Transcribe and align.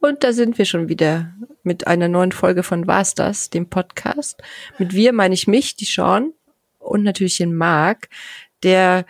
Und 0.00 0.22
da 0.22 0.32
sind 0.32 0.58
wir 0.58 0.64
schon 0.64 0.88
wieder 0.88 1.34
mit 1.62 1.86
einer 1.86 2.08
neuen 2.08 2.32
Folge 2.32 2.62
von 2.62 2.86
Was 2.86 3.14
das, 3.14 3.50
dem 3.50 3.68
Podcast. 3.68 4.40
Mit 4.78 4.92
wir 4.94 5.12
meine 5.12 5.34
ich 5.34 5.46
mich, 5.46 5.76
die 5.76 5.84
Sean 5.84 6.32
und 6.78 7.02
natürlich 7.02 7.38
den 7.38 7.54
Marc, 7.54 8.08
der 8.62 9.04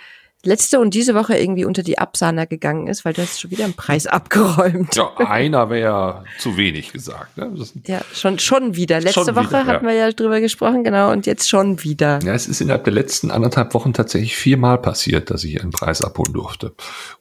letzte 0.45 0.79
und 0.79 0.95
diese 0.95 1.14
Woche 1.14 1.37
irgendwie 1.37 1.64
unter 1.64 1.82
die 1.82 1.98
Absahner 1.98 2.46
gegangen 2.46 2.87
ist, 2.87 3.04
weil 3.04 3.12
du 3.12 3.22
hast 3.22 3.40
schon 3.40 3.51
wieder 3.51 3.64
einen 3.64 3.74
Preis 3.74 4.06
abgeräumt. 4.06 4.95
Ja, 4.95 5.17
einer 5.17 5.69
wäre 5.71 6.24
zu 6.38 6.56
wenig 6.56 6.92
gesagt. 6.92 7.37
Ne? 7.37 7.53
ja, 7.87 8.01
schon, 8.13 8.38
schon 8.38 8.77
wieder. 8.77 9.01
Letzte 9.01 9.24
schon 9.24 9.37
Woche 9.37 9.49
wieder, 9.49 9.67
hatten 9.67 9.85
ja. 9.85 9.90
wir 9.90 9.99
ja 9.99 10.10
drüber 10.13 10.40
gesprochen, 10.40 10.85
genau, 10.85 11.10
und 11.10 11.27
jetzt 11.27 11.49
schon 11.49 11.82
wieder. 11.82 12.21
Ja, 12.22 12.35
es 12.35 12.46
ist 12.46 12.60
innerhalb 12.60 12.85
der 12.85 12.92
letzten 12.92 13.31
anderthalb 13.31 13.74
Wochen 13.74 13.92
tatsächlich 13.92 14.37
viermal 14.37 14.78
passiert, 14.78 15.31
dass 15.31 15.45
ich 15.45 15.60
einen 15.60 15.72
Preis 15.72 16.02
abholen 16.02 16.32
durfte. 16.32 16.73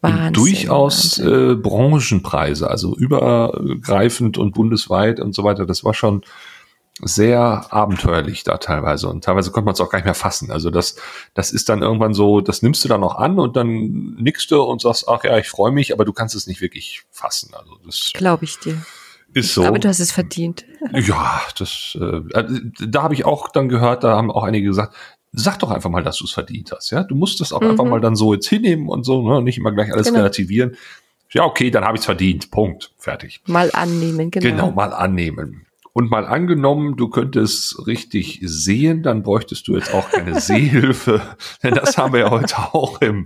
Wahnsinn, 0.02 0.28
und 0.28 0.38
durchaus 0.38 1.20
Wahnsinn. 1.20 1.52
Äh, 1.52 1.56
Branchenpreise, 1.56 2.70
also 2.70 2.96
übergreifend 2.96 4.38
und 4.38 4.54
bundesweit 4.54 5.20
und 5.20 5.34
so 5.34 5.43
weiter. 5.43 5.65
Das 5.65 5.84
war 5.84 5.93
schon 5.93 6.21
sehr 7.01 7.71
abenteuerlich 7.71 8.43
da 8.43 8.57
teilweise 8.57 9.07
und 9.07 9.24
teilweise 9.24 9.51
konnte 9.51 9.65
man 9.65 9.74
es 9.74 9.82
auch 9.82 9.89
gar 9.89 10.00
nicht 10.00 10.05
mehr 10.05 10.15
fassen. 10.15 10.51
Also 10.51 10.71
das, 10.71 10.96
das 11.33 11.51
ist 11.51 11.69
dann 11.69 11.82
irgendwann 11.82 12.14
so, 12.14 12.42
das 12.42 12.61
nimmst 12.61 12.83
du 12.83 12.88
dann 12.88 13.01
noch 13.01 13.18
an 13.18 13.39
und 13.39 13.55
dann 13.55 14.15
nickst 14.15 14.50
du 14.50 14.61
und 14.64 14.82
sagst, 14.82 15.07
ach 15.07 15.24
ja, 15.24 15.38
ich 15.38 15.47
freue 15.47 15.71
mich, 15.71 15.93
aber 15.93 16.05
du 16.05 16.14
kannst 16.14 16.36
es 16.36 16.47
nicht 16.47 16.61
wirklich 16.61 17.04
fassen. 17.11 17.54
Also 17.54 17.78
das 17.86 18.11
glaube 18.14 18.46
ich 18.46 18.57
dir. 18.60 18.82
Ist 19.33 19.54
so. 19.54 19.65
Aber 19.65 19.78
du 19.78 19.88
hast 19.88 20.00
es 20.00 20.11
verdient. 20.11 20.65
Ja, 20.93 21.41
das, 21.60 21.97
äh, 22.00 22.21
da 22.88 23.04
habe 23.04 23.14
ich 23.14 23.25
auch 23.25 23.50
dann 23.50 23.69
gehört, 23.69 24.04
da 24.04 24.16
haben 24.16 24.32
auch 24.32 24.43
einige 24.43 24.68
gesagt, 24.68 24.96
sag 25.33 25.60
doch 25.60 25.69
einfach 25.69 25.89
mal, 25.89 26.04
dass 26.04 26.18
du 26.18 26.25
es 26.25 26.32
verdient 26.32 26.71
hast. 26.71 26.89
Ja, 26.89 27.04
du 27.04 27.14
musst 27.14 27.39
das 27.41 27.54
auch 27.54 27.61
mhm. 27.61 27.71
einfach 27.71 27.86
mal 27.86 28.02
dann 28.02 28.16
so 28.16 28.33
jetzt 28.33 28.47
hinnehmen 28.47 28.89
und 28.89 29.04
so, 29.04 29.27
ne? 29.27 29.43
nicht 29.43 29.57
immer 29.57 29.71
gleich 29.71 29.91
alles 29.93 30.07
genau. 30.07 30.19
relativieren. 30.19 30.75
Ja, 31.32 31.43
okay, 31.43 31.69
dann 31.69 31.83
habe 31.83 31.97
ich 31.97 32.02
es 32.02 32.05
verdient. 32.05 32.50
Punkt. 32.52 32.91
Fertig. 32.97 33.41
Mal 33.45 33.69
annehmen, 33.73 34.31
genau. 34.31 34.50
Genau, 34.50 34.72
mal 34.72 34.94
annehmen. 34.94 35.67
Und 35.98 36.12
mal 36.12 36.28
angenommen, 36.28 36.95
du 36.95 37.09
könntest 37.09 37.88
richtig 37.88 38.40
sehen, 38.44 39.02
dann 39.02 39.23
bräuchtest 39.23 39.67
du 39.67 39.73
jetzt 39.73 39.92
auch 39.95 40.08
keine 40.12 40.40
Sehhilfe, 40.40 41.23
denn 41.64 41.73
das 41.73 41.98
haben 41.98 42.14
wir 42.14 42.20
ja 42.20 42.30
heute 42.30 42.56
auch 42.56 43.02
im, 43.02 43.26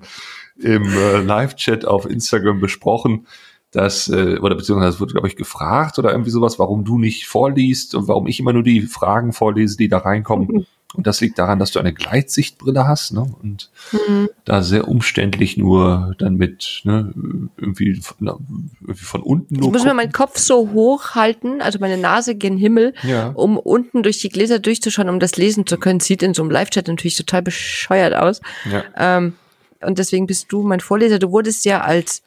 im 0.56 0.84
äh, 0.86 1.18
Live-Chat 1.18 1.84
auf 1.84 2.06
Instagram 2.06 2.62
besprochen, 2.62 3.28
dass, 3.72 4.08
äh, 4.08 4.38
oder 4.40 4.56
beziehungsweise 4.56 4.96
es 4.96 5.02
wurde, 5.02 5.12
glaube 5.12 5.28
ich, 5.28 5.36
gefragt 5.36 6.00
oder 6.00 6.12
irgendwie 6.12 6.32
sowas, 6.32 6.60
warum 6.60 6.86
du 6.86 6.98
nicht 6.98 7.28
vorliest 7.28 7.94
und 7.94 8.08
warum 8.08 8.26
ich 8.28 8.40
immer 8.40 8.54
nur 8.54 8.64
die 8.64 8.84
Fragen 8.84 9.34
vorlese, 9.34 9.76
die 9.76 9.90
da 9.90 9.98
reinkommen. 9.98 10.66
Und 10.94 11.08
das 11.08 11.22
liegt 11.22 11.40
daran, 11.40 11.60
dass 11.60 11.72
du 11.72 11.80
eine 11.80 11.94
Gleitsichtbrille 11.94 12.86
hast 12.86 13.14
ne? 13.14 13.26
und 13.42 13.70
mhm. 13.92 14.30
da 14.44 14.62
sehr 14.62 14.88
umständlich 14.88 15.56
nur 15.56 16.16
dann 16.18 16.36
mit 16.36 16.82
ne, 16.84 17.14
irgendwie, 17.58 17.96
von, 17.96 18.28
irgendwie 18.28 19.02
von 19.02 19.22
unten 19.22 19.56
nur. 19.56 19.68
Ich 19.68 19.72
muss 19.72 19.86
mir 19.86 19.94
meinen 19.94 20.12
Kopf 20.12 20.38
so 20.38 20.72
hoch 20.72 21.16
halten, 21.16 21.62
also 21.62 21.80
meine 21.80 21.98
Nase 21.98 22.36
gen 22.36 22.58
Himmel, 22.58 22.94
ja. 23.04 23.30
um 23.30 23.58
unten 23.58 24.04
durch 24.04 24.20
die 24.20 24.30
Gläser 24.30 24.60
durchzuschauen, 24.60 25.10
um 25.10 25.20
das 25.20 25.38
lesen 25.38 25.66
zu 25.66 25.78
können. 25.78 26.02
Sieht 26.02 26.24
in 26.24 26.34
so 26.34 26.42
einem 26.42 26.52
Live-Chat 26.52 26.88
natürlich 26.88 27.16
total 27.16 27.42
bescheuert 27.42 28.14
aus. 28.14 28.42
Ja. 28.70 28.84
Ähm, 28.98 29.34
und 29.82 29.98
deswegen 29.98 30.28
bist 30.28 30.52
du 30.52 30.62
mein 30.64 30.80
Vorleser. 30.80 31.20
Du 31.20 31.32
wurdest 31.32 31.66
ja 31.66 31.82
als 31.82 32.22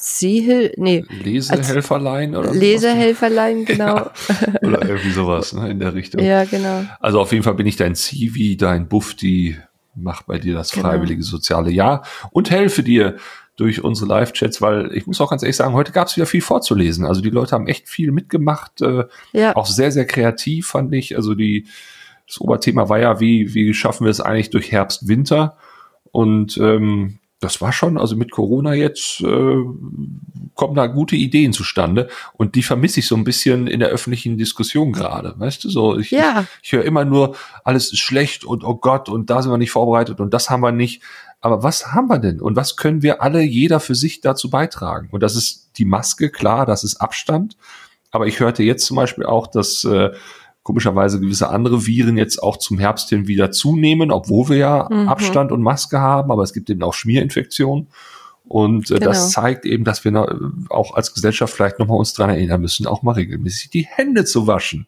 Sehhil 0.00 0.72
nee, 0.76 1.04
Lesehelferlein 1.22 2.34
oder 2.34 2.52
Lesehelferlein, 2.54 3.64
genau. 3.66 3.96
Ja, 3.96 4.12
oder 4.62 4.82
irgendwie 4.88 5.10
sowas 5.10 5.52
ne, 5.52 5.70
in 5.70 5.78
der 5.78 5.94
Richtung. 5.94 6.22
Ja, 6.22 6.44
genau. 6.44 6.84
Also 7.00 7.20
auf 7.20 7.32
jeden 7.32 7.44
Fall 7.44 7.54
bin 7.54 7.66
ich 7.66 7.76
dein 7.76 7.94
Zivi, 7.94 8.56
dein 8.56 8.88
Bufti, 8.88 9.58
mach 9.94 10.22
bei 10.22 10.38
dir 10.38 10.54
das 10.54 10.72
genau. 10.72 10.88
freiwillige 10.88 11.22
soziale 11.22 11.70
Jahr 11.70 12.04
und 12.30 12.50
helfe 12.50 12.82
dir 12.82 13.16
durch 13.56 13.84
unsere 13.84 14.08
Live-Chats, 14.08 14.62
weil 14.62 14.90
ich 14.96 15.06
muss 15.06 15.20
auch 15.20 15.28
ganz 15.28 15.42
ehrlich 15.42 15.56
sagen, 15.56 15.74
heute 15.74 15.92
gab 15.92 16.08
es 16.08 16.16
wieder 16.16 16.24
viel 16.24 16.40
vorzulesen. 16.40 17.04
Also 17.04 17.20
die 17.20 17.28
Leute 17.28 17.52
haben 17.52 17.66
echt 17.66 17.90
viel 17.90 18.10
mitgemacht, 18.10 18.80
äh, 18.80 19.04
ja. 19.32 19.54
auch 19.54 19.66
sehr, 19.66 19.92
sehr 19.92 20.06
kreativ 20.06 20.68
fand 20.68 20.94
ich. 20.94 21.14
Also 21.14 21.34
die, 21.34 21.66
das 22.26 22.40
Oberthema 22.40 22.88
war 22.88 22.98
ja, 22.98 23.20
wie, 23.20 23.52
wie 23.52 23.74
schaffen 23.74 24.06
wir 24.06 24.10
es 24.10 24.22
eigentlich 24.22 24.48
durch 24.48 24.72
Herbst, 24.72 25.08
Winter? 25.08 25.58
Und 26.10 26.56
ähm, 26.56 27.19
das 27.40 27.62
war 27.62 27.72
schon, 27.72 27.98
also 27.98 28.16
mit 28.16 28.30
Corona 28.30 28.74
jetzt 28.74 29.22
äh, 29.22 29.56
kommen 30.54 30.74
da 30.74 30.86
gute 30.86 31.16
Ideen 31.16 31.54
zustande 31.54 32.08
und 32.34 32.54
die 32.54 32.62
vermisse 32.62 33.00
ich 33.00 33.06
so 33.06 33.16
ein 33.16 33.24
bisschen 33.24 33.66
in 33.66 33.80
der 33.80 33.88
öffentlichen 33.88 34.36
Diskussion 34.36 34.92
gerade, 34.92 35.34
weißt 35.38 35.64
du, 35.64 35.70
so 35.70 35.98
ich, 35.98 36.10
ja. 36.10 36.42
ich, 36.42 36.66
ich 36.66 36.72
höre 36.72 36.84
immer 36.84 37.06
nur, 37.06 37.34
alles 37.64 37.92
ist 37.92 38.00
schlecht 38.00 38.44
und 38.44 38.62
oh 38.62 38.76
Gott 38.76 39.08
und 39.08 39.30
da 39.30 39.40
sind 39.40 39.50
wir 39.50 39.58
nicht 39.58 39.70
vorbereitet 39.70 40.20
und 40.20 40.34
das 40.34 40.50
haben 40.50 40.60
wir 40.60 40.72
nicht, 40.72 41.02
aber 41.40 41.62
was 41.62 41.92
haben 41.92 42.08
wir 42.08 42.18
denn 42.18 42.40
und 42.40 42.56
was 42.56 42.76
können 42.76 43.02
wir 43.02 43.22
alle, 43.22 43.40
jeder 43.40 43.80
für 43.80 43.94
sich 43.94 44.20
dazu 44.20 44.50
beitragen? 44.50 45.08
Und 45.10 45.22
das 45.22 45.34
ist 45.34 45.70
die 45.78 45.86
Maske, 45.86 46.28
klar, 46.28 46.66
das 46.66 46.84
ist 46.84 47.00
Abstand, 47.00 47.56
aber 48.10 48.26
ich 48.26 48.38
hörte 48.38 48.62
jetzt 48.62 48.84
zum 48.84 48.96
Beispiel 48.96 49.24
auch, 49.24 49.46
dass 49.46 49.84
äh, 49.84 50.10
komischerweise 50.62 51.20
gewisse 51.20 51.48
andere 51.48 51.86
Viren 51.86 52.16
jetzt 52.16 52.42
auch 52.42 52.56
zum 52.56 52.78
Herbst 52.78 53.08
hin 53.08 53.26
wieder 53.26 53.50
zunehmen, 53.50 54.10
obwohl 54.10 54.50
wir 54.50 54.56
ja 54.56 54.88
mhm. 54.90 55.08
Abstand 55.08 55.52
und 55.52 55.62
Maske 55.62 56.00
haben, 56.00 56.30
aber 56.30 56.42
es 56.42 56.52
gibt 56.52 56.68
eben 56.70 56.82
auch 56.82 56.94
Schmierinfektionen. 56.94 57.88
Und 58.46 58.90
äh, 58.90 58.94
genau. 58.94 59.06
das 59.06 59.30
zeigt 59.30 59.64
eben, 59.64 59.84
dass 59.84 60.04
wir 60.04 60.10
noch, 60.10 60.28
auch 60.70 60.94
als 60.94 61.14
Gesellschaft 61.14 61.54
vielleicht 61.54 61.78
nochmal 61.78 61.98
uns 61.98 62.12
dran 62.14 62.30
erinnern 62.30 62.60
müssen, 62.60 62.86
auch 62.86 63.02
mal 63.02 63.12
regelmäßig 63.12 63.70
die 63.70 63.86
Hände 63.86 64.24
zu 64.24 64.46
waschen. 64.46 64.86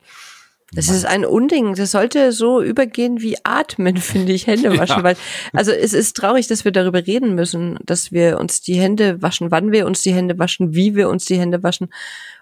Das 0.75 0.88
ist 0.88 1.05
ein 1.05 1.27
Unding. 1.27 1.75
Das 1.75 1.91
sollte 1.91 2.33
so 2.33 2.62
übergehen 2.62 3.21
wie 3.21 3.37
atmen, 3.44 3.97
finde 3.99 4.33
ich, 4.33 4.47
Hände 4.47 4.77
waschen. 4.78 4.99
Ja. 4.99 5.04
Weil, 5.04 5.16
also 5.53 5.71
es 5.71 5.93
ist 5.93 6.16
traurig, 6.16 6.49
dass 6.49 6.65
wir 6.65 6.72
darüber 6.72 7.06
reden 7.06 7.34
müssen, 7.34 7.78
dass 7.84 8.10
wir 8.10 8.41
uns 8.41 8.62
die 8.62 8.81
Hände 8.81 9.21
waschen, 9.22 9.50
wann 9.50 9.71
wir 9.71 9.87
uns 9.87 10.03
die 10.03 10.12
Hände 10.12 10.39
waschen, 10.39 10.75
wie 10.75 10.97
wir 10.97 11.09
uns 11.09 11.25
die 11.27 11.39
Hände 11.39 11.62
waschen. 11.62 11.93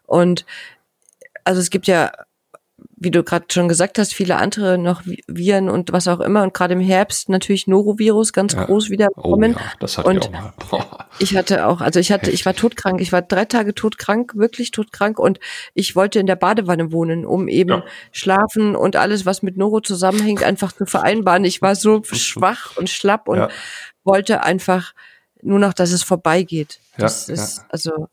Und 0.06 0.46
also 1.44 1.60
es 1.60 1.70
gibt 1.70 1.86
ja 1.86 2.12
wie 3.02 3.10
du 3.10 3.24
gerade 3.24 3.46
schon 3.50 3.66
gesagt 3.66 3.98
hast, 3.98 4.12
viele 4.12 4.36
andere 4.36 4.76
noch 4.76 5.02
Viren 5.26 5.70
und 5.70 5.90
was 5.90 6.06
auch 6.06 6.20
immer. 6.20 6.42
Und 6.42 6.52
gerade 6.52 6.74
im 6.74 6.80
Herbst 6.80 7.30
natürlich 7.30 7.66
Norovirus 7.66 8.34
ganz 8.34 8.52
ja. 8.52 8.64
groß 8.64 8.90
wieder 8.90 9.08
kommen. 9.16 9.54
Oh, 9.56 9.58
ja, 9.58 9.72
das 9.80 9.96
hatte 9.96 10.08
und 10.10 10.16
ich 10.18 10.26
auch 10.26 10.32
mal. 10.32 10.52
Boah. 10.70 11.08
Ich 11.18 11.34
hatte 11.34 11.66
auch, 11.66 11.80
also 11.80 11.98
ich 11.98 12.12
hatte, 12.12 12.26
Heftig. 12.26 12.40
ich 12.40 12.46
war 12.46 12.54
todkrank. 12.54 13.00
Ich 13.00 13.10
war 13.10 13.22
drei 13.22 13.46
Tage 13.46 13.74
todkrank, 13.74 14.34
wirklich 14.36 14.70
todkrank. 14.70 15.18
Und 15.18 15.40
ich 15.72 15.96
wollte 15.96 16.18
in 16.18 16.26
der 16.26 16.36
Badewanne 16.36 16.92
wohnen, 16.92 17.24
um 17.24 17.48
eben 17.48 17.70
ja. 17.70 17.84
schlafen 18.12 18.76
und 18.76 18.96
alles, 18.96 19.24
was 19.24 19.42
mit 19.42 19.56
Noro 19.56 19.80
zusammenhängt, 19.80 20.42
einfach 20.42 20.72
zu 20.72 20.84
vereinbaren. 20.84 21.46
Ich 21.46 21.62
war 21.62 21.76
so 21.76 22.02
schwach 22.04 22.76
und 22.76 22.90
schlapp 22.90 23.28
und 23.28 23.48
wollte 24.04 24.42
einfach 24.42 24.92
nur 25.40 25.58
noch, 25.58 25.72
dass 25.72 25.90
es 25.90 26.02
vorbeigeht. 26.02 26.80
Das 26.98 27.30
ist, 27.30 27.64
also 27.70 28.08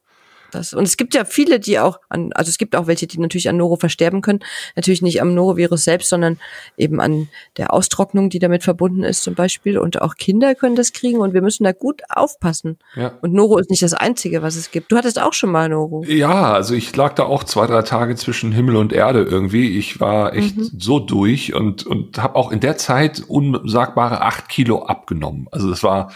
das, 0.51 0.73
und 0.73 0.83
es 0.83 0.97
gibt 0.97 1.13
ja 1.13 1.25
viele, 1.25 1.59
die 1.59 1.79
auch 1.79 1.99
an, 2.09 2.31
also 2.33 2.49
es 2.49 2.57
gibt 2.57 2.75
auch 2.75 2.87
welche, 2.87 3.07
die 3.07 3.19
natürlich 3.19 3.49
an 3.49 3.57
Noro 3.57 3.75
versterben 3.75 4.21
können. 4.21 4.39
Natürlich 4.75 5.01
nicht 5.01 5.21
am 5.21 5.33
Norovirus 5.33 5.83
selbst, 5.83 6.09
sondern 6.09 6.39
eben 6.77 6.99
an 6.99 7.29
der 7.57 7.73
Austrocknung, 7.73 8.29
die 8.29 8.39
damit 8.39 8.63
verbunden 8.63 9.03
ist 9.03 9.23
zum 9.23 9.35
Beispiel. 9.35 9.77
Und 9.77 10.01
auch 10.01 10.15
Kinder 10.15 10.55
können 10.55 10.75
das 10.75 10.93
kriegen 10.93 11.19
und 11.19 11.33
wir 11.33 11.41
müssen 11.41 11.63
da 11.63 11.71
gut 11.71 12.01
aufpassen. 12.09 12.77
Ja. 12.95 13.13
Und 13.21 13.33
Noro 13.33 13.57
ist 13.57 13.69
nicht 13.69 13.83
das 13.83 13.93
Einzige, 13.93 14.41
was 14.41 14.55
es 14.55 14.71
gibt. 14.71 14.91
Du 14.91 14.97
hattest 14.97 15.21
auch 15.21 15.33
schon 15.33 15.51
mal 15.51 15.69
Noro. 15.69 16.03
Ja, 16.07 16.53
also 16.53 16.73
ich 16.73 16.95
lag 16.95 17.13
da 17.15 17.23
auch 17.23 17.43
zwei, 17.43 17.67
drei 17.67 17.81
Tage 17.81 18.15
zwischen 18.15 18.51
Himmel 18.51 18.75
und 18.75 18.93
Erde 18.93 19.23
irgendwie. 19.23 19.77
Ich 19.77 19.99
war 19.99 20.33
echt 20.33 20.57
mhm. 20.57 20.71
so 20.77 20.99
durch 20.99 21.53
und, 21.53 21.85
und 21.85 22.21
habe 22.21 22.35
auch 22.35 22.51
in 22.51 22.59
der 22.59 22.77
Zeit 22.77 23.23
unsagbare 23.27 24.21
acht 24.21 24.49
Kilo 24.49 24.83
abgenommen. 24.83 25.47
Also 25.51 25.69
das 25.69 25.83
war 25.83 26.11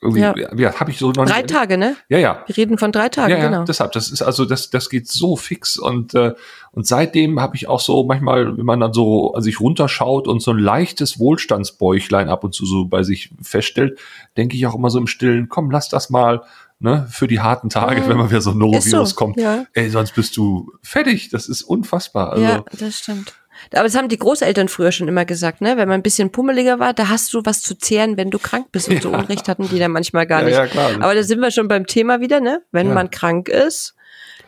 irgendwie, 0.00 0.20
ja, 0.20 0.34
ja 0.54 0.80
habe 0.80 0.90
ich 0.90 0.98
so 0.98 1.12
noch 1.12 1.26
Drei 1.26 1.42
nicht, 1.42 1.50
Tage, 1.50 1.78
ne? 1.78 1.96
Ja, 2.08 2.18
ja. 2.18 2.44
Wir 2.46 2.56
reden 2.56 2.78
von 2.78 2.92
drei 2.92 3.08
Tagen, 3.08 3.30
ja, 3.32 3.38
ja, 3.38 3.48
genau. 3.48 3.64
Deshalb, 3.64 3.92
das 3.92 4.10
ist 4.10 4.22
also, 4.22 4.44
das, 4.44 4.70
das 4.70 4.90
geht 4.90 5.08
so 5.08 5.36
fix 5.36 5.76
und, 5.76 6.14
äh, 6.14 6.34
und 6.72 6.86
seitdem 6.86 7.40
habe 7.40 7.56
ich 7.56 7.68
auch 7.68 7.80
so 7.80 8.04
manchmal, 8.04 8.56
wenn 8.56 8.64
man 8.64 8.80
dann 8.80 8.92
so 8.92 9.34
an 9.34 9.42
sich 9.42 9.60
runterschaut 9.60 10.28
und 10.28 10.40
so 10.40 10.52
ein 10.52 10.58
leichtes 10.58 11.18
Wohlstandsbäuchlein 11.18 12.28
ab 12.28 12.44
und 12.44 12.54
zu 12.54 12.66
so 12.66 12.86
bei 12.86 13.02
sich 13.02 13.30
feststellt, 13.42 13.98
denke 14.36 14.56
ich 14.56 14.66
auch 14.66 14.74
immer 14.74 14.90
so 14.90 14.98
im 14.98 15.06
Stillen, 15.06 15.48
komm, 15.48 15.70
lass 15.70 15.88
das 15.88 16.10
mal, 16.10 16.42
ne, 16.82 17.06
für 17.10 17.28
die 17.28 17.40
harten 17.40 17.70
Tage, 17.70 18.02
mhm. 18.02 18.08
wenn 18.08 18.16
mal 18.18 18.30
wieder 18.30 18.40
so 18.40 18.50
ein 18.50 18.58
Norovirus 18.58 19.10
so, 19.10 19.16
kommt. 19.16 19.38
Ja. 19.38 19.66
Ey, 19.72 19.88
sonst 19.88 20.14
bist 20.14 20.36
du 20.36 20.72
fertig. 20.82 21.30
Das 21.30 21.48
ist 21.48 21.62
unfassbar. 21.62 22.32
Also, 22.32 22.44
ja, 22.44 22.64
das 22.78 22.98
stimmt. 22.98 23.34
Aber 23.72 23.84
das 23.84 23.96
haben 23.96 24.08
die 24.08 24.18
Großeltern 24.18 24.68
früher 24.68 24.92
schon 24.92 25.08
immer 25.08 25.24
gesagt, 25.24 25.60
ne? 25.60 25.76
Wenn 25.76 25.88
man 25.88 26.00
ein 26.00 26.02
bisschen 26.02 26.30
pummeliger 26.30 26.78
war, 26.78 26.92
da 26.92 27.08
hast 27.08 27.32
du 27.34 27.42
was 27.44 27.62
zu 27.62 27.76
zehren, 27.76 28.16
wenn 28.16 28.30
du 28.30 28.38
krank 28.38 28.66
bist. 28.72 28.88
Und 28.88 28.96
ja. 28.96 29.00
so 29.00 29.10
Unrecht 29.10 29.48
hatten 29.48 29.68
die 29.68 29.78
dann 29.78 29.92
manchmal 29.92 30.26
gar 30.26 30.42
nicht. 30.42 30.54
Ja, 30.54 30.66
klar. 30.66 30.90
Aber 31.00 31.14
da 31.14 31.22
sind 31.22 31.40
wir 31.40 31.50
schon 31.50 31.68
beim 31.68 31.86
Thema 31.86 32.20
wieder, 32.20 32.40
ne? 32.40 32.62
Wenn 32.72 32.88
ja. 32.88 32.94
man 32.94 33.10
krank 33.10 33.48
ist, 33.48 33.94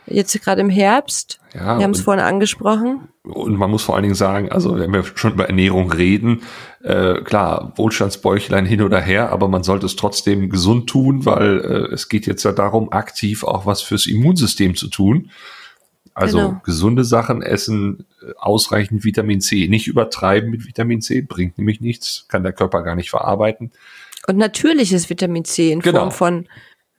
jetzt 0.07 0.39
gerade 0.43 0.61
im 0.61 0.71
Herbst, 0.71 1.41
ja, 1.55 1.79
wir 1.79 1.85
haben 1.85 1.93
es 1.93 2.01
vorhin 2.01 2.23
angesprochen. 2.23 3.09
Und 3.23 3.57
man 3.57 3.71
muss 3.71 3.83
vor 3.83 3.95
allen 3.95 4.03
Dingen 4.03 4.15
sagen, 4.15 4.53
also 4.53 4.79
wenn 4.79 4.93
wir 4.93 5.05
schon 5.15 5.33
über 5.33 5.47
Ernährung 5.47 5.91
reden, 5.91 6.43
äh, 6.83 7.23
klar, 7.23 7.73
Wohlstandsbäuchlein 7.77 8.67
hin 8.67 8.83
oder 8.83 9.01
her, 9.01 9.31
aber 9.31 9.49
man 9.49 9.63
sollte 9.63 9.87
es 9.87 9.97
trotzdem 9.97 10.51
gesund 10.51 10.89
tun, 10.89 11.25
weil 11.25 11.61
äh, 11.61 11.95
es 11.95 12.09
geht 12.09 12.27
jetzt 12.27 12.43
ja 12.43 12.53
darum, 12.53 12.93
aktiv 12.93 13.45
auch 13.45 13.65
was 13.65 13.81
fürs 13.81 14.07
Immunsystem 14.07 14.75
zu 14.75 14.89
tun. 14.89 15.31
Also 16.15 16.39
genau. 16.39 16.61
gesunde 16.65 17.05
Sachen 17.05 17.43
essen, 17.43 18.07
äh, 18.23 18.33
ausreichend 18.39 19.05
Vitamin 19.05 19.41
C. 19.41 19.67
Nicht 19.69 19.89
übertreiben 19.89 20.49
mit 20.51 20.67
Vitamin 20.67 21.01
C, 21.01 21.23
bringt 21.23 21.59
nämlich 21.59 21.81
nichts, 21.81 22.27
kann 22.29 22.45
der 22.45 22.53
Körper 22.53 22.83
gar 22.83 22.95
nicht 22.95 23.11
verarbeiten. 23.11 23.73
Und 24.27 24.37
natürliches 24.37 25.11
Vitamin 25.11 25.45
C 25.45 25.73
in 25.73 25.81
genau. 25.81 25.99
Form 26.01 26.13
von 26.13 26.49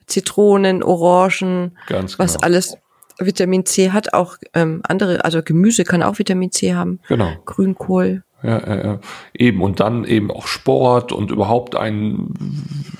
Zitronen, 0.05 0.83
Orangen, 0.83 1.77
Ganz 1.87 2.19
was 2.19 2.33
genau. 2.33 2.45
alles 2.45 2.77
Vitamin 3.17 3.65
C 3.65 3.91
hat, 3.91 4.13
auch 4.13 4.35
ähm, 4.53 4.81
andere, 4.83 5.23
also 5.23 5.41
Gemüse 5.41 5.85
kann 5.85 6.03
auch 6.03 6.19
Vitamin 6.19 6.51
C 6.51 6.75
haben. 6.75 6.99
Genau. 7.07 7.31
Grünkohl. 7.45 8.23
Ja, 8.43 8.57
äh, 8.57 8.99
eben 9.33 9.61
und 9.61 9.79
dann 9.79 10.03
eben 10.03 10.29
auch 10.29 10.45
Sport 10.45 11.11
und 11.11 11.31
überhaupt 11.31 11.75
ein 11.75 12.33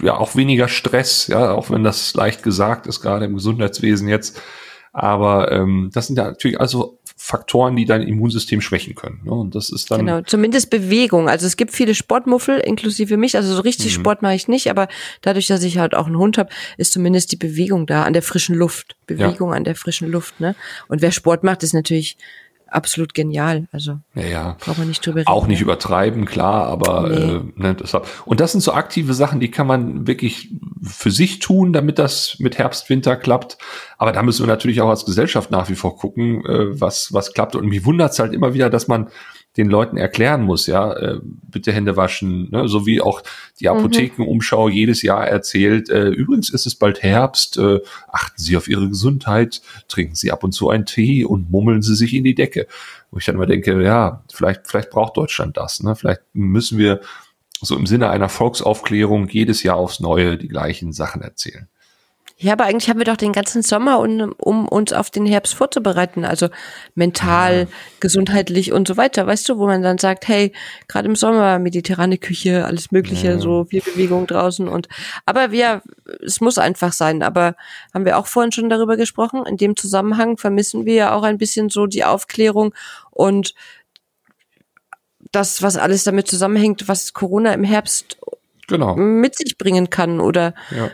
ja 0.01 0.17
auch 0.17 0.35
weniger 0.35 0.67
Stress, 0.67 1.27
ja, 1.27 1.51
auch 1.51 1.69
wenn 1.69 1.83
das 1.83 2.15
leicht 2.15 2.41
gesagt 2.41 2.87
ist, 2.87 3.01
gerade 3.01 3.25
im 3.25 3.35
Gesundheitswesen 3.35 4.07
jetzt. 4.07 4.41
Aber 4.97 5.51
ähm, 5.51 5.89
das 5.93 6.07
sind 6.07 6.17
ja 6.17 6.23
natürlich 6.23 6.57
also 6.57 6.97
Faktoren, 7.17 7.75
die 7.75 7.83
dein 7.83 8.01
Immunsystem 8.01 8.61
schwächen 8.61 8.95
können. 8.95 9.19
Ne? 9.25 9.31
Und 9.31 9.53
das 9.53 9.69
ist 9.69 9.91
dann. 9.91 9.99
Genau, 9.99 10.21
zumindest 10.21 10.69
Bewegung. 10.69 11.27
Also 11.27 11.45
es 11.47 11.57
gibt 11.57 11.73
viele 11.73 11.95
Sportmuffel, 11.95 12.59
inklusive 12.59 13.17
mich. 13.17 13.35
Also 13.35 13.53
so 13.53 13.61
richtig 13.61 13.97
mhm. 13.97 14.01
Sport 14.01 14.21
mache 14.21 14.35
ich 14.35 14.47
nicht, 14.47 14.69
aber 14.69 14.87
dadurch, 15.21 15.47
dass 15.47 15.63
ich 15.63 15.79
halt 15.79 15.95
auch 15.95 16.07
einen 16.07 16.17
Hund 16.17 16.37
habe, 16.37 16.49
ist 16.77 16.93
zumindest 16.93 17.33
die 17.33 17.35
Bewegung 17.35 17.87
da 17.87 18.03
an 18.03 18.13
der 18.13 18.21
frischen 18.21 18.55
Luft. 18.55 18.95
Bewegung 19.05 19.49
ja. 19.49 19.57
an 19.57 19.65
der 19.65 19.75
frischen 19.75 20.09
Luft. 20.09 20.39
Ne? 20.39 20.55
Und 20.87 21.01
wer 21.01 21.11
Sport 21.11 21.43
macht, 21.43 21.61
ist 21.63 21.73
natürlich 21.73 22.15
absolut 22.75 23.13
genial. 23.13 23.67
Also 23.71 23.99
ja, 24.13 24.23
ja. 24.23 24.57
braucht 24.59 24.77
man 24.77 24.87
nicht 24.87 25.05
drüber 25.05 25.19
reden. 25.19 25.27
Auch 25.27 25.47
nicht 25.47 25.61
übertreiben, 25.61 26.25
klar, 26.25 26.67
aber 26.67 27.09
nee. 27.09 27.15
äh, 27.15 27.41
ne, 27.55 27.75
deshalb. 27.75 28.07
Und 28.25 28.39
das 28.39 28.51
sind 28.51 28.61
so 28.61 28.73
aktive 28.73 29.13
Sachen, 29.13 29.39
die 29.39 29.49
kann 29.49 29.67
man 29.67 30.07
wirklich 30.07 30.53
für 30.83 31.11
sich 31.11 31.39
tun, 31.39 31.73
damit 31.73 31.97
das 31.97 32.37
mit 32.39 32.57
Herbst, 32.57 32.89
Winter 32.89 33.15
klappt. 33.15 33.57
Aber 33.97 34.11
da 34.11 34.21
müssen 34.23 34.43
wir 34.43 34.47
natürlich 34.47 34.81
auch 34.81 34.89
als 34.89 35.05
Gesellschaft 35.05 35.51
nach 35.51 35.69
wie 35.69 35.75
vor 35.75 35.97
gucken, 35.97 36.45
äh, 36.45 36.79
was, 36.79 37.13
was 37.13 37.33
klappt. 37.33 37.55
Und 37.55 37.67
mich 37.67 37.85
wundert 37.85 38.11
es 38.11 38.19
halt 38.19 38.33
immer 38.33 38.53
wieder, 38.53 38.69
dass 38.69 38.87
man 38.87 39.09
den 39.57 39.69
Leuten 39.69 39.97
erklären 39.97 40.43
muss, 40.43 40.67
ja, 40.67 40.93
äh, 40.93 41.19
bitte 41.23 41.71
Hände 41.71 41.95
waschen, 41.95 42.49
ne? 42.51 42.67
so 42.67 42.85
wie 42.85 43.01
auch 43.01 43.21
die 43.59 43.65
mhm. 43.69 43.77
Apothekenumschau 43.77 44.69
jedes 44.69 45.01
Jahr 45.01 45.27
erzählt, 45.27 45.89
äh, 45.89 46.09
übrigens 46.09 46.49
ist 46.49 46.65
es 46.65 46.75
bald 46.75 47.03
Herbst, 47.03 47.57
äh, 47.57 47.79
achten 48.07 48.41
Sie 48.41 48.57
auf 48.57 48.67
Ihre 48.67 48.89
Gesundheit, 48.89 49.61
trinken 49.87 50.15
Sie 50.15 50.31
ab 50.31 50.43
und 50.43 50.51
zu 50.51 50.69
einen 50.69 50.85
Tee 50.85 51.23
und 51.23 51.49
mummeln 51.49 51.81
Sie 51.81 51.95
sich 51.95 52.13
in 52.13 52.23
die 52.23 52.35
Decke. 52.35 52.67
Wo 53.11 53.17
ich 53.17 53.25
dann 53.25 53.35
immer 53.35 53.45
denke, 53.45 53.81
ja, 53.81 54.23
vielleicht, 54.33 54.67
vielleicht 54.67 54.89
braucht 54.89 55.15
Deutschland 55.15 55.55
das, 55.55 55.81
ne? 55.81 55.95
Vielleicht 55.95 56.21
müssen 56.33 56.77
wir 56.77 56.99
so 57.61 57.77
im 57.77 57.85
Sinne 57.85 58.09
einer 58.09 58.29
Volksaufklärung 58.29 59.29
jedes 59.29 59.63
Jahr 59.63 59.77
aufs 59.77 60.01
Neue 60.01 60.37
die 60.37 60.49
gleichen 60.49 60.91
Sachen 60.91 61.21
erzählen. 61.21 61.69
Ja, 62.37 62.51
aber 62.51 62.65
eigentlich 62.65 62.89
haben 62.89 62.99
wir 62.99 63.05
doch 63.05 63.15
den 63.15 63.31
ganzen 63.31 63.61
Sommer, 63.61 63.99
um, 63.99 64.35
um 64.37 64.67
uns 64.67 64.91
auf 64.91 65.09
den 65.09 65.25
Herbst 65.25 65.53
vorzubereiten. 65.53 66.25
Also 66.25 66.49
mental, 66.93 67.59
ja. 67.59 67.67
gesundheitlich 68.01 68.73
und 68.73 68.89
so 68.89 68.97
weiter. 68.97 69.25
Weißt 69.25 69.47
du, 69.47 69.57
wo 69.57 69.67
man 69.67 69.81
dann 69.81 69.97
sagt, 69.97 70.27
hey, 70.27 70.51
gerade 70.89 71.07
im 71.07 71.15
Sommer 71.15 71.59
mediterrane 71.59 72.17
Küche, 72.17 72.65
alles 72.65 72.91
Mögliche, 72.91 73.29
ja. 73.29 73.39
so 73.39 73.63
viel 73.63 73.81
Bewegung 73.81 74.27
draußen 74.27 74.67
und 74.67 74.89
aber 75.25 75.51
wir, 75.51 75.81
es 76.25 76.41
muss 76.41 76.57
einfach 76.57 76.91
sein. 76.91 77.23
Aber 77.23 77.55
haben 77.93 78.03
wir 78.03 78.17
auch 78.17 78.27
vorhin 78.27 78.51
schon 78.51 78.69
darüber 78.69 78.97
gesprochen. 78.97 79.45
In 79.45 79.55
dem 79.55 79.77
Zusammenhang 79.77 80.37
vermissen 80.37 80.85
wir 80.85 80.95
ja 80.95 81.15
auch 81.15 81.23
ein 81.23 81.37
bisschen 81.37 81.69
so 81.69 81.87
die 81.87 82.03
Aufklärung 82.03 82.73
und 83.11 83.53
das, 85.31 85.61
was 85.61 85.77
alles 85.77 86.03
damit 86.03 86.27
zusammenhängt, 86.27 86.87
was 86.87 87.13
Corona 87.13 87.53
im 87.53 87.63
Herbst 87.63 88.17
genau. 88.67 88.95
mit 88.95 89.35
sich 89.35 89.57
bringen 89.57 89.89
kann 89.89 90.19
oder 90.19 90.53
ja. 90.71 90.89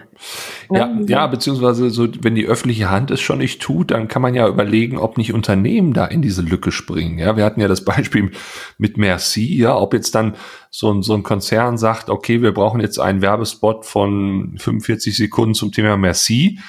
Ja, 0.71 0.99
ja, 1.07 1.27
beziehungsweise 1.27 1.89
so, 1.89 2.07
wenn 2.21 2.35
die 2.35 2.45
öffentliche 2.45 2.89
Hand 2.89 3.11
es 3.11 3.21
schon 3.21 3.39
nicht 3.39 3.61
tut, 3.61 3.91
dann 3.91 4.07
kann 4.07 4.21
man 4.21 4.35
ja 4.35 4.47
überlegen, 4.47 4.97
ob 4.97 5.17
nicht 5.17 5.33
Unternehmen 5.33 5.93
da 5.93 6.05
in 6.05 6.21
diese 6.21 6.41
Lücke 6.41 6.71
springen. 6.71 7.17
Ja, 7.17 7.35
wir 7.35 7.43
hatten 7.43 7.59
ja 7.59 7.67
das 7.67 7.83
Beispiel 7.85 8.31
mit 8.77 8.97
Merci, 8.97 9.57
ja, 9.57 9.75
ob 9.75 9.93
jetzt 9.93 10.13
dann 10.15 10.35
so 10.69 10.93
ein, 10.93 11.01
so 11.01 11.13
ein 11.13 11.23
Konzern 11.23 11.77
sagt, 11.77 12.09
okay, 12.09 12.41
wir 12.41 12.53
brauchen 12.53 12.81
jetzt 12.81 12.99
einen 12.99 13.21
Werbespot 13.21 13.85
von 13.85 14.55
45 14.57 15.17
Sekunden 15.17 15.55
zum 15.55 15.71
Thema 15.71 15.97
Merci. 15.97 16.59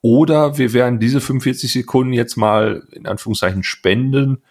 Oder 0.00 0.58
wir 0.58 0.72
werden 0.74 0.98
diese 0.98 1.20
45 1.20 1.72
Sekunden 1.72 2.12
jetzt 2.12 2.36
mal 2.36 2.86
in 2.92 3.06
Anführungszeichen 3.06 3.62
spenden 3.62 4.42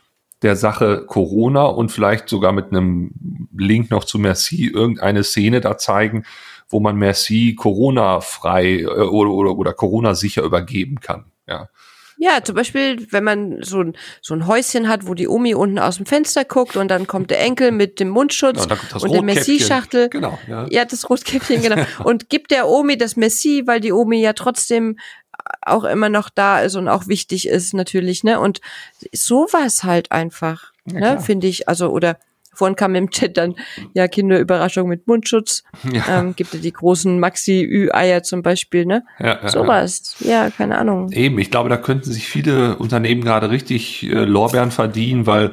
der 0.44 0.56
Sache 0.56 1.06
Corona 1.08 1.66
und 1.66 1.92
vielleicht 1.92 2.30
sogar 2.30 2.52
mit 2.52 2.72
einem 2.72 3.12
Link 3.58 3.90
noch 3.90 4.04
zu 4.04 4.20
Merci 4.20 4.68
irgendeine 4.68 5.24
Szene 5.24 5.62
da 5.62 5.78
zeigen, 5.78 6.26
wo 6.70 6.80
man 6.80 6.98
Merci 6.98 7.56
Corona-frei 7.56 8.82
äh, 8.82 8.86
oder, 8.86 9.32
oder, 9.32 9.58
oder 9.58 9.74
Corona-sicher 9.74 10.44
übergeben 10.44 11.00
kann. 11.00 11.26
Ja. 11.48 11.70
Ja, 12.18 12.42
zum 12.42 12.56
Beispiel, 12.56 13.06
wenn 13.12 13.26
man 13.26 13.62
so 13.64 13.82
ein, 13.82 13.98
so 14.22 14.34
ein 14.34 14.48
Häuschen 14.48 14.88
hat, 14.88 15.08
wo 15.08 15.14
die 15.14 15.28
Omi 15.28 15.56
unten 15.56 15.78
aus 15.78 15.98
dem 15.98 16.06
Fenster 16.06 16.46
guckt 16.46 16.78
und 16.78 16.88
dann 16.88 17.06
kommt 17.06 17.32
der 17.32 17.42
Enkel 17.42 17.72
mit 17.72 18.00
dem 18.00 18.08
Mundschutz 18.08 18.66
ja, 18.70 18.78
und, 18.94 19.04
und 19.04 19.12
der 19.12 19.24
Messi-Schachtel. 19.24 20.08
Genau, 20.08 20.40
ja. 20.48 20.66
ja, 20.70 20.86
das 20.86 21.10
Rotkäppchen, 21.10 21.62
genau. 21.62 21.84
und 22.06 22.30
gibt 22.30 22.52
der 22.52 22.70
Omi 22.70 22.98
das 22.98 23.18
Messi, 23.18 23.64
weil 23.66 23.82
die 23.82 23.92
Omi 23.92 24.22
ja 24.22 24.32
trotzdem 24.32 24.98
auch 25.62 25.84
immer 25.84 26.10
noch 26.10 26.30
da 26.30 26.60
ist 26.60 26.76
und 26.76 26.88
auch 26.88 27.08
wichtig 27.08 27.48
ist 27.48 27.74
natürlich, 27.74 28.24
ne? 28.24 28.40
Und 28.40 28.62
sowas 29.14 29.84
halt 29.84 30.12
einfach, 30.12 30.72
ja, 30.86 31.16
ne, 31.16 31.20
finde 31.20 31.48
ich, 31.48 31.68
also 31.70 31.90
oder 31.90 32.18
Vorhin 32.54 32.76
kam 32.76 32.94
im 32.96 33.10
Chat 33.10 33.38
dann, 33.38 33.56
ja, 33.94 34.08
Kinderüberraschung 34.08 34.88
mit 34.88 35.08
Mundschutz. 35.08 35.64
Ja. 35.92 36.20
Ähm, 36.20 36.36
gibt 36.36 36.54
ja 36.54 36.60
die 36.60 36.72
großen 36.72 37.20
Maxi-Ü-Eier 37.20 38.24
zum 38.24 38.44
Beispiel, 38.44 38.86
ne? 38.86 39.04
Ja, 39.20 39.40
ja, 39.42 39.50
Sowas. 39.50 40.16
Ja. 40.20 40.46
ja, 40.46 40.50
keine 40.52 40.78
Ahnung. 40.78 41.12
Eben, 41.12 41.40
ich 41.40 41.50
glaube, 41.50 41.70
da 41.70 41.78
könnten 41.78 42.12
sich 42.12 42.28
viele 42.28 42.78
Unternehmen 42.78 43.24
gerade 43.24 43.50
richtig 43.50 44.04
äh, 44.04 44.24
Lorbeeren 44.26 44.72
verdienen, 44.72 45.26
weil 45.26 45.52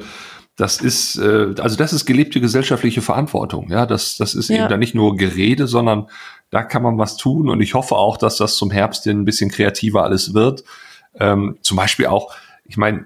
das 0.57 0.79
ist, 0.79 1.17
äh, 1.17 1.55
also 1.59 1.75
das 1.75 1.91
ist 1.91 2.05
gelebte 2.05 2.39
gesellschaftliche 2.39 3.01
Verantwortung. 3.01 3.71
Ja, 3.71 3.87
das, 3.87 4.17
das 4.17 4.35
ist 4.35 4.51
eben 4.51 4.69
da 4.69 4.77
nicht 4.77 4.93
nur 4.93 5.15
Gerede, 5.15 5.65
sondern 5.65 6.07
da 6.51 6.63
kann 6.63 6.83
man 6.83 6.97
was 6.97 7.17
tun. 7.17 7.49
Und 7.49 7.61
ich 7.61 7.73
hoffe 7.73 7.95
auch, 7.95 8.17
dass 8.17 8.37
das 8.37 8.55
zum 8.55 8.69
Herbst 8.69 9.07
ein 9.07 9.25
bisschen 9.25 9.49
kreativer 9.49 10.03
alles 10.03 10.33
wird. 10.33 10.63
Ähm, 11.19 11.57
zum 11.61 11.77
Beispiel 11.77 12.05
auch, 12.05 12.33
ich 12.65 12.77
meine, 12.77 13.05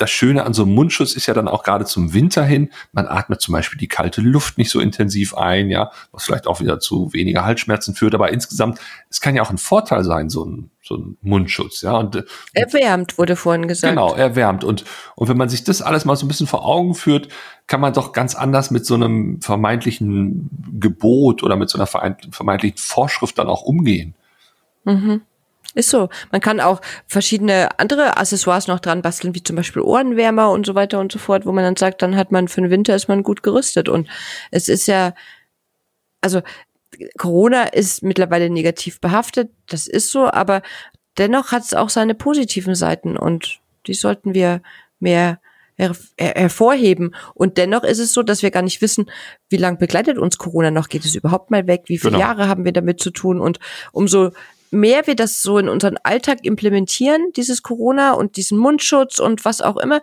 das 0.00 0.10
Schöne 0.10 0.44
an 0.44 0.54
so 0.54 0.62
einem 0.62 0.74
Mundschutz 0.74 1.14
ist 1.14 1.26
ja 1.26 1.34
dann 1.34 1.48
auch 1.48 1.62
gerade 1.62 1.84
zum 1.84 2.14
Winter 2.14 2.44
hin, 2.44 2.70
man 2.92 3.06
atmet 3.06 3.40
zum 3.40 3.52
Beispiel 3.52 3.78
die 3.78 3.88
kalte 3.88 4.20
Luft 4.20 4.58
nicht 4.58 4.70
so 4.70 4.80
intensiv 4.80 5.34
ein, 5.34 5.68
ja, 5.68 5.90
was 6.12 6.24
vielleicht 6.24 6.46
auch 6.46 6.60
wieder 6.60 6.80
zu 6.80 7.12
weniger 7.12 7.44
Halsschmerzen 7.44 7.94
führt, 7.94 8.14
aber 8.14 8.32
insgesamt, 8.32 8.78
es 9.10 9.20
kann 9.20 9.36
ja 9.36 9.42
auch 9.42 9.50
ein 9.50 9.58
Vorteil 9.58 10.04
sein, 10.04 10.30
so 10.30 10.44
ein, 10.44 10.70
so 10.82 10.96
ein 10.96 11.18
Mundschutz, 11.20 11.82
ja. 11.82 11.96
Und, 11.96 12.24
erwärmt, 12.54 13.18
wurde 13.18 13.36
vorhin 13.36 13.68
gesagt. 13.68 13.92
Genau, 13.92 14.14
erwärmt. 14.14 14.64
Und, 14.64 14.84
und 15.16 15.28
wenn 15.28 15.36
man 15.36 15.48
sich 15.48 15.64
das 15.64 15.82
alles 15.82 16.04
mal 16.04 16.16
so 16.16 16.24
ein 16.24 16.28
bisschen 16.28 16.46
vor 16.46 16.64
Augen 16.64 16.94
führt, 16.94 17.28
kann 17.66 17.80
man 17.80 17.92
doch 17.92 18.12
ganz 18.12 18.34
anders 18.34 18.70
mit 18.70 18.86
so 18.86 18.94
einem 18.94 19.40
vermeintlichen 19.42 20.48
Gebot 20.80 21.42
oder 21.42 21.56
mit 21.56 21.68
so 21.68 21.78
einer 21.78 21.86
vermeintlichen 21.86 22.78
Vorschrift 22.78 23.38
dann 23.38 23.48
auch 23.48 23.62
umgehen. 23.62 24.14
Mhm. 24.84 25.22
Ist 25.74 25.90
so. 25.90 26.08
Man 26.32 26.40
kann 26.40 26.60
auch 26.60 26.80
verschiedene 27.06 27.78
andere 27.78 28.16
Accessoires 28.16 28.68
noch 28.68 28.80
dran 28.80 29.02
basteln, 29.02 29.34
wie 29.34 29.42
zum 29.42 29.56
Beispiel 29.56 29.82
Ohrenwärmer 29.82 30.50
und 30.50 30.66
so 30.66 30.74
weiter 30.74 30.98
und 30.98 31.12
so 31.12 31.18
fort, 31.18 31.44
wo 31.46 31.52
man 31.52 31.64
dann 31.64 31.76
sagt, 31.76 32.02
dann 32.02 32.16
hat 32.16 32.32
man 32.32 32.48
für 32.48 32.62
den 32.62 32.70
Winter 32.70 32.94
ist 32.94 33.08
man 33.08 33.22
gut 33.22 33.42
gerüstet. 33.42 33.88
Und 33.88 34.08
es 34.50 34.68
ist 34.68 34.86
ja, 34.86 35.14
also 36.20 36.42
Corona 37.18 37.64
ist 37.64 38.02
mittlerweile 38.02 38.50
negativ 38.50 39.00
behaftet, 39.00 39.50
das 39.68 39.86
ist 39.86 40.10
so, 40.10 40.30
aber 40.30 40.62
dennoch 41.18 41.52
hat 41.52 41.64
es 41.64 41.74
auch 41.74 41.90
seine 41.90 42.14
positiven 42.14 42.74
Seiten 42.74 43.16
und 43.16 43.60
die 43.86 43.94
sollten 43.94 44.34
wir 44.34 44.62
mehr 44.98 45.38
her 45.76 45.94
hervorheben. 46.18 47.14
Und 47.34 47.56
dennoch 47.56 47.84
ist 47.84 48.00
es 48.00 48.12
so, 48.12 48.22
dass 48.22 48.42
wir 48.42 48.50
gar 48.50 48.62
nicht 48.62 48.82
wissen, 48.82 49.10
wie 49.48 49.56
lange 49.56 49.78
begleitet 49.78 50.18
uns 50.18 50.38
Corona 50.38 50.70
noch? 50.70 50.88
Geht 50.88 51.04
es 51.04 51.14
überhaupt 51.14 51.50
mal 51.50 51.66
weg? 51.68 51.84
Wie 51.86 51.98
viele 51.98 52.12
genau. 52.12 52.24
Jahre 52.24 52.48
haben 52.48 52.64
wir 52.64 52.72
damit 52.72 53.00
zu 53.00 53.10
tun? 53.10 53.40
Und 53.40 53.60
umso 53.92 54.32
mehr 54.70 55.06
wir 55.06 55.16
das 55.16 55.42
so 55.42 55.58
in 55.58 55.68
unseren 55.68 55.96
Alltag 56.02 56.38
implementieren, 56.42 57.32
dieses 57.36 57.62
Corona 57.62 58.12
und 58.12 58.36
diesen 58.36 58.58
Mundschutz 58.58 59.18
und 59.18 59.44
was 59.44 59.60
auch 59.60 59.76
immer, 59.76 60.00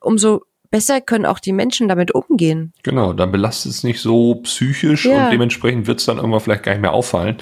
umso 0.00 0.42
besser 0.70 1.00
können 1.00 1.26
auch 1.26 1.38
die 1.38 1.52
Menschen 1.52 1.88
damit 1.88 2.12
umgehen. 2.12 2.72
Genau, 2.82 3.12
dann 3.12 3.32
belastet 3.32 3.72
es 3.72 3.84
nicht 3.84 4.00
so 4.00 4.36
psychisch 4.36 5.06
ja. 5.06 5.26
und 5.26 5.32
dementsprechend 5.32 5.86
wird 5.86 6.00
es 6.00 6.06
dann 6.06 6.16
irgendwann 6.16 6.40
vielleicht 6.40 6.62
gar 6.64 6.72
nicht 6.72 6.82
mehr 6.82 6.92
auffallen. 6.92 7.36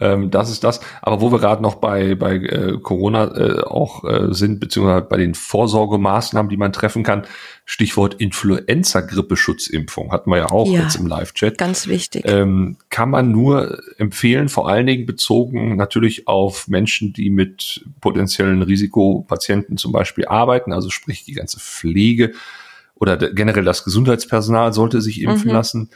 Ähm, 0.00 0.30
das 0.30 0.50
ist 0.50 0.64
das. 0.64 0.80
Aber 1.02 1.20
wo 1.20 1.32
wir 1.32 1.38
gerade 1.38 1.62
noch 1.62 1.76
bei, 1.76 2.14
bei 2.14 2.36
äh, 2.36 2.78
Corona 2.82 3.34
äh, 3.36 3.60
auch 3.60 4.04
äh, 4.04 4.32
sind, 4.34 4.60
beziehungsweise 4.60 5.06
bei 5.06 5.16
den 5.16 5.34
Vorsorgemaßnahmen, 5.34 6.48
die 6.50 6.56
man 6.56 6.72
treffen 6.72 7.02
kann, 7.02 7.24
Stichwort 7.64 8.14
Influenza-Grippeschutzimpfung 8.14 10.12
hatten 10.12 10.30
wir 10.30 10.38
ja 10.38 10.50
auch 10.50 10.68
ja, 10.68 10.82
jetzt 10.82 10.96
im 10.96 11.06
Live-Chat. 11.06 11.58
Ganz 11.58 11.88
wichtig. 11.88 12.24
Ähm, 12.26 12.76
kann 12.90 13.10
man 13.10 13.32
nur 13.32 13.80
empfehlen, 13.98 14.48
vor 14.48 14.68
allen 14.68 14.86
Dingen 14.86 15.06
bezogen 15.06 15.76
natürlich 15.76 16.28
auf 16.28 16.68
Menschen, 16.68 17.12
die 17.12 17.30
mit 17.30 17.84
potenziellen 18.00 18.62
Risikopatienten 18.62 19.76
zum 19.76 19.92
Beispiel 19.92 20.26
arbeiten, 20.26 20.72
also 20.72 20.90
sprich 20.90 21.24
die 21.24 21.34
ganze 21.34 21.58
Pflege 21.58 22.32
oder 22.94 23.16
generell 23.16 23.64
das 23.64 23.84
Gesundheitspersonal 23.84 24.72
sollte 24.72 25.00
sich 25.00 25.20
impfen 25.20 25.48
mhm. 25.48 25.54
lassen 25.54 25.90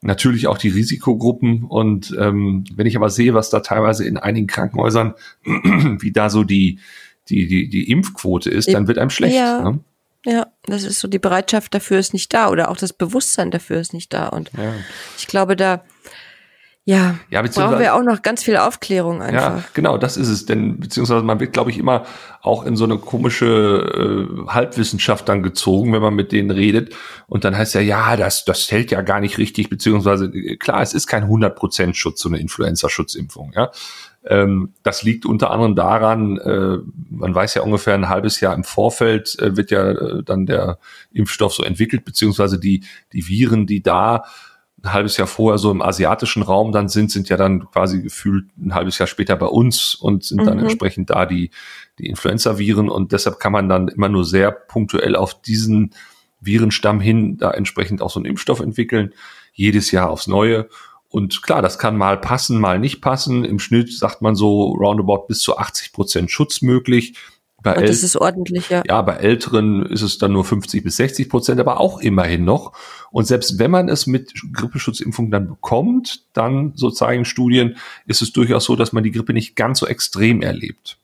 natürlich 0.00 0.46
auch 0.46 0.58
die 0.58 0.68
Risikogruppen. 0.68 1.64
Und 1.64 2.16
ähm, 2.18 2.64
wenn 2.74 2.86
ich 2.86 2.96
aber 2.96 3.10
sehe, 3.10 3.34
was 3.34 3.50
da 3.50 3.60
teilweise 3.60 4.06
in 4.06 4.16
einigen 4.16 4.46
Krankenhäusern, 4.46 5.14
wie 5.44 6.12
da 6.12 6.30
so 6.30 6.44
die, 6.44 6.78
die, 7.28 7.46
die, 7.46 7.68
die 7.68 7.90
Impfquote 7.90 8.50
ist, 8.50 8.72
dann 8.72 8.88
wird 8.88 8.98
einem 8.98 9.10
schlecht. 9.10 9.36
Ja. 9.36 9.62
Ne? 9.62 9.80
Ja, 10.24 10.48
das 10.64 10.82
ist 10.82 11.00
so, 11.00 11.08
die 11.08 11.18
Bereitschaft 11.18 11.74
dafür 11.74 11.98
ist 11.98 12.12
nicht 12.12 12.34
da 12.34 12.50
oder 12.50 12.70
auch 12.70 12.76
das 12.76 12.92
Bewusstsein 12.92 13.50
dafür 13.50 13.78
ist 13.78 13.94
nicht 13.94 14.12
da. 14.12 14.28
Und 14.28 14.50
ja. 14.56 14.74
ich 15.16 15.26
glaube, 15.26 15.56
da, 15.56 15.84
Ja, 16.88 17.16
ja 17.28 17.42
brauchen 17.42 17.80
wir 17.80 17.94
auch 17.94 18.02
noch 18.02 18.22
ganz 18.22 18.42
viel 18.42 18.56
Aufklärung 18.56 19.20
einfach. 19.20 19.58
Ja, 19.58 19.64
genau, 19.74 19.98
das 19.98 20.16
ist 20.16 20.28
es. 20.28 20.46
Denn 20.46 20.80
beziehungsweise 20.80 21.22
man 21.22 21.38
wird, 21.38 21.52
glaube 21.52 21.70
ich, 21.70 21.76
immer 21.76 22.06
auch 22.40 22.64
in 22.64 22.76
so 22.76 22.84
eine 22.84 22.96
komische 22.96 24.26
äh, 24.46 24.48
Halbwissenschaft 24.48 25.28
dann 25.28 25.42
gezogen, 25.42 25.92
wenn 25.92 26.00
man 26.00 26.14
mit 26.14 26.32
denen 26.32 26.50
redet. 26.50 26.94
Und 27.26 27.44
dann 27.44 27.54
heißt 27.54 27.74
ja, 27.74 27.82
ja, 27.82 28.16
das, 28.16 28.46
das 28.46 28.70
hält 28.70 28.90
ja 28.90 29.02
gar 29.02 29.20
nicht 29.20 29.36
richtig, 29.36 29.68
beziehungsweise 29.68 30.32
äh, 30.32 30.56
klar, 30.56 30.80
es 30.80 30.94
ist 30.94 31.06
kein 31.06 31.24
100% 31.24 31.92
Schutz, 31.92 32.22
so 32.22 32.30
eine 32.30 32.38
Influenza-Schutzimpfung. 32.38 33.52
Ja, 33.54 33.70
ähm, 34.24 34.72
das 34.82 35.02
liegt 35.02 35.26
unter 35.26 35.50
anderem 35.50 35.74
daran, 35.74 36.38
äh, 36.38 36.78
man 37.10 37.34
weiß 37.34 37.52
ja 37.52 37.62
ungefähr 37.62 37.94
ein 37.94 38.08
halbes 38.08 38.40
Jahr 38.40 38.54
im 38.54 38.64
Vorfeld 38.64 39.38
äh, 39.38 39.58
wird 39.58 39.70
ja 39.70 39.90
äh, 39.90 40.22
dann 40.22 40.46
der 40.46 40.78
Impfstoff 41.12 41.52
so 41.52 41.64
entwickelt, 41.64 42.06
beziehungsweise 42.06 42.58
die, 42.58 42.82
die 43.12 43.28
Viren, 43.28 43.66
die 43.66 43.82
da 43.82 44.24
ein 44.82 44.92
halbes 44.92 45.16
Jahr 45.16 45.26
vorher 45.26 45.58
so 45.58 45.70
im 45.70 45.82
asiatischen 45.82 46.42
Raum 46.42 46.72
dann 46.72 46.88
sind, 46.88 47.10
sind 47.10 47.28
ja 47.28 47.36
dann 47.36 47.70
quasi 47.70 48.02
gefühlt 48.02 48.46
ein 48.56 48.74
halbes 48.74 48.98
Jahr 48.98 49.06
später 49.06 49.36
bei 49.36 49.46
uns 49.46 49.94
und 49.94 50.24
sind 50.24 50.46
dann 50.46 50.58
mhm. 50.58 50.64
entsprechend 50.64 51.10
da 51.10 51.26
die, 51.26 51.50
die 51.98 52.06
Influenza-Viren 52.06 52.88
und 52.88 53.12
deshalb 53.12 53.40
kann 53.40 53.52
man 53.52 53.68
dann 53.68 53.88
immer 53.88 54.08
nur 54.08 54.24
sehr 54.24 54.52
punktuell 54.52 55.16
auf 55.16 55.40
diesen 55.40 55.94
Virenstamm 56.40 57.00
hin 57.00 57.36
da 57.36 57.50
entsprechend 57.50 58.02
auch 58.02 58.10
so 58.10 58.20
einen 58.20 58.26
Impfstoff 58.26 58.60
entwickeln, 58.60 59.12
jedes 59.52 59.90
Jahr 59.90 60.10
aufs 60.10 60.28
Neue. 60.28 60.68
Und 61.08 61.42
klar, 61.42 61.62
das 61.62 61.78
kann 61.78 61.96
mal 61.96 62.20
passen, 62.20 62.60
mal 62.60 62.78
nicht 62.78 63.00
passen. 63.00 63.44
Im 63.44 63.58
Schnitt 63.58 63.92
sagt 63.92 64.22
man 64.22 64.36
so 64.36 64.72
roundabout 64.72 65.26
bis 65.26 65.40
zu 65.40 65.56
80 65.56 65.92
Prozent 65.92 66.30
Schutz 66.30 66.62
möglich. 66.62 67.14
Bei 67.74 67.80
und 67.80 67.88
das 67.88 68.02
ist 68.02 68.16
ordentlich, 68.16 68.68
ja. 68.68 68.82
Ja, 68.86 69.02
bei 69.02 69.14
Älteren 69.14 69.86
ist 69.86 70.02
es 70.02 70.18
dann 70.18 70.32
nur 70.32 70.44
50 70.44 70.82
bis 70.82 70.96
60 70.96 71.28
Prozent, 71.28 71.60
aber 71.60 71.80
auch 71.80 72.00
immerhin 72.00 72.44
noch. 72.44 72.72
Und 73.10 73.26
selbst 73.26 73.58
wenn 73.58 73.70
man 73.70 73.88
es 73.88 74.06
mit 74.06 74.32
Grippeschutzimpfung 74.52 75.30
dann 75.30 75.48
bekommt, 75.48 76.24
dann, 76.32 76.72
so 76.74 76.90
zeigen 76.90 77.24
Studien, 77.24 77.76
ist 78.06 78.22
es 78.22 78.32
durchaus 78.32 78.64
so, 78.64 78.76
dass 78.76 78.92
man 78.92 79.04
die 79.04 79.12
Grippe 79.12 79.32
nicht 79.32 79.56
ganz 79.56 79.78
so 79.78 79.86
extrem 79.86 80.42
erlebt. 80.42 80.98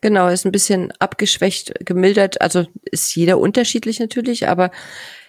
Genau, 0.00 0.28
ist 0.28 0.46
ein 0.46 0.52
bisschen 0.52 0.92
abgeschwächt, 1.00 1.74
gemildert. 1.84 2.40
Also 2.40 2.66
ist 2.82 3.14
jeder 3.16 3.38
unterschiedlich 3.38 3.98
natürlich, 3.98 4.48
aber 4.48 4.70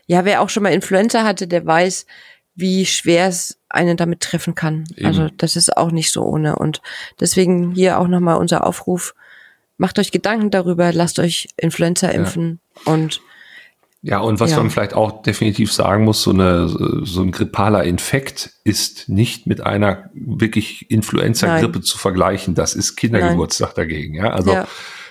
ja, 0.05 0.25
wer 0.25 0.41
auch 0.41 0.49
schon 0.49 0.63
mal 0.63 0.73
Influenza 0.73 1.23
hatte, 1.23 1.47
der 1.47 1.65
weiß, 1.65 2.05
wie 2.55 2.85
schwer 2.85 3.27
es 3.27 3.57
einen 3.69 3.97
damit 3.97 4.21
treffen 4.21 4.55
kann. 4.55 4.85
Eben. 4.95 5.05
Also 5.05 5.29
das 5.37 5.55
ist 5.55 5.75
auch 5.77 5.91
nicht 5.91 6.11
so 6.11 6.23
ohne. 6.23 6.55
Und 6.55 6.81
deswegen 7.19 7.71
hier 7.71 7.99
auch 7.99 8.07
nochmal 8.07 8.37
unser 8.37 8.65
Aufruf, 8.67 9.15
macht 9.79 9.97
euch 9.97 10.11
Gedanken 10.11 10.51
darüber, 10.51 10.93
lasst 10.93 11.17
euch 11.17 11.47
Influenza 11.57 12.09
impfen 12.09 12.59
ja. 12.85 12.93
und 12.93 13.21
ja, 14.01 14.19
und 14.19 14.39
was 14.39 14.51
ja. 14.51 14.57
man 14.57 14.69
vielleicht 14.69 14.93
auch 14.93 15.23
definitiv 15.23 15.73
sagen 15.73 16.05
muss, 16.05 16.21
so, 16.23 16.31
eine, 16.31 16.69
so 16.69 17.21
ein 17.21 17.31
grippaler 17.31 17.83
Infekt 17.83 18.51
ist 18.63 19.09
nicht 19.09 19.45
mit 19.45 19.59
einer 19.59 20.09
wirklich 20.13 20.89
Influenza-Grippe 20.89 21.81
zu 21.81 21.97
vergleichen. 21.97 22.55
Das 22.55 22.75
ist 22.75 22.95
Kindergeburtstag 22.95 23.75
Nein. 23.75 23.75
dagegen. 23.75 24.15
Ja, 24.15 24.29
also, 24.29 24.53
ja, 24.53 24.67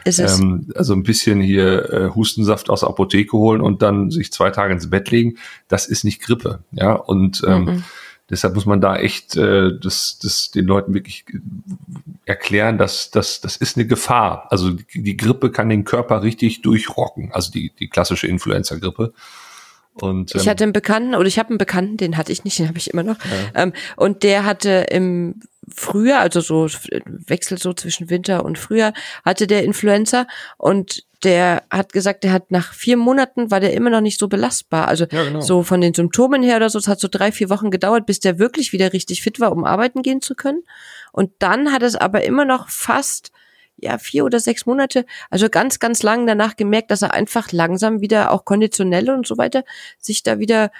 ähm, 0.07 0.73
also 0.75 0.95
ein 0.95 1.03
bisschen 1.03 1.43
hier 1.43 1.93
äh, 1.93 2.15
Hustensaft 2.15 2.71
aus 2.71 2.81
der 2.81 2.89
Apotheke 2.89 3.37
holen 3.37 3.61
und 3.61 3.83
dann 3.83 4.11
sich 4.11 4.33
zwei 4.33 4.51
Tage 4.51 4.73
ins 4.73 4.89
Bett 4.89 5.11
legen, 5.11 5.37
das 5.69 5.87
ist 5.87 6.05
nicht 6.05 6.23
Grippe. 6.23 6.61
Ja, 6.73 6.95
und 6.95 7.43
ähm, 7.47 7.65
mhm. 7.65 7.85
Deshalb 8.31 8.55
muss 8.55 8.67
man 8.67 8.81
da 8.81 8.97
echt 8.97 9.37
äh, 9.37 9.79
das, 9.79 10.19
das 10.23 10.51
den 10.51 10.67
Leuten 10.67 10.93
wirklich 10.93 11.25
erklären, 12.27 12.77
dass 12.77 13.11
das 13.11 13.41
das 13.41 13.57
ist 13.57 13.77
eine 13.77 13.87
Gefahr. 13.87 14.47
Also 14.51 14.71
die, 14.71 15.03
die 15.03 15.17
Grippe 15.17 15.51
kann 15.51 15.71
den 15.71 15.85
Körper 15.85 16.23
richtig 16.23 16.61
durchrocken, 16.63 17.33
also 17.33 17.51
die, 17.51 17.73
die 17.79 17.89
klassische 17.89 18.27
Influenza-Grippe. 18.27 19.15
Und, 19.95 20.35
ähm, 20.35 20.41
ich 20.41 20.49
hatte 20.49 20.65
einen 20.65 20.73
Bekannten, 20.73 21.15
oder 21.15 21.27
ich 21.27 21.39
habe 21.39 21.49
einen 21.51 21.59
Bekannten, 21.59 21.97
den 21.97 22.17
hatte 22.17 22.31
ich 22.33 22.45
nicht, 22.45 22.59
den 22.59 22.69
habe 22.69 22.79
ich 22.79 22.91
immer 22.91 23.03
noch. 23.03 23.17
Ja. 23.25 23.63
Ähm, 23.63 23.73
und 23.97 24.23
der 24.23 24.45
hatte 24.45 24.87
im 24.91 25.41
Frühjahr, 25.75 26.21
also 26.21 26.41
so 26.41 26.69
Wechsel 27.07 27.59
so 27.59 27.73
zwischen 27.73 28.11
Winter 28.11 28.45
und 28.45 28.59
Frühjahr, 28.59 28.93
hatte 29.25 29.47
der 29.47 29.65
Influenza 29.65 30.27
und 30.57 31.05
der 31.25 31.65
hat 31.71 31.93
gesagt, 31.93 32.23
der 32.23 32.33
hat 32.33 32.51
nach 32.51 32.73
vier 32.73 32.97
Monaten 32.97 33.51
war 33.51 33.59
der 33.59 33.73
immer 33.73 33.91
noch 33.91 34.01
nicht 34.01 34.21
so 34.21 34.29
belastbar. 34.29 34.87
Also 34.87 35.05
ja, 35.11 35.25
genau. 35.25 35.41
so 35.41 35.63
von 35.65 35.81
den 35.81 35.95
Symptomen 35.95 36.43
her 36.43 36.57
oder 36.57 36.71
so, 36.71 36.79
es 36.79 36.87
hat 36.87 37.01
so 37.01 37.09
drei, 37.11 37.33
vier 37.33 37.51
Wochen 37.51 37.71
gedauert, 37.71 38.07
bis 38.07 38.21
der 38.21 38.39
wirklich 38.39 38.73
wieder 38.73 38.93
richtig 38.93 39.23
fit 39.23 39.41
war, 39.41 39.51
um 39.53 39.65
arbeiten 39.65 40.03
gehen 40.03 40.23
zu 40.23 40.35
können. 40.35 40.63
Und 41.13 41.33
dann 41.41 41.73
hat 41.73 41.83
es 41.83 41.97
aber 41.97 42.23
immer 42.23 42.45
noch 42.45 42.69
fast 42.69 43.33
ja, 43.81 43.99
vier 43.99 44.25
oder 44.25 44.41
sechs 44.41 44.67
Monate, 44.67 45.07
also 45.31 45.49
ganz, 45.49 45.79
ganz 45.79 46.03
lang 46.03 46.27
danach 46.27 46.57
gemerkt, 46.57 46.91
dass 46.91 47.03
er 47.03 47.15
einfach 47.15 47.53
langsam 47.53 48.01
wieder 48.01 48.33
auch 48.33 48.45
konditionell 48.45 49.11
und 49.11 49.27
so 49.27 49.39
weiter 49.39 49.65
sich 49.99 50.23
da 50.23 50.39
wieder 50.39 50.71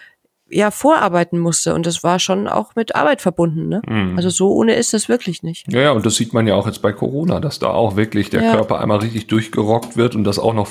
ja 0.51 0.71
vorarbeiten 0.71 1.39
musste 1.39 1.75
und 1.75 1.87
das 1.87 2.03
war 2.03 2.19
schon 2.19 2.49
auch 2.49 2.75
mit 2.75 2.95
Arbeit 2.95 3.21
verbunden. 3.21 3.69
Ne? 3.69 3.83
Mhm. 3.87 4.17
Also 4.17 4.31
so 4.31 4.53
ohne 4.53 4.75
ist 4.75 4.95
das 4.95 5.09
wirklich 5.09 5.43
nicht. 5.43 5.71
Ja, 5.73 5.81
ja, 5.81 5.91
und 5.93 6.07
das 6.07 6.17
sieht 6.17 6.33
man 6.33 6.47
ja 6.47 6.55
auch 6.55 6.67
jetzt 6.67 6.83
bei 6.83 6.93
Corona, 6.93 7.41
dass 7.41 7.59
da 7.59 7.69
auch 7.69 7.97
wirklich 7.97 8.31
der 8.31 8.43
ja. 8.43 8.55
Körper 8.55 8.81
einmal 8.81 8.99
richtig 8.99 9.27
durchgerockt 9.27 9.97
wird 9.97 10.15
und 10.15 10.25
das 10.25 10.39
auch 10.39 10.55
noch 10.55 10.69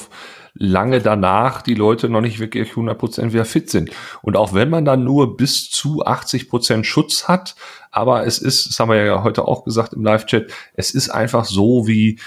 lange 0.60 1.00
danach 1.00 1.62
die 1.62 1.76
Leute 1.76 2.10
noch 2.10 2.22
nicht 2.22 2.40
wirklich 2.40 2.72
100% 2.72 3.32
wieder 3.32 3.46
fit 3.46 3.70
sind. 3.70 3.92
Und 4.22 4.36
auch 4.36 4.54
wenn 4.54 4.70
man 4.70 4.86
dann 4.86 5.04
nur 5.04 5.38
bis 5.38 5.70
zu 5.70 6.04
80% 6.06 6.84
Schutz 6.84 7.28
hat, 7.28 7.56
aber 7.92 8.26
es 8.26 8.40
ist, 8.40 8.68
das 8.68 8.80
haben 8.80 8.90
wir 8.90 9.04
ja 9.04 9.24
heute 9.24 9.48
auch 9.48 9.64
gesagt 9.64 9.94
im 9.94 10.04
Live-Chat, 10.04 10.52
es 10.74 10.92
ist 10.92 11.10
einfach 11.10 11.46
so 11.46 11.88
wie, 11.88 12.20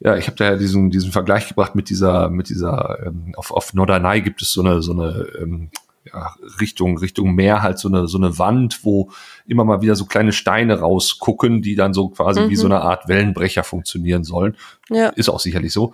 ja, 0.00 0.16
ich 0.16 0.26
habe 0.26 0.36
da 0.36 0.44
ja 0.44 0.56
diesen, 0.56 0.90
diesen 0.90 1.12
Vergleich 1.12 1.48
gebracht 1.48 1.74
mit 1.74 1.88
dieser, 1.88 2.28
mit 2.28 2.50
dieser, 2.50 3.06
ähm, 3.06 3.32
auf, 3.36 3.50
auf 3.50 3.72
Norderney 3.72 4.20
gibt 4.20 4.42
es 4.42 4.52
so 4.52 4.60
eine, 4.60 4.82
so 4.82 4.92
eine 4.92 5.26
ähm, 5.40 5.70
ja, 6.12 6.34
Richtung, 6.60 6.98
Richtung 6.98 7.34
Meer 7.34 7.62
halt 7.62 7.78
so 7.78 7.88
eine, 7.88 8.06
so 8.06 8.18
eine 8.18 8.38
Wand, 8.38 8.80
wo 8.84 9.10
immer 9.46 9.64
mal 9.64 9.82
wieder 9.82 9.96
so 9.96 10.06
kleine 10.06 10.32
Steine 10.32 10.80
rausgucken, 10.80 11.62
die 11.62 11.74
dann 11.74 11.94
so 11.94 12.08
quasi 12.08 12.40
mhm. 12.40 12.50
wie 12.50 12.56
so 12.56 12.66
mhm. 12.66 12.72
eine 12.72 12.82
Art 12.82 13.08
Wellenbrecher 13.08 13.64
funktionieren 13.64 14.24
sollen. 14.24 14.56
Ja. 14.90 15.08
Ist 15.10 15.28
auch 15.28 15.40
sicherlich 15.40 15.72
so. 15.72 15.92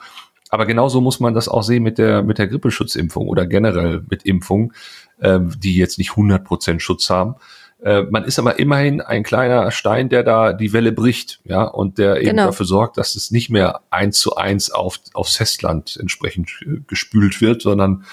Aber 0.50 0.66
genauso 0.66 1.00
muss 1.00 1.20
man 1.20 1.34
das 1.34 1.48
auch 1.48 1.62
sehen 1.62 1.82
mit 1.82 1.98
der, 1.98 2.22
mit 2.22 2.38
der 2.38 2.46
Grippeschutzimpfung 2.46 3.26
oder 3.28 3.46
generell 3.46 4.04
mit 4.08 4.24
Impfungen, 4.24 4.72
ähm, 5.20 5.52
die 5.58 5.76
jetzt 5.76 5.98
nicht 5.98 6.12
100% 6.12 6.80
Schutz 6.80 7.10
haben. 7.10 7.36
Äh, 7.84 8.02
man 8.04 8.24
ist 8.24 8.38
aber 8.38 8.58
immerhin 8.58 9.00
ein 9.00 9.24
kleiner 9.24 9.70
Stein, 9.70 10.08
der 10.08 10.22
da 10.22 10.52
die 10.52 10.72
Welle 10.72 10.92
bricht, 10.92 11.40
ja, 11.44 11.64
und 11.64 11.98
der 11.98 12.18
eben 12.18 12.30
genau. 12.30 12.46
dafür 12.46 12.66
sorgt, 12.66 12.96
dass 12.96 13.14
es 13.14 13.30
nicht 13.30 13.50
mehr 13.50 13.80
eins 13.90 14.18
zu 14.18 14.36
eins 14.36 14.70
auf, 14.70 15.00
aufs 15.12 15.36
Festland 15.36 15.98
entsprechend 16.00 16.50
äh, 16.62 16.80
gespült 16.86 17.40
wird, 17.40 17.60
sondern 17.60 18.04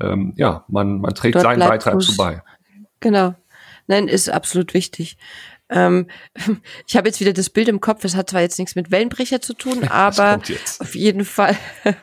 ähm, 0.00 0.34
ja, 0.36 0.64
man, 0.68 1.00
man 1.00 1.14
trägt 1.14 1.36
Dort 1.36 1.44
seinen 1.44 1.60
Beitrag 1.60 2.00
zu 2.02 2.16
bei. 2.16 2.42
Genau. 3.00 3.34
Nein, 3.86 4.08
ist 4.08 4.30
absolut 4.30 4.74
wichtig. 4.74 5.16
Ähm, 5.68 6.08
ich 6.86 6.96
habe 6.96 7.08
jetzt 7.08 7.20
wieder 7.20 7.32
das 7.32 7.50
Bild 7.50 7.68
im 7.68 7.80
Kopf, 7.80 8.04
es 8.04 8.16
hat 8.16 8.30
zwar 8.30 8.40
jetzt 8.40 8.58
nichts 8.58 8.74
mit 8.74 8.90
Wellenbrecher 8.90 9.40
zu 9.40 9.54
tun, 9.54 9.84
aber 9.88 10.40
auf 10.78 10.94
jeden 10.94 11.24
Fall 11.24 11.56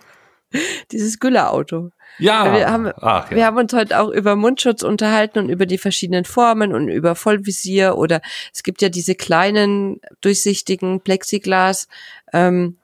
dieses 0.91 1.19
Gülle-Auto. 1.19 1.91
Ja. 2.19 2.53
Wir 2.53 2.69
haben, 2.69 2.91
Ach, 2.97 3.31
ja. 3.31 3.37
wir 3.37 3.45
haben 3.45 3.57
uns 3.57 3.73
heute 3.73 3.99
auch 3.99 4.09
über 4.09 4.35
Mundschutz 4.35 4.83
unterhalten 4.83 5.39
und 5.39 5.49
über 5.49 5.65
die 5.65 5.77
verschiedenen 5.77 6.25
Formen 6.25 6.73
und 6.73 6.89
über 6.89 7.15
Vollvisier 7.15 7.97
oder 7.97 8.21
es 8.53 8.63
gibt 8.63 8.81
ja 8.81 8.89
diese 8.89 9.15
kleinen 9.15 10.01
durchsichtigen 10.19 11.01
Plexiglas 11.01 11.87
ähm, 12.33 12.77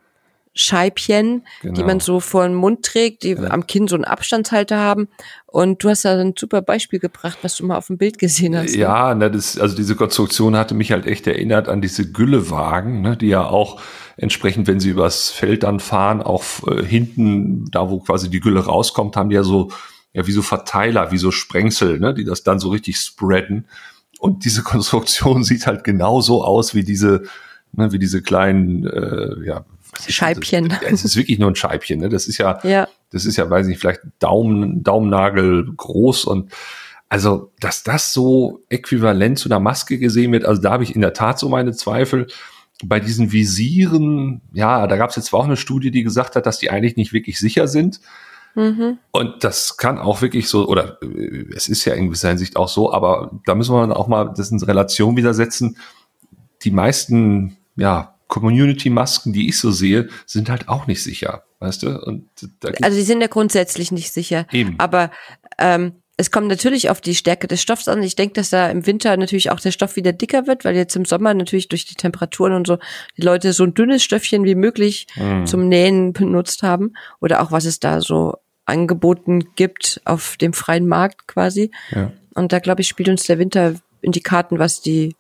Scheibchen, 0.58 1.46
genau. 1.62 1.74
die 1.76 1.84
man 1.84 2.00
so 2.00 2.20
vor 2.20 2.44
den 2.44 2.56
Mund 2.56 2.84
trägt, 2.84 3.24
die 3.24 3.34
ja. 3.34 3.52
am 3.52 3.68
Kinn 3.68 3.88
so 3.88 3.96
einen 3.96 4.06
Abstandshalter 4.06 4.78
haben. 4.78 5.08
Und 5.46 5.84
du 5.84 5.90
hast 5.90 6.04
da 6.04 6.20
ein 6.20 6.34
super 6.38 6.62
Beispiel 6.62 7.00
gebracht, 7.00 7.38
was 7.44 7.56
du 7.56 7.66
mal 7.66 7.78
auf 7.78 7.88
dem 7.88 7.98
Bild 7.98 8.18
gesehen 8.18 8.58
hast. 8.58 8.74
Ne? 8.74 8.80
Ja, 8.80 9.14
ne, 9.14 9.30
das, 9.30 9.58
also 9.58 9.76
diese 9.76 9.96
Konstruktion 9.96 10.56
hatte 10.56 10.74
mich 10.74 10.92
halt 10.92 11.06
echt 11.06 11.28
erinnert 11.28 11.70
an 11.70 11.82
diese 11.82 12.12
Güllewagen, 12.12 13.02
ne, 13.02 13.16
die 13.16 13.28
ja 13.28 13.46
auch 13.46 13.80
entsprechend, 14.18 14.68
wenn 14.68 14.80
sie 14.80 14.90
übers 14.90 15.30
Feld 15.30 15.64
dann 15.64 15.80
fahren, 15.80 16.22
auch 16.22 16.44
äh, 16.68 16.84
hinten, 16.84 17.66
da 17.72 17.90
wo 17.90 18.00
quasi 18.00 18.30
die 18.30 18.40
Gülle 18.40 18.66
rauskommt, 18.66 19.16
haben 19.16 19.30
die 19.30 19.36
ja 19.36 19.44
so, 19.44 19.70
ja, 20.14 20.26
wie 20.26 20.32
so 20.32 20.42
Verteiler, 20.42 21.12
wie 21.12 21.20
so 21.20 21.30
Sprengsel, 21.32 22.00
ne, 22.00 22.14
die 22.14 22.26
das 22.26 22.44
dann 22.44 22.60
so 22.60 22.70
richtig 22.70 22.98
spreaden. 22.98 23.68
Und 24.20 24.44
diese 24.44 24.64
Konstruktion 24.64 25.44
sieht 25.44 25.68
halt 25.68 25.84
genauso 25.84 26.44
aus 26.44 26.74
wie 26.74 26.84
diese, 26.84 27.24
ne, 27.74 27.92
wie 27.92 28.00
diese 28.00 28.22
kleinen, 28.22 28.86
äh, 28.86 29.46
ja, 29.46 29.66
Scheibchen. 30.08 30.70
Das, 30.70 30.80
es 30.92 31.06
ist 31.06 31.16
wirklich 31.16 31.40
nur 31.40 31.52
ein 31.52 31.56
Scheibchen. 31.56 32.00
Ne? 32.00 32.10
Das 32.10 32.28
ist 32.28 32.38
ja, 32.38 32.60
ja, 32.64 32.88
das 33.12 33.26
ist 33.26 33.38
ja, 33.38 33.50
weiß 33.50 33.68
nicht, 33.68 33.80
vielleicht 33.80 34.02
Daumen, 34.20 34.84
Daumennagel 34.84 35.74
groß 35.76 36.26
und 36.26 36.52
also, 37.10 37.52
dass 37.60 37.84
das 37.84 38.12
so 38.12 38.62
äquivalent 38.70 39.40
zu 39.40 39.48
einer 39.48 39.62
Maske 39.62 39.98
gesehen 39.98 40.32
wird, 40.34 40.46
also 40.46 40.62
da 40.62 40.72
habe 40.72 40.84
ich 40.84 40.94
in 40.94 41.02
der 41.02 41.14
Tat 41.14 41.40
so 41.40 41.48
meine 41.48 41.72
Zweifel. 41.72 42.28
Bei 42.84 43.00
diesen 43.00 43.32
Visieren, 43.32 44.42
ja, 44.54 44.86
da 44.88 44.98
gab 44.98 45.10
es 45.10 45.16
jetzt 45.16 45.28
zwar 45.28 45.40
auch 45.40 45.46
eine 45.46 45.58
Studie, 45.58 45.90
die 45.90 46.04
gesagt 46.04 46.36
hat, 46.36 46.46
dass 46.46 46.60
die 46.60 46.70
eigentlich 46.70 46.96
nicht 46.96 47.14
wirklich 47.14 47.40
sicher 47.40 47.68
sind. 47.68 48.02
Mhm. 48.56 49.00
Und 49.12 49.44
das 49.44 49.78
kann 49.78 49.98
auch 49.98 50.22
wirklich 50.22 50.50
so, 50.50 50.68
oder 50.68 51.02
äh, 51.02 51.46
es 51.56 51.70
ist 51.70 51.86
ja 51.86 51.94
in 51.94 52.08
gewisser 52.08 52.30
Hinsicht 52.30 52.56
auch 52.56 52.68
so, 52.68 52.92
aber 52.92 53.32
da 53.46 53.56
müssen 53.56 53.74
wir 53.74 53.98
auch 53.98 54.08
mal 54.08 54.34
das 54.36 54.52
in 54.52 54.62
Relation 54.62 55.16
wieder 55.16 55.34
setzen. 55.34 55.78
Die 56.64 56.72
meisten, 56.72 57.58
ja, 57.78 58.16
Community-Masken, 58.28 59.34
die 59.34 59.48
ich 59.50 59.58
so 59.60 59.72
sehe, 59.72 60.10
sind 60.26 60.50
halt 60.50 60.68
auch 60.68 60.88
nicht 60.88 61.04
sicher, 61.04 61.44
weißt 61.60 61.84
du? 61.84 62.00
Und 62.02 62.30
also 62.82 62.98
die 62.98 63.04
sind 63.04 63.22
ja 63.22 63.28
grundsätzlich 63.28 63.92
nicht 63.92 64.12
sicher. 64.12 64.46
Eben. 64.52 64.76
Aber 64.78 65.12
ähm, 65.58 65.94
es 66.18 66.32
kommt 66.32 66.48
natürlich 66.48 66.90
auf 66.90 67.00
die 67.00 67.16
Stärke 67.16 67.48
des 67.48 67.62
Stoffs 67.62 67.88
an. 67.88 68.02
Ich 68.02 68.16
denke, 68.16 68.34
dass 68.34 68.50
da 68.50 68.70
im 68.70 68.86
Winter 68.88 69.16
natürlich 69.16 69.52
auch 69.52 69.60
der 69.60 69.72
Stoff 69.72 69.96
wieder 69.96 70.12
dicker 70.12 70.48
wird, 70.48 70.66
weil 70.66 70.76
jetzt 70.76 70.96
im 70.96 71.06
Sommer 71.06 71.34
natürlich 71.34 71.70
durch 71.70 71.86
die 71.86 71.96
Temperaturen 71.96 72.54
und 72.54 72.66
so 72.66 72.80
die 73.18 73.22
Leute 73.22 73.54
so 73.54 73.64
ein 73.64 73.76
dünnes 73.76 74.04
Stöffchen 74.04 74.44
wie 74.44 74.56
möglich 74.56 75.06
mm. 75.16 75.46
zum 75.46 75.70
Nähen 75.70 76.14
benutzt 76.14 76.64
haben. 76.64 76.94
Oder 77.22 77.42
auch 77.42 77.52
was 77.52 77.66
es 77.66 77.80
da 77.80 78.02
so 78.02 78.38
angeboten 78.66 79.54
gibt 79.56 80.02
auf 80.06 80.38
dem 80.38 80.54
freien 80.54 80.88
Markt 80.88 81.28
quasi. 81.28 81.72
Ja. 81.92 82.12
Und 82.34 82.52
da 82.52 82.60
glaube 82.60 82.82
ich, 82.82 82.88
spielt 82.88 83.10
uns 83.10 83.24
der 83.24 83.38
Winter 83.38 83.76
in 84.02 84.12
die 84.12 84.22
Karten, 84.22 84.58
was 84.58 84.82
die 84.82 85.16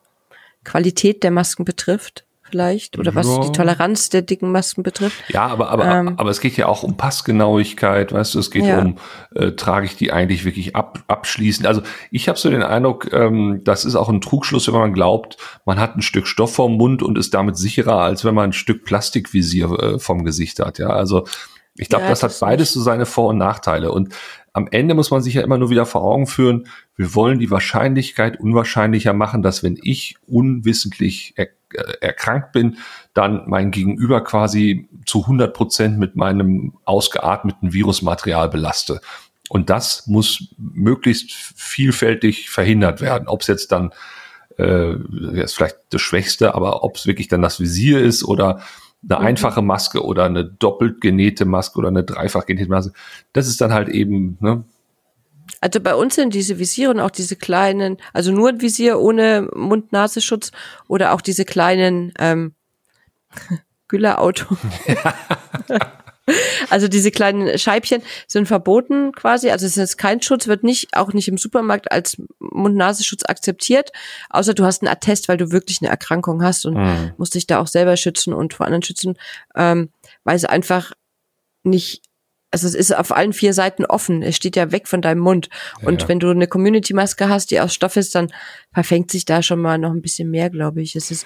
Qualität 0.64 1.24
der 1.24 1.32
Masken 1.32 1.64
betrifft 1.64 2.26
vielleicht 2.50 2.98
oder 2.98 3.16
was 3.16 3.28
ja. 3.28 3.40
die 3.40 3.52
Toleranz 3.52 4.10
der 4.10 4.22
dicken 4.22 4.52
Masken 4.52 4.84
betrifft. 4.84 5.24
Ja, 5.30 5.48
aber 5.48 5.70
aber 5.70 5.86
ähm, 5.86 6.14
aber 6.18 6.30
es 6.30 6.40
geht 6.40 6.58
ja 6.58 6.68
auch 6.68 6.84
um 6.84 6.98
Passgenauigkeit, 6.98 8.14
weißt 8.14 8.36
du, 8.36 8.40
es 8.40 8.52
geht 8.52 8.66
ja. 8.66 8.80
um 8.80 8.98
äh, 9.36 9.52
trage 9.52 9.86
ich 9.86 9.96
die 9.96 10.12
eigentlich 10.12 10.46
wirklich 10.46 10.76
ab, 10.76 11.04
abschließend. 11.08 11.68
Also 11.68 11.82
ich 12.12 12.28
habe 12.28 12.38
so 12.38 12.50
den 12.50 12.64
Eindruck, 12.64 13.12
ähm, 13.14 13.62
das 13.64 13.86
ist 13.86 13.96
auch 13.96 14.10
ein 14.10 14.22
Trugschluss, 14.22 14.68
wenn 14.68 14.80
man 14.80 14.94
glaubt, 14.94 15.38
man 15.66 15.80
hat 15.80 15.96
ein 15.96 16.02
Stück 16.02 16.28
Stoff 16.28 16.56
vom 16.56 16.78
Mund 16.78 17.04
und 17.04 17.18
ist 17.18 17.34
damit 17.34 17.58
sicherer, 17.58 18.02
als 18.02 18.26
wenn 18.26 18.36
man 18.36 18.50
ein 18.50 18.54
Stück 18.54 18.86
Plastikvisier 18.86 19.72
äh, 19.72 20.00
vom 20.00 20.24
Gesicht 20.24 20.60
hat. 20.60 20.80
Ja, 20.80 20.90
also 20.90 21.26
ich 21.76 21.90
glaube, 21.90 22.06
ja, 22.06 22.10
das, 22.10 22.22
das 22.22 22.42
hat 22.42 22.48
beides 22.48 22.74
so 22.74 22.82
seine 22.82 23.06
Vor- 23.06 23.30
und 23.30 23.38
Nachteile. 23.38 23.92
Und 23.92 24.14
am 24.54 24.68
Ende 24.72 24.96
muss 24.96 25.12
man 25.12 25.22
sich 25.22 25.36
ja 25.36 25.44
immer 25.44 25.60
nur 25.60 25.70
wieder 25.70 25.86
vor 25.86 26.02
Augen 26.04 26.26
führen, 26.26 26.68
wir 26.96 27.14
wollen 27.14 27.38
die 27.38 27.52
Wahrscheinlichkeit 27.52 28.40
unwahrscheinlicher 28.40 29.14
machen, 29.14 29.44
dass 29.44 29.62
wenn 29.62 29.78
ich 29.82 30.16
unwissentlich 30.26 31.36
erkrankt 32.02 32.54
bin, 32.54 32.78
dann 33.14 33.44
mein 33.48 33.72
Gegenüber 33.72 34.24
quasi 34.24 34.90
zu 35.06 35.22
100 35.22 35.54
Prozent 35.54 35.98
mit 35.98 36.16
meinem 36.16 36.74
ausgeatmeten 36.86 37.74
Virusmaterial 37.74 38.50
belaste. 38.50 39.02
Und 39.50 39.70
das 39.70 40.08
muss 40.08 40.54
möglichst 40.58 41.32
vielfältig 41.32 42.50
verhindert 42.50 43.02
werden. 43.02 43.28
Ob 43.28 43.42
es 43.42 43.48
jetzt 43.48 43.72
dann, 43.72 43.92
äh, 44.58 44.96
ist 45.42 45.56
vielleicht 45.56 45.78
das 45.90 46.02
Schwächste, 46.02 46.54
aber 46.56 46.84
ob 46.84 46.98
es 46.98 47.08
wirklich 47.08 47.28
dann 47.28 47.42
das 47.42 47.60
Visier 47.60 48.02
ist 48.02 48.24
oder 48.24 48.62
eine 49.10 49.20
mhm. 49.20 49.26
einfache 49.26 49.62
Maske 49.62 50.04
oder 50.04 50.26
eine 50.26 50.44
doppelt 50.44 51.02
genähte 51.02 51.46
Maske 51.46 51.80
oder 51.80 51.88
eine 51.90 52.04
dreifach 52.04 52.46
genähte 52.46 52.70
Maske, 52.70 52.94
das 53.34 53.48
ist 53.48 53.62
dann 53.62 53.74
halt 53.74 53.90
eben, 53.90 54.38
ne, 54.42 54.64
also 55.62 55.80
bei 55.80 55.96
uns 55.96 56.16
sind 56.16 56.34
diese 56.34 56.60
Visiere 56.60 56.92
und 56.92 57.00
auch 57.00 57.12
diese 57.12 57.36
kleinen, 57.36 57.98
also 58.14 58.32
nur 58.32 58.50
ein 58.50 58.62
Visier 58.62 59.00
ohne 59.00 59.48
Mund-Nasenschutz 59.56 60.52
oder 60.88 61.14
auch 61.14 61.22
diese 61.22 61.46
kleinen 61.46 62.14
ähm, 62.20 62.54
Güller-Auto. 63.88 64.58
also 66.70 66.88
diese 66.88 67.12
kleinen 67.12 67.58
Scheibchen 67.58 68.02
sind 68.28 68.48
verboten 68.48 69.14
quasi. 69.14 69.50
Also 69.50 69.66
es 69.66 69.78
ist 69.78 69.98
kein 69.98 70.22
Schutz, 70.22 70.48
wird 70.48 70.64
nicht, 70.64 70.96
auch 70.96 71.14
nicht 71.14 71.28
im 71.28 71.38
Supermarkt 71.38 71.92
als 71.92 72.18
Mund-Nasenschutz 72.40 73.24
akzeptiert, 73.26 73.92
außer 74.30 74.54
du 74.54 74.66
hast 74.66 74.82
einen 74.82 74.92
Attest, 74.92 75.30
weil 75.30 75.38
du 75.38 75.52
wirklich 75.52 75.82
eine 75.82 75.90
Erkrankung 75.90 76.44
hast 76.44 76.66
und 76.66 76.76
mhm. 76.76 77.14
musst 77.18 77.36
dich 77.36 77.48
da 77.48 77.60
auch 77.60 77.68
selber 77.68 77.96
schützen 77.98 78.34
und 78.34 78.54
vor 78.54 78.66
anderen 78.66 78.84
schützen, 78.84 79.18
ähm, 79.56 79.90
weil 80.24 80.36
es 80.36 80.46
einfach 80.46 80.92
nicht 81.64 82.07
also 82.52 82.68
es 82.68 82.76
ist 82.76 82.96
auf 82.96 83.16
allen 83.16 83.34
vier 83.34 83.54
Seiten 83.54 83.86
offen. 83.86 84.24
Es 84.24 84.36
steht 84.36 84.56
ja 84.56 84.72
weg 84.72 84.88
von 84.88 85.02
deinem 85.02 85.20
Mund. 85.20 85.50
Und 85.82 86.04
ja. 86.04 86.08
wenn 86.08 86.20
du 86.20 86.30
eine 86.30 86.48
Community-Maske 86.48 87.28
hast, 87.30 87.52
die 87.52 87.60
aus 87.60 87.74
Stoff 87.74 87.98
ist, 87.98 88.16
dann 88.16 88.30
verfängt 88.74 89.12
sich 89.12 89.26
da 89.26 89.42
schon 89.42 89.60
mal 89.60 89.78
noch 89.78 89.92
ein 89.92 90.02
bisschen 90.02 90.30
mehr, 90.30 90.50
glaube 90.50 90.82
ich. 90.82 90.96
Es 90.96 91.12
ist, 91.12 91.26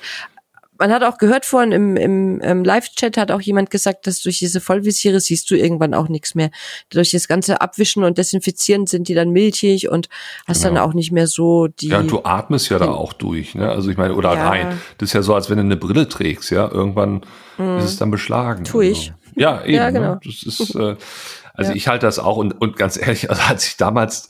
man 0.80 0.92
hat 0.92 1.04
auch 1.04 1.20
gehört 1.20 1.46
vorhin 1.46 1.72
im, 1.72 1.96
im, 1.96 2.42
im 2.42 2.64
Live-Chat 2.64 3.16
hat 3.18 3.32
auch 3.32 3.42
jemand 3.42 3.70
gesagt, 3.70 4.08
dass 4.08 4.24
durch 4.24 4.40
diese 4.40 4.60
Vollvisiere 4.60 5.20
siehst 5.20 5.50
du 5.52 5.56
irgendwann 5.56 5.94
auch 5.94 6.10
nichts 6.10 6.34
mehr. 6.34 6.50
Durch 6.90 7.12
das 7.12 7.28
ganze 7.28 7.62
Abwischen 7.62 8.04
und 8.04 8.18
Desinfizieren 8.18 8.88
sind 8.88 9.08
die 9.08 9.14
dann 9.14 9.30
milchig 9.30 9.90
und 9.90 10.10
hast 10.48 10.64
genau. 10.64 10.76
dann 10.76 10.84
auch 10.84 10.94
nicht 10.96 11.12
mehr 11.12 11.28
so 11.28 11.68
die. 11.68 11.90
Ja, 11.90 12.02
du 12.02 12.24
atmest 12.24 12.70
ja 12.70 12.80
da 12.80 12.90
auch 12.90 13.14
durch, 13.14 13.54
ne? 13.54 13.70
Also 13.70 13.92
ich 13.92 13.98
meine, 13.98 14.16
oder 14.16 14.34
ja. 14.34 14.50
rein. 14.50 14.82
Das 14.98 15.10
ist 15.10 15.14
ja 15.14 15.22
so, 15.22 15.36
als 15.36 15.52
wenn 15.52 15.58
du 15.58 15.64
eine 15.64 15.78
Brille 15.78 16.10
trägst, 16.10 16.50
ja. 16.50 16.68
Irgendwann 16.68 17.22
mm. 17.60 17.78
ist 17.78 17.86
es 17.86 17.98
dann 17.98 18.10
beschlagen. 18.10 18.64
Tu 18.64 18.82
ich. 18.82 19.12
Also. 19.12 19.21
Ja, 19.36 19.64
eben. 19.64 19.74
Ja, 19.74 19.92
ne? 19.92 20.00
genau. 20.00 20.14
Ne? 20.16 20.20
Das 20.24 20.44
ist, 20.44 20.76
äh, 20.76 20.96
also 21.54 21.72
ja. 21.72 21.76
ich 21.76 21.88
halte 21.88 22.06
das 22.06 22.20
auch 22.20 22.38
und, 22.38 22.60
und 22.60 22.78
ganz 22.78 22.98
ehrlich, 22.98 23.30
also 23.30 23.42
als 23.44 23.68
ich 23.68 23.78
damals, 23.78 24.30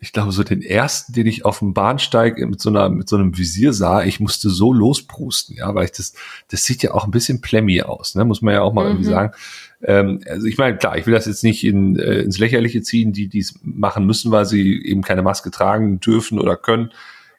ich 0.00 0.12
glaube, 0.12 0.32
so 0.32 0.44
den 0.44 0.62
ersten, 0.62 1.12
den 1.12 1.26
ich 1.26 1.44
auf 1.44 1.58
dem 1.58 1.74
Bahnsteig 1.74 2.38
mit 2.38 2.60
so 2.60 2.70
einer, 2.70 2.88
mit 2.88 3.08
so 3.08 3.16
einem 3.16 3.36
Visier 3.36 3.72
sah, 3.72 4.02
ich 4.04 4.20
musste 4.20 4.48
so 4.48 4.72
losprusten, 4.72 5.56
ja, 5.56 5.74
weil 5.74 5.86
ich 5.86 5.92
das, 5.92 6.12
das 6.48 6.64
sieht 6.64 6.82
ja 6.82 6.94
auch 6.94 7.04
ein 7.04 7.10
bisschen 7.10 7.40
plemmy 7.40 7.82
aus, 7.82 8.14
ne, 8.14 8.24
muss 8.24 8.42
man 8.42 8.54
ja 8.54 8.62
auch 8.62 8.72
mal 8.72 8.84
mhm. 8.84 8.90
irgendwie 8.90 9.10
sagen. 9.10 9.32
Ähm, 9.82 10.20
also 10.28 10.46
ich 10.46 10.58
meine, 10.58 10.76
klar, 10.76 10.96
ich 10.98 11.06
will 11.06 11.14
das 11.14 11.26
jetzt 11.26 11.44
nicht 11.44 11.64
in, 11.64 11.98
äh, 11.98 12.20
ins 12.20 12.38
Lächerliche 12.38 12.82
ziehen, 12.82 13.12
die 13.12 13.28
dies 13.28 13.58
machen 13.62 14.06
müssen, 14.06 14.30
weil 14.30 14.44
sie 14.44 14.84
eben 14.84 15.02
keine 15.02 15.22
Maske 15.22 15.50
tragen 15.50 16.00
dürfen 16.00 16.38
oder 16.38 16.56
können, 16.56 16.92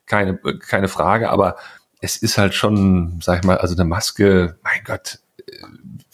keine, 0.05 0.37
keine 0.37 0.87
Frage, 0.87 1.29
aber 1.29 1.55
es 2.01 2.17
ist 2.17 2.37
halt 2.37 2.53
schon, 2.53 3.19
sag 3.21 3.39
ich 3.39 3.45
mal, 3.45 3.57
also 3.57 3.75
eine 3.75 3.85
Maske, 3.85 4.57
mein 4.63 4.83
Gott, 4.85 5.19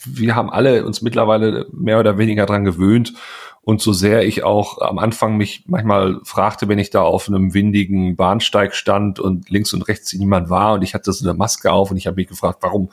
wir 0.06 0.34
haben 0.34 0.50
alle 0.50 0.84
uns 0.84 1.02
mittlerweile 1.02 1.66
mehr 1.72 1.98
oder 1.98 2.18
weniger 2.18 2.46
dran 2.46 2.64
gewöhnt. 2.64 3.14
Und 3.62 3.80
so 3.80 3.92
sehr 3.92 4.24
ich 4.24 4.44
auch 4.44 4.80
am 4.80 4.98
Anfang 4.98 5.36
mich 5.36 5.64
manchmal 5.66 6.20
fragte, 6.22 6.68
wenn 6.68 6.78
ich 6.78 6.90
da 6.90 7.02
auf 7.02 7.26
einem 7.26 7.52
windigen 7.52 8.14
Bahnsteig 8.14 8.76
stand 8.76 9.18
und 9.18 9.50
links 9.50 9.72
und 9.72 9.82
rechts 9.88 10.12
niemand 10.12 10.50
war 10.50 10.74
und 10.74 10.82
ich 10.82 10.94
hatte 10.94 11.12
so 11.12 11.28
eine 11.28 11.36
Maske 11.36 11.72
auf 11.72 11.90
und 11.90 11.96
ich 11.96 12.06
habe 12.06 12.14
mich 12.14 12.28
gefragt, 12.28 12.58
warum 12.60 12.90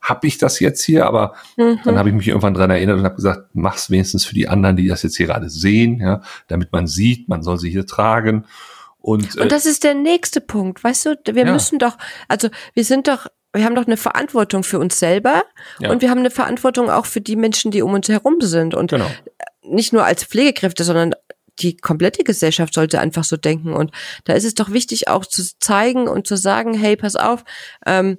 habe 0.00 0.26
ich 0.26 0.38
das 0.38 0.60
jetzt 0.60 0.82
hier? 0.82 1.06
Aber 1.06 1.34
mhm. 1.56 1.80
dann 1.84 1.98
habe 1.98 2.08
ich 2.08 2.14
mich 2.14 2.28
irgendwann 2.28 2.54
dran 2.54 2.70
erinnert 2.70 2.98
und 2.98 3.04
habe 3.04 3.16
gesagt, 3.16 3.50
mach's 3.54 3.90
wenigstens 3.90 4.24
für 4.24 4.34
die 4.34 4.48
anderen, 4.48 4.76
die 4.76 4.86
das 4.86 5.02
jetzt 5.02 5.16
hier 5.16 5.26
gerade 5.26 5.50
sehen, 5.50 6.00
ja, 6.00 6.22
damit 6.46 6.72
man 6.72 6.86
sieht, 6.86 7.28
man 7.28 7.42
soll 7.42 7.58
sie 7.58 7.70
hier 7.70 7.86
tragen. 7.86 8.44
Und, 9.00 9.36
äh, 9.36 9.42
und 9.42 9.52
das 9.52 9.66
ist 9.66 9.82
der 9.82 9.94
nächste 9.94 10.40
Punkt, 10.40 10.84
weißt 10.84 11.06
du, 11.06 11.16
wir 11.34 11.46
ja. 11.46 11.52
müssen 11.52 11.78
doch, 11.78 11.98
also 12.28 12.48
wir 12.74 12.84
sind 12.84 13.08
doch 13.08 13.26
wir 13.54 13.64
haben 13.64 13.74
doch 13.74 13.86
eine 13.86 13.96
Verantwortung 13.96 14.64
für 14.64 14.78
uns 14.78 14.98
selber 14.98 15.44
ja. 15.78 15.90
und 15.90 16.00
wir 16.02 16.10
haben 16.10 16.18
eine 16.18 16.30
Verantwortung 16.30 16.90
auch 16.90 17.06
für 17.06 17.20
die 17.20 17.36
Menschen, 17.36 17.70
die 17.70 17.82
um 17.82 17.92
uns 17.92 18.08
herum 18.08 18.40
sind. 18.40 18.74
Und 18.74 18.90
genau. 18.90 19.10
nicht 19.62 19.92
nur 19.92 20.04
als 20.04 20.24
Pflegekräfte, 20.24 20.84
sondern 20.84 21.14
die 21.58 21.76
komplette 21.76 22.24
Gesellschaft 22.24 22.72
sollte 22.72 23.00
einfach 23.00 23.24
so 23.24 23.36
denken. 23.36 23.74
Und 23.74 23.92
da 24.24 24.32
ist 24.32 24.44
es 24.44 24.54
doch 24.54 24.72
wichtig, 24.72 25.08
auch 25.08 25.26
zu 25.26 25.42
zeigen 25.58 26.08
und 26.08 26.26
zu 26.26 26.36
sagen, 26.36 26.72
hey, 26.74 26.96
pass 26.96 27.14
auf, 27.16 27.44
ähm, 27.86 28.18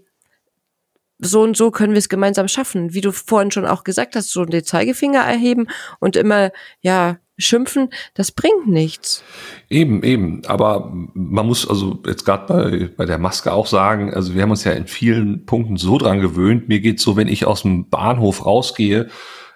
so 1.25 1.41
und 1.41 1.57
so 1.57 1.71
können 1.71 1.93
wir 1.93 1.99
es 1.99 2.09
gemeinsam 2.09 2.47
schaffen. 2.47 2.93
Wie 2.93 3.01
du 3.01 3.11
vorhin 3.11 3.51
schon 3.51 3.65
auch 3.65 3.83
gesagt 3.83 4.15
hast, 4.15 4.31
so 4.31 4.45
den 4.45 4.63
Zeigefinger 4.63 5.21
erheben 5.21 5.67
und 5.99 6.15
immer, 6.15 6.51
ja, 6.81 7.17
schimpfen, 7.37 7.89
das 8.13 8.31
bringt 8.31 8.67
nichts. 8.67 9.23
Eben, 9.69 10.03
eben. 10.03 10.43
Aber 10.45 10.91
man 11.13 11.47
muss 11.47 11.67
also 11.67 11.99
jetzt 12.05 12.25
gerade 12.25 12.45
bei, 12.47 12.89
bei 12.95 13.05
der 13.05 13.17
Maske 13.17 13.51
auch 13.51 13.67
sagen, 13.67 14.13
also 14.13 14.35
wir 14.35 14.43
haben 14.43 14.51
uns 14.51 14.63
ja 14.63 14.71
in 14.73 14.87
vielen 14.87 15.45
Punkten 15.45 15.77
so 15.77 15.97
dran 15.97 16.19
gewöhnt. 16.19 16.69
Mir 16.69 16.79
geht's 16.79 17.01
so, 17.03 17.15
wenn 17.15 17.27
ich 17.27 17.45
aus 17.45 17.63
dem 17.63 17.89
Bahnhof 17.89 18.45
rausgehe, 18.45 19.09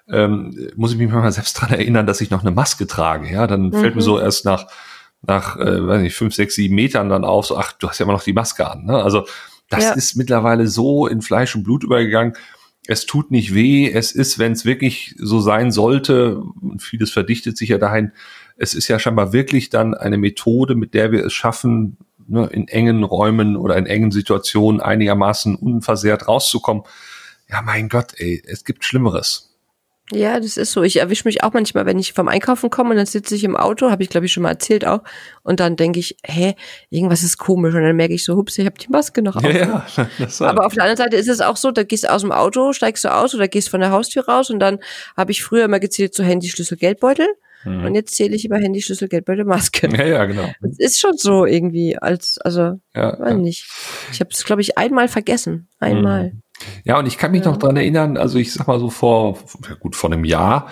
ähm, 0.09 0.71
muss 0.75 0.91
ich 0.91 0.97
mich 0.97 1.09
manchmal 1.09 1.31
selbst 1.31 1.53
dran 1.53 1.71
erinnern, 1.71 2.07
dass 2.07 2.21
ich 2.21 2.31
noch 2.31 2.41
eine 2.41 2.51
Maske 2.51 2.87
trage. 2.87 3.31
Ja, 3.31 3.45
dann 3.45 3.67
mhm. 3.67 3.73
fällt 3.73 3.95
mir 3.95 4.01
mhm. 4.01 4.05
so 4.05 4.19
erst 4.19 4.45
nach 4.45 4.67
nach, 5.23 5.57
äh, 5.57 5.87
weiß 5.87 6.01
nicht, 6.01 6.15
fünf, 6.15 6.35
sechs, 6.35 6.55
sieben 6.55 6.75
Metern 6.75 7.09
dann 7.09 7.25
auf, 7.25 7.47
so, 7.47 7.57
ach, 7.57 7.73
du 7.73 7.89
hast 7.89 7.99
ja 7.99 8.05
immer 8.05 8.13
noch 8.13 8.23
die 8.23 8.33
Maske 8.33 8.69
an. 8.69 8.85
Ne? 8.85 9.01
Also 9.01 9.25
das 9.69 9.83
ja. 9.83 9.93
ist 9.93 10.15
mittlerweile 10.15 10.67
so 10.67 11.07
in 11.07 11.21
Fleisch 11.21 11.55
und 11.55 11.63
Blut 11.63 11.83
übergegangen 11.83 12.33
es 12.87 13.05
tut 13.05 13.31
nicht 13.31 13.53
weh, 13.53 13.91
es 13.91 14.13
ist, 14.13 14.39
wenn 14.39 14.53
es 14.53 14.65
wirklich 14.65 15.13
so 15.19 15.41
sein 15.41 15.71
sollte, 15.71 16.37
und 16.37 16.81
vieles 16.81 17.11
verdichtet 17.11 17.57
sich 17.57 17.69
ja 17.69 17.77
dahin, 17.77 18.13
es 18.55 18.73
ist 18.73 18.87
ja 18.87 18.97
scheinbar 18.97 19.33
wirklich 19.33 19.69
dann 19.69 19.93
eine 19.93 20.17
Methode, 20.17 20.73
mit 20.73 20.93
der 20.93 21.11
wir 21.11 21.25
es 21.25 21.33
schaffen, 21.33 21.97
ne, 22.27 22.47
in 22.47 22.67
engen 22.67 23.03
Räumen 23.03 23.57
oder 23.57 23.77
in 23.77 23.85
engen 23.85 24.11
Situationen 24.11 24.81
einigermaßen 24.81 25.55
unversehrt 25.55 26.27
rauszukommen. 26.27 26.83
Ja, 27.49 27.61
mein 27.61 27.89
Gott, 27.89 28.13
ey, 28.17 28.41
es 28.47 28.63
gibt 28.63 28.85
Schlimmeres. 28.85 29.46
Ja, 30.11 30.39
das 30.39 30.55
ist 30.55 30.71
so. 30.71 30.83
Ich 30.83 30.99
erwische 30.99 31.27
mich 31.27 31.43
auch 31.43 31.53
manchmal, 31.53 31.85
wenn 31.85 31.99
ich 31.99 32.13
vom 32.13 32.29
Einkaufen 32.29 32.69
komme 32.69 32.91
und 32.91 32.95
dann 32.97 33.05
sitze 33.05 33.35
ich 33.35 33.43
im 33.43 33.57
Auto, 33.57 33.91
habe 33.91 34.03
ich 34.03 34.09
glaube 34.09 34.25
ich 34.25 34.31
schon 34.31 34.43
mal 34.43 34.51
erzählt 34.51 34.85
auch, 34.85 35.01
und 35.43 35.59
dann 35.59 35.75
denke 35.75 35.99
ich, 35.99 36.17
hä, 36.23 36.55
irgendwas 36.89 37.23
ist 37.23 37.37
komisch 37.37 37.75
und 37.75 37.83
dann 37.83 37.95
merke 37.95 38.13
ich 38.13 38.23
so, 38.23 38.35
hups, 38.35 38.57
ich 38.57 38.65
habe 38.65 38.77
die 38.77 38.89
Maske 38.89 39.21
noch 39.21 39.35
auf. 39.35 39.43
Ja, 39.43 39.85
ja, 39.97 40.07
Aber 40.47 40.65
auf 40.65 40.73
der 40.73 40.83
anderen 40.83 40.97
Seite 40.97 41.17
ist 41.17 41.27
es 41.27 41.41
auch 41.41 41.57
so, 41.57 41.71
da 41.71 41.83
gehst 41.83 42.05
du 42.05 42.11
aus 42.11 42.21
dem 42.21 42.31
Auto, 42.31 42.71
steigst 42.71 43.03
du 43.03 43.13
aus 43.13 43.35
oder 43.35 43.49
gehst 43.49 43.69
von 43.69 43.81
der 43.81 43.91
Haustür 43.91 44.25
raus 44.25 44.49
und 44.49 44.59
dann 44.59 44.79
habe 45.17 45.31
ich 45.31 45.43
früher 45.43 45.65
immer 45.65 45.79
gezählt 45.79 46.15
so 46.15 46.23
Handy, 46.23 46.47
Schlüssel, 46.47 46.77
Geldbeutel. 46.77 47.27
Mhm. 47.65 47.85
Und 47.85 47.95
jetzt 47.95 48.15
zähle 48.15 48.35
ich 48.35 48.45
über 48.45 48.57
Handy, 48.57 48.81
Schlüssel, 48.81 49.07
Geldbeutel, 49.09 49.43
Maske. 49.43 49.89
Ja, 49.97 50.05
ja, 50.05 50.25
genau. 50.25 50.49
Das 50.61 50.77
ist 50.77 50.99
schon 50.99 51.17
so 51.17 51.45
irgendwie, 51.45 51.97
als, 51.97 52.37
also, 52.37 52.79
ja, 52.95 53.19
weiß 53.19 53.31
ja. 53.31 53.33
nicht. 53.33 53.65
Ich 54.11 54.19
habe 54.19 54.29
es, 54.31 54.45
glaube 54.45 54.61
ich, 54.61 54.77
einmal 54.77 55.07
vergessen. 55.07 55.67
Einmal. 55.79 56.31
Mhm. 56.31 56.41
Ja, 56.83 56.99
und 56.99 57.05
ich 57.05 57.17
kann 57.17 57.31
mich 57.31 57.45
ja. 57.45 57.51
noch 57.51 57.57
dran 57.57 57.77
erinnern, 57.77 58.17
also 58.17 58.37
ich 58.39 58.53
sag 58.53 58.67
mal 58.67 58.79
so 58.79 58.89
vor, 58.89 59.37
gut, 59.79 59.95
vor 59.95 60.11
einem 60.11 60.25
Jahr, 60.25 60.67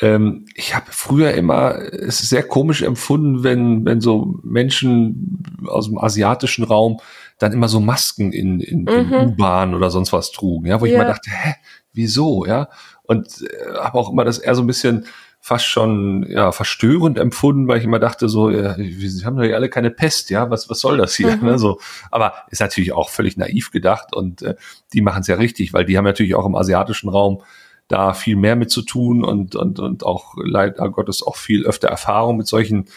ähm, 0.00 0.46
ich 0.54 0.74
habe 0.74 0.86
früher 0.90 1.32
immer 1.32 1.76
es 1.76 2.20
ist 2.20 2.30
sehr 2.30 2.42
komisch 2.42 2.82
empfunden, 2.82 3.44
wenn, 3.44 3.84
wenn 3.84 4.00
so 4.00 4.38
Menschen 4.42 5.42
aus 5.66 5.86
dem 5.86 5.98
asiatischen 5.98 6.64
Raum 6.64 6.98
dann 7.38 7.52
immer 7.52 7.68
so 7.68 7.80
Masken 7.80 8.32
in, 8.32 8.60
in, 8.60 8.82
mhm. 8.82 8.88
in 8.88 9.28
U-Bahn 9.28 9.74
oder 9.74 9.90
sonst 9.90 10.12
was 10.12 10.32
trugen, 10.32 10.66
ja, 10.66 10.80
wo 10.80 10.86
ja. 10.86 10.92
ich 10.92 10.98
mal 10.98 11.06
dachte, 11.06 11.30
hä, 11.30 11.54
wieso, 11.92 12.46
ja? 12.46 12.68
Und 13.02 13.42
äh, 13.42 13.74
habe 13.78 13.98
auch 13.98 14.10
immer 14.10 14.24
das 14.24 14.38
eher 14.38 14.54
so 14.54 14.62
ein 14.62 14.66
bisschen 14.66 15.06
fast 15.44 15.66
schon 15.66 16.24
ja 16.30 16.52
verstörend 16.52 17.18
empfunden, 17.18 17.66
weil 17.66 17.78
ich 17.78 17.84
immer 17.84 17.98
dachte 17.98 18.28
so, 18.28 18.48
ja, 18.48 18.76
wir 18.78 19.26
haben 19.26 19.42
ja 19.42 19.56
alle 19.56 19.68
keine 19.68 19.90
Pest, 19.90 20.30
ja, 20.30 20.48
was 20.50 20.70
was 20.70 20.78
soll 20.78 20.98
das 20.98 21.16
hier? 21.16 21.36
Mhm. 21.36 21.44
Ne, 21.44 21.58
so, 21.58 21.80
aber 22.12 22.34
ist 22.50 22.60
natürlich 22.60 22.92
auch 22.92 23.10
völlig 23.10 23.36
naiv 23.36 23.72
gedacht 23.72 24.14
und 24.14 24.42
äh, 24.42 24.54
die 24.92 25.00
machen 25.00 25.22
es 25.22 25.26
ja 25.26 25.34
richtig, 25.34 25.72
weil 25.72 25.84
die 25.84 25.98
haben 25.98 26.04
natürlich 26.04 26.36
auch 26.36 26.46
im 26.46 26.54
asiatischen 26.54 27.08
Raum 27.08 27.42
da 27.88 28.14
viel 28.14 28.36
mehr 28.36 28.54
mit 28.54 28.70
zu 28.70 28.82
tun 28.82 29.24
und 29.24 29.56
und 29.56 29.80
und 29.80 30.06
auch 30.06 30.34
leider 30.36 30.88
Gottes 30.90 31.24
auch 31.24 31.34
viel 31.34 31.66
öfter 31.66 31.88
Erfahrung 31.88 32.36
mit 32.36 32.46
solchen 32.46 32.88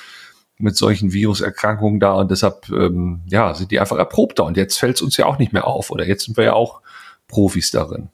mit 0.60 0.78
solchen 0.78 1.14
Viruserkrankungen 1.14 2.00
da 2.00 2.14
und 2.14 2.30
deshalb 2.30 2.70
ähm, 2.70 3.22
ja 3.26 3.56
sind 3.56 3.72
die 3.72 3.80
einfach 3.80 3.98
erprobter 3.98 4.46
und 4.46 4.56
jetzt 4.56 4.80
fällt 4.80 4.98
es 4.98 5.02
uns 5.02 5.18
ja 5.18 5.26
auch 5.26 5.40
nicht 5.40 5.52
mehr 5.52 5.66
auf 5.66 5.90
oder 5.90 6.06
jetzt 6.06 6.26
sind 6.26 6.38
wir 6.38 6.44
ja 6.44 6.54
auch 6.54 6.82
Profis 7.28 7.72
darin. 7.72 8.10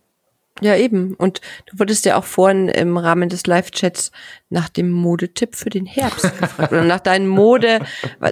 Ja, 0.61 0.75
eben. 0.75 1.15
Und 1.15 1.41
du 1.65 1.79
wurdest 1.79 2.05
ja 2.05 2.17
auch 2.17 2.23
vorhin 2.23 2.69
im 2.69 2.97
Rahmen 2.97 3.29
des 3.29 3.47
Live-Chats 3.47 4.11
nach 4.49 4.69
dem 4.69 4.91
Modetipp 4.91 5.55
für 5.55 5.69
den 5.69 5.85
Herbst 5.85 6.23
gefragt. 6.39 6.71
Oder 6.71 6.83
nach 6.83 6.99
deinen 6.99 7.27
Mode, 7.27 7.79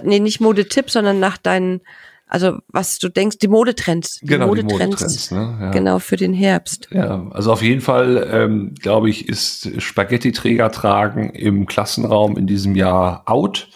nee, 0.04 0.20
nicht 0.20 0.40
Modetipp, 0.40 0.90
sondern 0.90 1.18
nach 1.18 1.36
deinen, 1.36 1.80
also 2.26 2.58
was 2.68 2.98
du 3.00 3.08
denkst, 3.08 3.38
die 3.38 3.48
Modetrends. 3.48 4.20
Die 4.20 4.26
genau, 4.26 4.46
Modetrends, 4.46 4.78
die 4.78 4.84
Modetrends 4.84 5.30
ne? 5.32 5.58
ja. 5.60 5.70
genau, 5.72 5.98
für 5.98 6.16
den 6.16 6.32
Herbst. 6.32 6.88
Ja, 6.92 7.26
also 7.32 7.52
auf 7.52 7.62
jeden 7.62 7.80
Fall, 7.80 8.28
ähm, 8.32 8.74
glaube 8.80 9.10
ich, 9.10 9.28
ist 9.28 9.82
Spaghetti-Träger 9.82 10.70
tragen 10.70 11.30
im 11.30 11.66
Klassenraum 11.66 12.36
in 12.36 12.46
diesem 12.46 12.76
Jahr 12.76 13.24
out. 13.26 13.68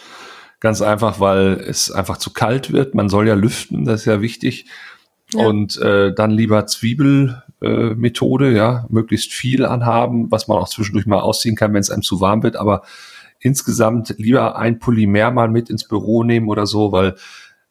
Ganz 0.61 0.81
einfach, 0.81 1.19
weil 1.19 1.61
es 1.67 1.91
einfach 1.91 2.17
zu 2.17 2.31
kalt 2.31 2.71
wird. 2.71 2.95
Man 2.95 3.09
soll 3.09 3.27
ja 3.27 3.35
lüften, 3.35 3.83
das 3.83 4.01
ist 4.01 4.05
ja 4.05 4.21
wichtig. 4.21 4.67
Ja. 5.33 5.45
Und 5.45 5.77
äh, 5.77 6.13
dann 6.13 6.31
lieber 6.31 6.65
Zwiebel 6.65 7.43
Methode, 7.61 8.51
ja, 8.51 8.85
möglichst 8.89 9.31
viel 9.31 9.65
anhaben, 9.65 10.29
was 10.31 10.47
man 10.47 10.57
auch 10.57 10.69
zwischendurch 10.69 11.05
mal 11.05 11.19
ausziehen 11.19 11.55
kann, 11.55 11.73
wenn 11.73 11.79
es 11.79 11.89
einem 11.89 12.03
zu 12.03 12.19
warm 12.19 12.43
wird, 12.43 12.55
aber 12.55 12.83
insgesamt 13.39 14.15
lieber 14.17 14.57
ein 14.57 14.79
Polymer 14.79 15.31
mal 15.31 15.49
mit 15.49 15.69
ins 15.69 15.87
Büro 15.87 16.23
nehmen 16.23 16.49
oder 16.49 16.65
so, 16.65 16.91
weil 16.91 17.15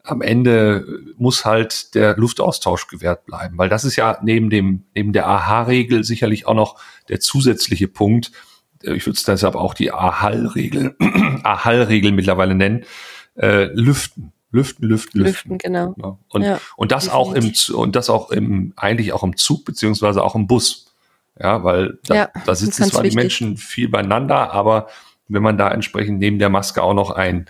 am 0.04 0.20
Ende 0.20 0.86
muss 1.16 1.44
halt 1.44 1.94
der 1.94 2.16
Luftaustausch 2.16 2.86
gewährt 2.88 3.24
bleiben, 3.24 3.56
weil 3.56 3.70
das 3.70 3.84
ist 3.84 3.96
ja 3.96 4.18
neben 4.22 4.50
dem 4.50 4.84
neben 4.94 5.12
der 5.12 5.26
AHA-Regel 5.26 6.04
sicherlich 6.04 6.46
auch 6.46 6.54
noch 6.54 6.78
der 7.08 7.20
zusätzliche 7.20 7.88
Punkt. 7.88 8.30
Ich 8.82 9.06
würde 9.06 9.16
es 9.16 9.24
deshalb 9.24 9.54
auch 9.54 9.72
die 9.72 9.92
AHAL-Regel, 9.92 10.94
AHAL-Regel 11.42 12.12
mittlerweile 12.12 12.54
nennen, 12.54 12.84
äh, 13.34 13.64
lüften. 13.72 14.33
Lüften, 14.54 14.86
lüften, 14.86 15.20
lüften. 15.20 15.50
Lüften, 15.50 15.58
genau. 15.58 15.94
Ja. 15.98 16.18
Und, 16.28 16.42
ja, 16.42 16.60
und 16.76 16.92
das 16.92 17.06
definitiv. 17.06 17.70
auch 17.70 17.74
im, 17.74 17.80
und 17.80 17.96
das 17.96 18.08
auch 18.08 18.30
im, 18.30 18.72
eigentlich 18.76 19.12
auch 19.12 19.24
im 19.24 19.36
Zug, 19.36 19.64
beziehungsweise 19.64 20.22
auch 20.22 20.36
im 20.36 20.46
Bus. 20.46 20.94
Ja, 21.38 21.64
weil 21.64 21.98
da, 22.06 22.14
ja, 22.14 22.28
da 22.46 22.54
sitzen 22.54 22.84
zwar 22.84 23.02
wichtig. 23.02 23.10
die 23.10 23.16
Menschen 23.16 23.56
viel 23.56 23.88
beieinander, 23.88 24.52
aber 24.52 24.88
wenn 25.26 25.42
man 25.42 25.58
da 25.58 25.68
entsprechend 25.70 26.20
neben 26.20 26.38
der 26.38 26.50
Maske 26.50 26.82
auch 26.82 26.94
noch 26.94 27.10
ein, 27.10 27.46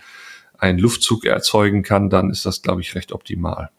einen 0.56 0.78
Luftzug 0.78 1.26
erzeugen 1.26 1.82
kann, 1.82 2.08
dann 2.08 2.30
ist 2.30 2.46
das, 2.46 2.62
glaube 2.62 2.80
ich, 2.80 2.94
recht 2.94 3.12
optimal 3.12 3.70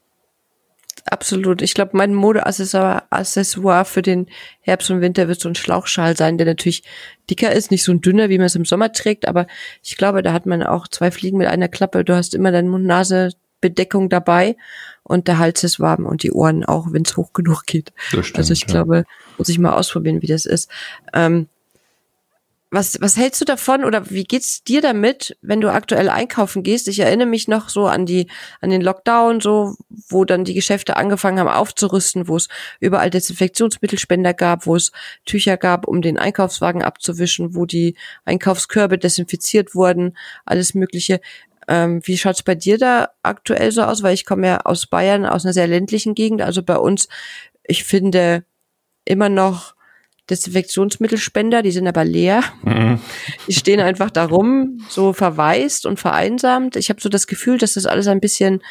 absolut. 1.06 1.62
Ich 1.62 1.74
glaube, 1.74 1.92
mein 1.94 2.14
Modeaccessoire 2.14 3.86
für 3.86 4.02
den 4.02 4.28
Herbst 4.62 4.90
und 4.90 5.02
Winter 5.02 5.28
wird 5.28 5.40
so 5.40 5.50
ein 5.50 5.56
Schlauchschal 5.56 6.18
sein, 6.18 6.38
der 6.38 6.48
natürlich 6.48 6.84
dicker 7.30 7.52
ist, 7.52 7.72
nicht 7.72 7.84
so 7.84 7.92
ein 7.92 8.02
dünner, 8.02 8.30
wie 8.30 8.38
man 8.38 8.48
es 8.48 8.56
im 8.56 8.66
Sommer 8.66 8.92
trägt, 8.92 9.28
aber 9.28 9.48
ich 9.84 9.98
glaube, 9.98 10.22
da 10.22 10.34
hat 10.34 10.46
man 10.46 10.64
auch 10.64 10.88
zwei 10.88 11.12
Fliegen 11.12 11.38
mit 11.38 11.48
einer 11.48 11.68
Klappe. 11.68 12.04
Du 12.04 12.16
hast 12.16 12.34
immer 12.34 12.52
deine 12.52 12.70
Mund-Nase-Bedeckung 12.70 14.10
dabei 14.10 14.56
und 15.04 15.28
der 15.28 15.38
Hals 15.38 15.64
ist 15.64 15.80
warm 15.80 16.06
und 16.06 16.24
die 16.24 16.32
Ohren 16.32 16.66
auch, 16.66 16.92
wenn 16.92 17.04
es 17.04 17.18
hoch 17.18 17.34
genug 17.34 17.66
geht. 17.66 17.94
Stimmt, 17.98 18.38
also 18.38 18.54
ich 18.54 18.62
ja. 18.62 18.68
glaube, 18.68 19.06
muss 19.38 19.50
ich 19.50 19.60
mal 19.60 19.74
ausprobieren, 19.74 20.22
wie 20.22 20.28
das 20.28 20.46
ist. 20.46 20.70
Ähm, 21.14 21.48
was, 22.72 23.00
was 23.00 23.16
hältst 23.16 23.40
du 23.42 23.46
davon 23.46 23.86
oder 23.86 24.10
wie 24.10 24.24
geht's 24.24 24.64
dir 24.64 24.82
damit, 24.82 25.38
wenn 25.42 25.62
du 25.62 25.72
aktuell 25.72 26.10
einkaufen 26.10 26.64
gehst? 26.64 26.88
Ich 26.88 27.00
erinnere 27.00 27.28
mich 27.28 27.48
noch 27.48 27.70
so 27.70 27.88
an 27.88 28.06
die, 28.06 28.28
an 28.60 28.70
den 28.70 28.82
Lockdown, 28.82 29.40
so, 29.40 29.76
wo 30.10 30.26
dann 30.26 30.44
die 30.44 30.54
Geschäfte 30.54 30.98
angefangen 30.98 31.40
haben 31.40 31.48
aufzurüsten, 31.48 32.28
wo 32.28 32.38
es 32.38 32.50
überall 32.80 33.10
Desinfektionsmittelspender 33.10 34.34
gab, 34.34 34.66
wo 34.66 34.76
es 34.76 34.92
Tücher 35.26 35.58
gab, 35.58 35.88
um 35.88 36.02
den 36.02 36.18
Einkaufswagen 36.18 36.84
abzuwischen, 36.84 37.56
wo 37.56 37.66
die 37.66 37.96
Einkaufskörbe 38.26 38.98
desinfiziert 38.98 39.76
wurden, 39.76 40.18
alles 40.44 40.74
Mögliche. 40.74 41.22
Ähm, 41.68 42.02
wie 42.04 42.18
schaut's 42.18 42.44
bei 42.44 42.56
dir 42.56 42.78
da 42.78 43.10
aktuell 43.24 43.72
so 43.72 43.84
aus? 43.84 44.04
Weil 44.04 44.14
ich 44.14 44.26
komme 44.26 44.48
ja 44.48 44.62
aus 44.62 44.88
Bayern, 44.88 45.26
aus 45.26 45.46
einer 45.46 45.54
sehr 45.54 45.68
ländlichen 45.68 46.16
Gegend. 46.16 46.42
Also 46.42 46.62
bei 46.64 46.78
uns, 46.78 47.08
ich 47.64 47.84
finde 47.84 48.44
immer 49.06 49.30
noch 49.30 49.75
Desinfektionsmittelspender, 50.30 51.62
die 51.62 51.72
sind 51.72 51.88
aber 51.88 52.04
leer. 52.04 52.44
Mhm. 52.64 53.00
Die 53.48 53.54
stehen 53.54 53.80
einfach 53.80 54.10
da 54.10 54.26
rum, 54.26 54.82
so 54.90 55.14
verwaist 55.14 55.86
und 55.86 56.00
vereinsamt. 56.00 56.76
Ich 56.76 56.90
habe 56.90 57.02
so 57.02 57.10
das 57.10 57.28
Gefühl, 57.28 57.58
dass 57.58 57.74
das 57.74 57.86
alles 57.86 58.08
ein 58.08 58.22
bisschen 58.22 58.62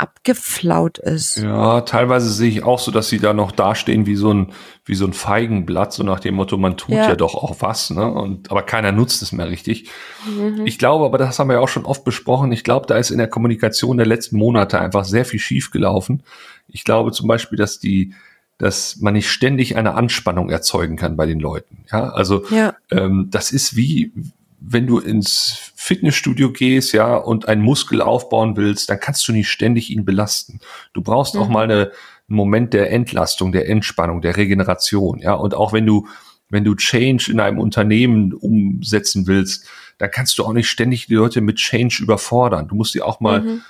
abgeflaut 0.00 0.96
ist. 0.98 1.36
Ja, 1.36 1.82
teilweise 1.82 2.30
sehe 2.30 2.48
ich 2.48 2.64
auch 2.64 2.78
so, 2.78 2.90
dass 2.90 3.10
sie 3.10 3.18
da 3.18 3.34
noch 3.34 3.52
dastehen 3.52 4.06
wie 4.06 4.16
so 4.16 4.32
ein, 4.32 4.52
wie 4.86 4.94
so 4.94 5.04
ein 5.04 5.12
Feigenblatt, 5.12 5.92
so 5.92 6.02
nach 6.02 6.20
dem 6.20 6.36
Motto, 6.36 6.56
man 6.56 6.78
tut 6.78 6.94
ja, 6.94 7.10
ja 7.10 7.16
doch 7.16 7.34
auch 7.34 7.56
was, 7.60 7.90
ne? 7.90 8.10
Und, 8.10 8.50
aber 8.50 8.62
keiner 8.62 8.92
nutzt 8.92 9.20
es 9.20 9.32
mehr 9.32 9.50
richtig. 9.50 9.90
Mhm. 10.26 10.64
Ich 10.64 10.78
glaube, 10.78 11.04
aber 11.04 11.18
das 11.18 11.38
haben 11.38 11.48
wir 11.48 11.54
ja 11.54 11.60
auch 11.60 11.68
schon 11.68 11.84
oft 11.84 12.02
besprochen. 12.02 12.50
Ich 12.50 12.64
glaube, 12.64 12.86
da 12.86 12.96
ist 12.96 13.10
in 13.10 13.18
der 13.18 13.28
Kommunikation 13.28 13.98
der 13.98 14.06
letzten 14.06 14.38
Monate 14.38 14.80
einfach 14.80 15.04
sehr 15.04 15.26
viel 15.26 15.38
schief 15.38 15.70
gelaufen. 15.70 16.22
Ich 16.66 16.84
glaube 16.84 17.12
zum 17.12 17.28
Beispiel, 17.28 17.58
dass 17.58 17.78
die, 17.78 18.14
dass 18.60 18.98
man 19.00 19.14
nicht 19.14 19.30
ständig 19.30 19.76
eine 19.76 19.94
Anspannung 19.94 20.50
erzeugen 20.50 20.96
kann 20.96 21.16
bei 21.16 21.26
den 21.26 21.40
Leuten. 21.40 21.84
Ja, 21.90 22.10
also 22.10 22.44
ja. 22.50 22.74
Ähm, 22.90 23.28
das 23.30 23.52
ist 23.52 23.74
wie 23.74 24.12
wenn 24.60 24.86
du 24.86 24.98
ins 24.98 25.72
Fitnessstudio 25.74 26.52
gehst, 26.52 26.92
ja, 26.92 27.16
und 27.16 27.48
einen 27.48 27.62
Muskel 27.62 28.02
aufbauen 28.02 28.56
willst, 28.56 28.90
dann 28.90 29.00
kannst 29.00 29.26
du 29.26 29.32
nicht 29.32 29.48
ständig 29.48 29.90
ihn 29.90 30.04
belasten. 30.04 30.60
Du 30.92 31.00
brauchst 31.00 31.34
mhm. 31.34 31.40
auch 31.40 31.48
mal 31.48 31.64
eine, 31.64 31.92
einen 32.28 32.36
Moment 32.36 32.74
der 32.74 32.92
Entlastung, 32.92 33.52
der 33.52 33.68
Entspannung, 33.68 34.20
der 34.20 34.36
Regeneration, 34.36 35.18
ja. 35.18 35.32
Und 35.32 35.54
auch 35.54 35.72
wenn 35.72 35.86
du, 35.86 36.06
wenn 36.50 36.64
du 36.64 36.74
Change 36.74 37.30
in 37.32 37.40
einem 37.40 37.58
Unternehmen 37.58 38.34
umsetzen 38.34 39.26
willst, 39.26 39.66
dann 39.96 40.10
kannst 40.10 40.38
du 40.38 40.44
auch 40.44 40.52
nicht 40.52 40.68
ständig 40.68 41.06
die 41.06 41.14
Leute 41.14 41.40
mit 41.40 41.56
Change 41.56 42.02
überfordern. 42.02 42.68
Du 42.68 42.74
musst 42.74 42.94
die 42.94 43.02
auch 43.02 43.20
mal, 43.20 43.40
mhm. 43.40 43.62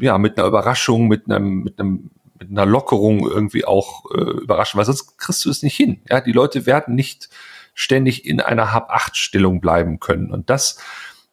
ja, 0.00 0.16
mit 0.16 0.38
einer 0.38 0.48
Überraschung, 0.48 1.06
mit 1.06 1.30
einem, 1.30 1.64
mit 1.64 1.78
einem 1.78 2.10
mit 2.40 2.50
einer 2.50 2.66
Lockerung 2.66 3.28
irgendwie 3.28 3.64
auch 3.64 4.04
äh, 4.12 4.18
überraschen, 4.18 4.78
weil 4.78 4.86
sonst 4.86 5.18
kriegst 5.18 5.44
du 5.44 5.50
es 5.50 5.62
nicht 5.62 5.76
hin. 5.76 6.00
Ja, 6.08 6.20
die 6.20 6.32
Leute 6.32 6.66
werden 6.66 6.94
nicht 6.94 7.28
ständig 7.74 8.26
in 8.26 8.40
einer 8.40 8.72
Hab-Acht-Stellung 8.72 9.60
bleiben 9.60 10.00
können. 10.00 10.32
Und 10.32 10.50
das 10.50 10.78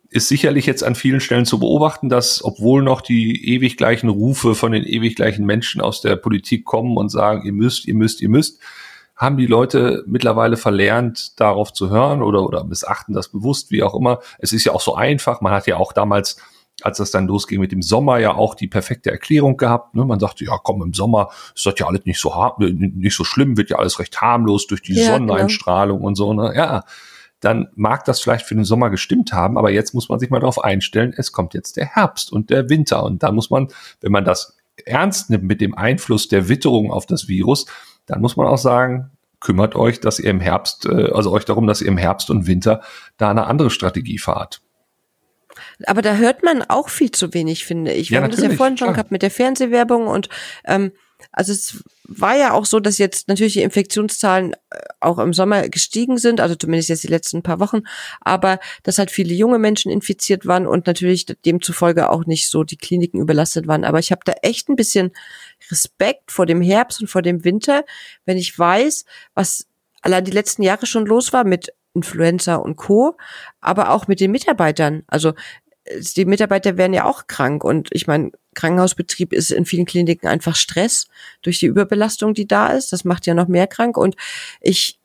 ist 0.09 0.27
sicherlich 0.27 0.65
jetzt 0.65 0.83
an 0.83 0.95
vielen 0.95 1.19
Stellen 1.19 1.45
zu 1.45 1.59
beobachten, 1.59 2.09
dass 2.09 2.43
obwohl 2.43 2.83
noch 2.83 3.01
die 3.01 3.53
ewig 3.53 3.77
gleichen 3.77 4.09
Rufe 4.09 4.55
von 4.55 4.71
den 4.71 4.83
ewig 4.83 5.15
gleichen 5.15 5.45
Menschen 5.45 5.81
aus 5.81 6.01
der 6.01 6.15
Politik 6.15 6.65
kommen 6.65 6.97
und 6.97 7.09
sagen, 7.09 7.45
ihr 7.45 7.53
müsst, 7.53 7.85
ihr 7.85 7.95
müsst, 7.95 8.21
ihr 8.21 8.29
müsst, 8.29 8.59
haben 9.15 9.37
die 9.37 9.47
Leute 9.47 10.03
mittlerweile 10.05 10.57
verlernt, 10.57 11.39
darauf 11.39 11.73
zu 11.73 11.89
hören 11.89 12.21
oder, 12.21 12.43
oder 12.43 12.63
missachten 12.63 13.13
das 13.13 13.29
bewusst, 13.29 13.71
wie 13.71 13.83
auch 13.83 13.95
immer. 13.95 14.19
Es 14.39 14.53
ist 14.53 14.63
ja 14.63 14.73
auch 14.73 14.81
so 14.81 14.95
einfach. 14.95 15.41
Man 15.41 15.53
hat 15.53 15.67
ja 15.67 15.77
auch 15.77 15.91
damals 15.91 16.37
als 16.83 16.97
das 16.97 17.11
dann 17.11 17.27
losging 17.27 17.59
mit 17.59 17.71
dem 17.71 17.81
Sommer, 17.81 18.19
ja 18.19 18.35
auch 18.35 18.53
die 18.53 18.67
perfekte 18.67 19.09
Erklärung 19.09 19.57
gehabt. 19.57 19.95
Ne? 19.95 20.05
Man 20.05 20.19
sagte, 20.19 20.45
ja 20.45 20.57
komm, 20.61 20.81
im 20.83 20.93
Sommer 20.93 21.29
ist 21.55 21.65
das 21.65 21.73
ja 21.77 21.87
alles 21.87 22.05
nicht 22.05 22.19
so, 22.19 22.33
nicht 22.59 23.15
so 23.15 23.23
schlimm, 23.23 23.57
wird 23.57 23.69
ja 23.69 23.77
alles 23.77 23.99
recht 23.99 24.21
harmlos 24.21 24.67
durch 24.67 24.83
die 24.83 24.93
ja, 24.93 25.17
genau. 25.17 25.33
Sonneneinstrahlung 25.33 25.97
genau. 25.97 26.07
und 26.07 26.15
so. 26.15 26.33
Ne? 26.33 26.53
Ja, 26.55 26.83
dann 27.39 27.67
mag 27.75 28.05
das 28.05 28.21
vielleicht 28.21 28.45
für 28.45 28.55
den 28.55 28.63
Sommer 28.63 28.89
gestimmt 28.89 29.33
haben, 29.33 29.57
aber 29.57 29.71
jetzt 29.71 29.93
muss 29.93 30.09
man 30.09 30.19
sich 30.19 30.29
mal 30.29 30.39
darauf 30.39 30.63
einstellen, 30.63 31.13
es 31.15 31.31
kommt 31.31 31.53
jetzt 31.53 31.77
der 31.77 31.85
Herbst 31.85 32.31
und 32.31 32.49
der 32.49 32.69
Winter. 32.69 33.03
Und 33.03 33.23
da 33.23 33.31
muss 33.31 33.49
man, 33.49 33.67
wenn 34.01 34.11
man 34.11 34.25
das 34.25 34.57
ernst 34.85 35.29
nimmt 35.29 35.43
mit 35.43 35.61
dem 35.61 35.75
Einfluss 35.75 36.27
der 36.27 36.49
Witterung 36.49 36.91
auf 36.91 37.05
das 37.05 37.27
Virus, 37.27 37.65
dann 38.05 38.21
muss 38.21 38.37
man 38.37 38.47
auch 38.47 38.57
sagen, 38.57 39.11
kümmert 39.39 39.75
euch, 39.75 39.99
dass 39.99 40.19
ihr 40.19 40.29
im 40.29 40.39
Herbst, 40.39 40.85
äh, 40.85 41.11
also 41.11 41.31
euch 41.31 41.45
darum, 41.45 41.67
dass 41.67 41.81
ihr 41.81 41.87
im 41.87 41.97
Herbst 41.97 42.29
und 42.29 42.47
Winter 42.47 42.81
da 43.17 43.29
eine 43.29 43.45
andere 43.45 43.69
Strategie 43.69 44.17
fahrt. 44.17 44.61
Aber 45.85 46.01
da 46.01 46.15
hört 46.15 46.43
man 46.43 46.63
auch 46.63 46.89
viel 46.89 47.11
zu 47.11 47.33
wenig, 47.33 47.65
finde 47.65 47.93
ich. 47.93 48.09
Wir 48.09 48.17
ja, 48.17 48.23
haben 48.23 48.31
das 48.31 48.41
ja 48.41 48.49
vorhin 48.49 48.77
schon 48.77 48.87
klar. 48.87 48.95
gehabt 48.95 49.11
mit 49.11 49.21
der 49.21 49.31
Fernsehwerbung 49.31 50.07
und 50.07 50.29
ähm, 50.65 50.91
also 51.31 51.51
es 51.51 51.83
war 52.07 52.35
ja 52.35 52.53
auch 52.53 52.65
so, 52.65 52.79
dass 52.79 52.97
jetzt 52.97 53.27
natürlich 53.27 53.53
die 53.53 53.61
Infektionszahlen 53.61 54.53
äh, 54.53 54.79
auch 54.99 55.19
im 55.19 55.33
Sommer 55.33 55.67
gestiegen 55.69 56.17
sind, 56.17 56.39
also 56.39 56.55
zumindest 56.55 56.89
jetzt 56.89 57.03
die 57.03 57.07
letzten 57.07 57.43
paar 57.43 57.59
Wochen, 57.59 57.81
aber 58.21 58.59
dass 58.83 58.97
halt 58.97 59.11
viele 59.11 59.33
junge 59.33 59.59
Menschen 59.59 59.91
infiziert 59.91 60.45
waren 60.45 60.67
und 60.67 60.87
natürlich 60.87 61.25
demzufolge 61.25 62.09
auch 62.09 62.25
nicht 62.25 62.49
so 62.49 62.63
die 62.63 62.77
Kliniken 62.77 63.19
überlastet 63.19 63.67
waren. 63.67 63.83
Aber 63.83 63.99
ich 63.99 64.11
habe 64.11 64.21
da 64.25 64.33
echt 64.41 64.69
ein 64.69 64.75
bisschen 64.75 65.11
Respekt 65.69 66.31
vor 66.31 66.45
dem 66.45 66.61
Herbst 66.61 67.01
und 67.01 67.07
vor 67.07 67.21
dem 67.21 67.43
Winter, 67.43 67.83
wenn 68.25 68.37
ich 68.37 68.57
weiß, 68.57 69.05
was 69.33 69.67
allein 70.01 70.23
die 70.23 70.31
letzten 70.31 70.63
Jahre 70.63 70.85
schon 70.85 71.05
los 71.05 71.33
war 71.33 71.43
mit 71.43 71.73
Influenza 71.93 72.55
und 72.55 72.75
Co., 72.75 73.17
aber 73.59 73.89
auch 73.89 74.07
mit 74.07 74.19
den 74.19 74.31
Mitarbeitern. 74.31 75.03
Also 75.07 75.33
die 76.15 76.25
Mitarbeiter 76.25 76.77
werden 76.77 76.93
ja 76.93 77.05
auch 77.05 77.27
krank 77.27 77.63
und 77.63 77.89
ich 77.91 78.07
meine, 78.07 78.31
Krankenhausbetrieb 78.55 79.33
ist 79.33 79.51
in 79.51 79.65
vielen 79.65 79.85
Kliniken 79.85 80.27
einfach 80.27 80.55
Stress 80.55 81.07
durch 81.41 81.59
die 81.59 81.67
Überbelastung, 81.67 82.33
die 82.33 82.47
da 82.47 82.67
ist. 82.67 82.91
Das 82.91 83.05
macht 83.05 83.27
ja 83.27 83.33
noch 83.33 83.47
mehr 83.47 83.67
krank 83.67 83.97
und 83.97 84.15
ich 84.61 84.99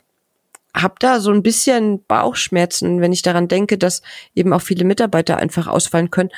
habe 0.75 0.95
da 0.99 1.21
so 1.21 1.31
ein 1.31 1.43
bisschen 1.43 2.03
Bauchschmerzen, 2.07 3.01
wenn 3.01 3.13
ich 3.13 3.23
daran 3.23 3.49
denke, 3.49 3.77
dass 3.77 4.03
eben 4.35 4.53
auch 4.53 4.63
viele 4.63 4.85
Mitarbeiter 4.85 5.37
einfach 5.37 5.67
ausfallen 5.67 6.11
können. 6.11 6.31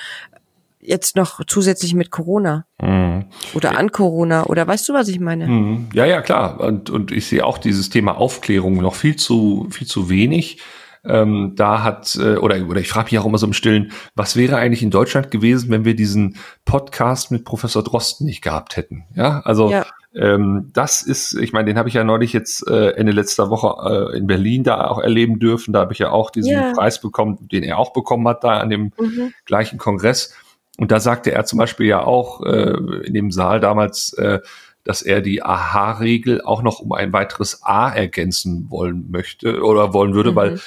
Jetzt 0.80 1.16
noch 1.16 1.40
zusätzlich 1.46 1.94
mit 1.94 2.10
Corona 2.10 2.66
mhm. 2.82 3.26
oder 3.54 3.78
an 3.78 3.90
Corona 3.90 4.44
oder 4.46 4.66
weißt 4.66 4.88
du, 4.88 4.92
was 4.92 5.08
ich 5.08 5.20
meine? 5.20 5.46
Mhm. 5.46 5.88
Ja, 5.94 6.04
ja, 6.04 6.20
klar. 6.20 6.60
Und, 6.60 6.90
und 6.90 7.10
ich 7.10 7.26
sehe 7.26 7.46
auch 7.46 7.58
dieses 7.58 7.90
Thema 7.90 8.18
Aufklärung 8.18 8.74
noch 8.74 8.94
viel 8.94 9.16
zu, 9.16 9.68
viel 9.70 9.86
zu 9.86 10.10
wenig. 10.10 10.58
Ähm, 11.06 11.52
da 11.54 11.82
hat, 11.82 12.16
äh, 12.16 12.36
oder, 12.36 12.66
oder 12.66 12.80
ich 12.80 12.88
frage 12.88 13.10
mich 13.10 13.18
auch 13.18 13.26
immer 13.26 13.38
so 13.38 13.46
im 13.46 13.52
Stillen, 13.52 13.92
was 14.14 14.36
wäre 14.36 14.56
eigentlich 14.56 14.82
in 14.82 14.90
Deutschland 14.90 15.30
gewesen, 15.30 15.70
wenn 15.70 15.84
wir 15.84 15.94
diesen 15.94 16.36
Podcast 16.64 17.30
mit 17.30 17.44
Professor 17.44 17.82
Drosten 17.82 18.26
nicht 18.26 18.42
gehabt 18.42 18.76
hätten? 18.76 19.04
Ja, 19.14 19.40
also 19.44 19.70
ja. 19.70 19.84
Ähm, 20.14 20.70
das 20.72 21.02
ist, 21.02 21.34
ich 21.34 21.52
meine, 21.52 21.66
den 21.66 21.76
habe 21.76 21.88
ich 21.88 21.94
ja 21.94 22.04
neulich 22.04 22.32
jetzt 22.32 22.66
äh, 22.68 22.90
Ende 22.90 23.12
letzter 23.12 23.50
Woche 23.50 24.12
äh, 24.12 24.16
in 24.16 24.28
Berlin 24.28 24.62
da 24.62 24.86
auch 24.86 25.00
erleben 25.00 25.40
dürfen. 25.40 25.72
Da 25.72 25.80
habe 25.80 25.92
ich 25.92 25.98
ja 25.98 26.10
auch 26.10 26.30
diesen 26.30 26.52
ja. 26.52 26.72
Preis 26.72 27.00
bekommen, 27.00 27.48
den 27.50 27.64
er 27.64 27.78
auch 27.78 27.92
bekommen 27.92 28.26
hat, 28.28 28.44
da 28.44 28.58
an 28.60 28.70
dem 28.70 28.92
mhm. 28.98 29.34
gleichen 29.44 29.76
Kongress. 29.76 30.32
Und 30.78 30.92
da 30.92 31.00
sagte 31.00 31.32
er 31.32 31.44
zum 31.44 31.58
Beispiel 31.58 31.86
ja 31.86 32.04
auch 32.04 32.42
äh, 32.42 32.76
in 33.04 33.14
dem 33.14 33.32
Saal 33.32 33.58
damals, 33.58 34.12
äh, 34.12 34.38
dass 34.84 35.02
er 35.02 35.20
die 35.20 35.42
AHA-Regel 35.42 36.42
auch 36.42 36.62
noch 36.62 36.78
um 36.78 36.92
ein 36.92 37.12
weiteres 37.12 37.62
A 37.64 37.90
ergänzen 37.90 38.66
wollen 38.70 39.10
möchte 39.10 39.62
oder 39.62 39.94
wollen 39.94 40.14
würde, 40.14 40.32
mhm. 40.32 40.36
weil, 40.36 40.60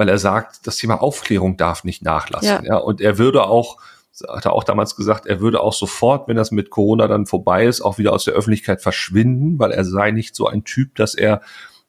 weil 0.00 0.08
er 0.08 0.16
sagt, 0.16 0.66
das 0.66 0.78
Thema 0.78 1.02
Aufklärung 1.02 1.58
darf 1.58 1.84
nicht 1.84 2.00
nachlassen. 2.02 2.64
Ja. 2.64 2.64
ja. 2.64 2.76
Und 2.78 3.02
er 3.02 3.18
würde 3.18 3.44
auch 3.44 3.76
hat 4.34 4.46
er 4.46 4.54
auch 4.54 4.64
damals 4.64 4.96
gesagt, 4.96 5.26
er 5.26 5.40
würde 5.40 5.60
auch 5.60 5.74
sofort, 5.74 6.26
wenn 6.26 6.36
das 6.36 6.50
mit 6.50 6.70
Corona 6.70 7.06
dann 7.06 7.26
vorbei 7.26 7.66
ist, 7.66 7.82
auch 7.82 7.98
wieder 7.98 8.14
aus 8.14 8.24
der 8.24 8.32
Öffentlichkeit 8.32 8.80
verschwinden, 8.80 9.58
weil 9.58 9.72
er 9.72 9.84
sei 9.84 10.10
nicht 10.10 10.34
so 10.34 10.46
ein 10.46 10.64
Typ, 10.64 10.94
dass 10.94 11.14
er 11.14 11.42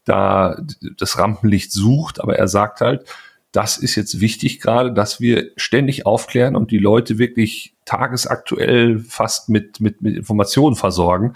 da 0.03 0.57
das 0.97 1.17
Rampenlicht 1.17 1.71
sucht, 1.71 2.19
aber 2.19 2.37
er 2.37 2.49
sagt 2.49 2.81
halt, 2.81 3.05
das 3.53 3.77
ist 3.77 3.95
jetzt 3.95 4.19
wichtig 4.19 4.59
gerade, 4.59 4.91
dass 4.93 5.21
wir 5.21 5.51
ständig 5.55 6.05
aufklären 6.05 6.57
und 6.57 6.69
die 6.71 6.79
Leute 6.79 7.17
wirklich 7.17 7.75
tagesaktuell 7.85 8.99
fast 8.99 9.47
mit, 9.47 9.79
mit, 9.79 10.01
mit 10.01 10.17
Informationen 10.17 10.75
versorgen 10.75 11.33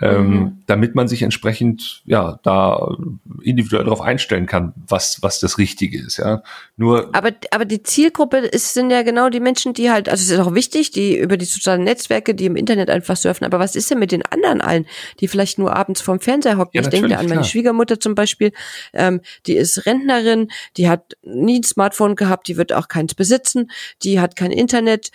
ähm, 0.00 0.30
mhm. 0.30 0.62
damit 0.66 0.94
man 0.94 1.08
sich 1.08 1.22
entsprechend 1.22 2.02
ja 2.06 2.40
da 2.42 2.96
individuell 3.42 3.84
darauf 3.84 4.00
einstellen 4.00 4.46
kann, 4.46 4.72
was 4.88 5.22
was 5.22 5.40
das 5.40 5.58
Richtige 5.58 6.00
ist. 6.00 6.16
Ja, 6.18 6.42
nur. 6.76 7.14
Aber 7.14 7.32
aber 7.50 7.64
die 7.64 7.82
Zielgruppe 7.82 8.38
ist 8.38 8.74
sind 8.74 8.90
ja 8.90 9.02
genau 9.02 9.28
die 9.28 9.40
Menschen, 9.40 9.74
die 9.74 9.90
halt, 9.90 10.08
also 10.08 10.22
es 10.22 10.30
ist 10.30 10.38
auch 10.38 10.54
wichtig, 10.54 10.90
die 10.90 11.16
über 11.16 11.36
die 11.36 11.44
sozialen 11.44 11.84
Netzwerke, 11.84 12.34
die 12.34 12.46
im 12.46 12.56
Internet 12.56 12.90
einfach 12.90 13.16
surfen. 13.16 13.44
Aber 13.44 13.58
was 13.58 13.76
ist 13.76 13.90
denn 13.90 13.98
mit 13.98 14.12
den 14.12 14.24
anderen 14.24 14.60
allen, 14.60 14.86
die 15.20 15.28
vielleicht 15.28 15.58
nur 15.58 15.76
abends 15.76 16.00
vorm 16.00 16.20
Fernseher 16.20 16.56
hocken? 16.56 16.70
Ja, 16.74 16.82
ich 16.82 16.88
denke 16.88 17.18
an 17.18 17.26
meine 17.26 17.40
klar. 17.40 17.44
Schwiegermutter 17.44 18.00
zum 18.00 18.14
Beispiel, 18.14 18.52
ähm, 18.92 19.20
die 19.46 19.56
ist 19.56 19.86
Rentnerin, 19.86 20.50
die 20.76 20.88
hat 20.88 21.16
nie 21.22 21.60
ein 21.60 21.64
Smartphone 21.64 22.16
gehabt, 22.16 22.48
die 22.48 22.56
wird 22.56 22.72
auch 22.72 22.88
keins 22.88 23.14
besitzen, 23.14 23.70
die 24.02 24.20
hat 24.20 24.36
kein 24.36 24.50
Internet, 24.50 25.10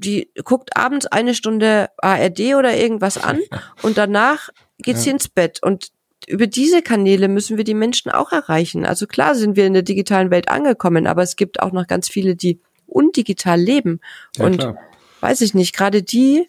die 0.00 0.30
guckt 0.44 0.76
abends 0.76 1.06
eine 1.06 1.34
Stunde 1.34 1.88
ARD 1.98 2.54
oder 2.56 2.76
irgendwas 2.76 3.18
an 3.18 3.40
und 3.82 3.98
danach 3.98 4.48
geht 4.78 4.98
sie 4.98 5.08
ja. 5.08 5.14
ins 5.14 5.28
Bett. 5.28 5.62
Und 5.62 5.88
über 6.26 6.46
diese 6.46 6.82
Kanäle 6.82 7.28
müssen 7.28 7.56
wir 7.56 7.64
die 7.64 7.74
Menschen 7.74 8.10
auch 8.10 8.32
erreichen. 8.32 8.84
Also 8.84 9.06
klar 9.06 9.34
sind 9.34 9.56
wir 9.56 9.66
in 9.66 9.72
der 9.72 9.82
digitalen 9.82 10.30
Welt 10.30 10.48
angekommen, 10.48 11.06
aber 11.06 11.22
es 11.22 11.36
gibt 11.36 11.60
auch 11.60 11.72
noch 11.72 11.86
ganz 11.86 12.08
viele, 12.08 12.36
die 12.36 12.60
undigital 12.86 13.60
leben. 13.60 14.00
Ja, 14.36 14.46
und 14.46 14.58
klar. 14.58 14.76
weiß 15.20 15.40
ich 15.42 15.54
nicht, 15.54 15.74
gerade 15.74 16.02
die 16.02 16.46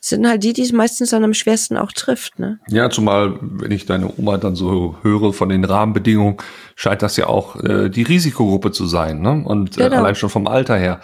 sind 0.00 0.26
halt 0.28 0.44
die, 0.44 0.52
die 0.52 0.62
es 0.62 0.72
meistens 0.72 1.10
dann 1.10 1.24
am 1.24 1.34
schwersten 1.34 1.76
auch 1.76 1.90
trifft. 1.90 2.38
Ne? 2.38 2.60
Ja, 2.68 2.90
zumal, 2.90 3.38
wenn 3.40 3.72
ich 3.72 3.86
deine 3.86 4.12
Oma 4.16 4.38
dann 4.38 4.54
so 4.54 4.96
höre 5.02 5.32
von 5.32 5.48
den 5.48 5.64
Rahmenbedingungen, 5.64 6.36
scheint 6.76 7.02
das 7.02 7.16
ja 7.16 7.26
auch 7.26 7.56
äh, 7.62 7.88
die 7.88 8.02
Risikogruppe 8.02 8.70
zu 8.70 8.86
sein. 8.86 9.20
Ne? 9.20 9.42
Und 9.44 9.76
äh, 9.78 9.84
genau. 9.84 9.96
äh, 9.96 9.98
allein 9.98 10.14
schon 10.14 10.30
vom 10.30 10.46
Alter 10.46 10.76
her. 10.76 11.00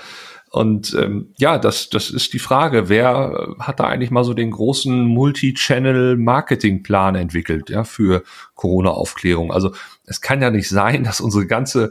Und 0.53 0.95
ähm, 1.01 1.33
ja, 1.39 1.57
das, 1.57 1.89
das 1.89 2.11
ist 2.11 2.35
die 2.35 2.39
Frage, 2.39 2.91
wer 2.91 3.55
hat 3.59 3.81
da 3.81 3.85
eigentlich 3.85 4.11
mal 4.11 4.23
so 4.23 4.35
den 4.35 4.51
großen 4.51 5.07
Multi-Channel-Marketing-Plan 5.07 7.15
entwickelt, 7.15 7.71
ja, 7.71 7.85
für 7.85 8.23
Corona-Aufklärung? 8.55 9.51
Also 9.51 9.73
es 10.05 10.21
kann 10.21 10.43
ja 10.43 10.51
nicht 10.51 10.69
sein, 10.69 11.05
dass 11.05 11.23
unsere 11.23 11.47
ganze, 11.47 11.91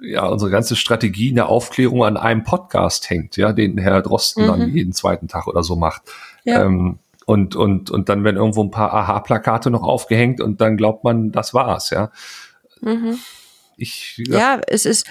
ja, 0.00 0.24
unsere 0.24 0.50
ganze 0.50 0.74
Strategie 0.74 1.28
in 1.28 1.34
der 1.34 1.50
Aufklärung 1.50 2.02
an 2.02 2.16
einem 2.16 2.44
Podcast 2.44 3.10
hängt, 3.10 3.36
ja, 3.36 3.52
den 3.52 3.76
Herr 3.76 4.00
Drosten 4.00 4.44
mhm. 4.44 4.48
dann 4.48 4.70
jeden 4.70 4.94
zweiten 4.94 5.28
Tag 5.28 5.46
oder 5.46 5.62
so 5.62 5.76
macht. 5.76 6.00
Ja. 6.44 6.64
Ähm, 6.64 7.00
und, 7.26 7.56
und, 7.56 7.90
und 7.90 8.08
dann 8.08 8.24
werden 8.24 8.38
irgendwo 8.38 8.62
ein 8.62 8.70
paar 8.70 8.94
Aha-Plakate 8.94 9.70
noch 9.70 9.82
aufgehängt 9.82 10.40
und 10.40 10.62
dann 10.62 10.78
glaubt 10.78 11.04
man, 11.04 11.30
das 11.30 11.52
war's, 11.52 11.90
ja. 11.90 12.10
Mhm 12.80 13.18
ich. 13.78 14.20
Ja. 14.28 14.38
ja, 14.38 14.60
es 14.66 14.84
ist, 14.84 15.06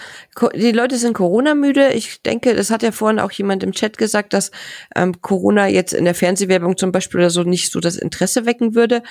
die 0.55 0.71
Leute 0.71 0.97
sind 0.97 1.13
Corona-müde. 1.13 1.93
Ich 1.93 2.21
denke, 2.21 2.55
das 2.55 2.69
hat 2.69 2.83
ja 2.83 2.91
vorhin 2.91 3.19
auch 3.19 3.31
jemand 3.31 3.63
im 3.63 3.71
Chat 3.71 3.97
gesagt, 3.97 4.33
dass 4.33 4.51
ähm, 4.95 5.21
Corona 5.21 5.67
jetzt 5.67 5.93
in 5.93 6.05
der 6.05 6.15
Fernsehwerbung 6.15 6.77
zum 6.77 6.91
Beispiel 6.91 7.19
oder 7.19 7.29
so 7.29 7.43
nicht 7.43 7.71
so 7.71 7.79
das 7.79 7.95
Interesse 7.95 8.45
wecken 8.45 8.75
würde. 8.75 9.03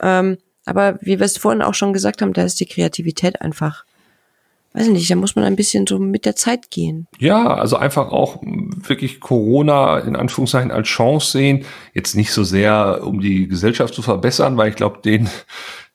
Ähm, 0.00 0.38
aber 0.64 0.98
wie 1.00 1.18
wir 1.18 1.26
es 1.26 1.38
vorhin 1.38 1.62
auch 1.62 1.74
schon 1.74 1.92
gesagt 1.92 2.22
haben, 2.22 2.32
da 2.32 2.44
ist 2.44 2.60
die 2.60 2.66
Kreativität 2.66 3.40
einfach 3.40 3.84
weiß 4.74 4.88
nicht, 4.88 5.10
da 5.10 5.16
muss 5.16 5.36
man 5.36 5.44
ein 5.44 5.56
bisschen 5.56 5.86
so 5.86 5.98
mit 5.98 6.24
der 6.24 6.36
Zeit 6.36 6.70
gehen. 6.70 7.06
Ja, 7.18 7.54
also 7.54 7.76
einfach 7.76 8.10
auch 8.10 8.42
wirklich 8.42 9.20
Corona 9.20 9.98
in 9.98 10.16
Anführungszeichen 10.16 10.70
als 10.70 10.88
Chance 10.88 11.32
sehen. 11.32 11.64
Jetzt 11.94 12.16
nicht 12.16 12.32
so 12.32 12.44
sehr, 12.44 13.00
um 13.04 13.20
die 13.20 13.48
Gesellschaft 13.48 13.94
zu 13.94 14.02
verbessern, 14.02 14.56
weil 14.56 14.70
ich 14.70 14.76
glaube, 14.76 15.00
den 15.04 15.28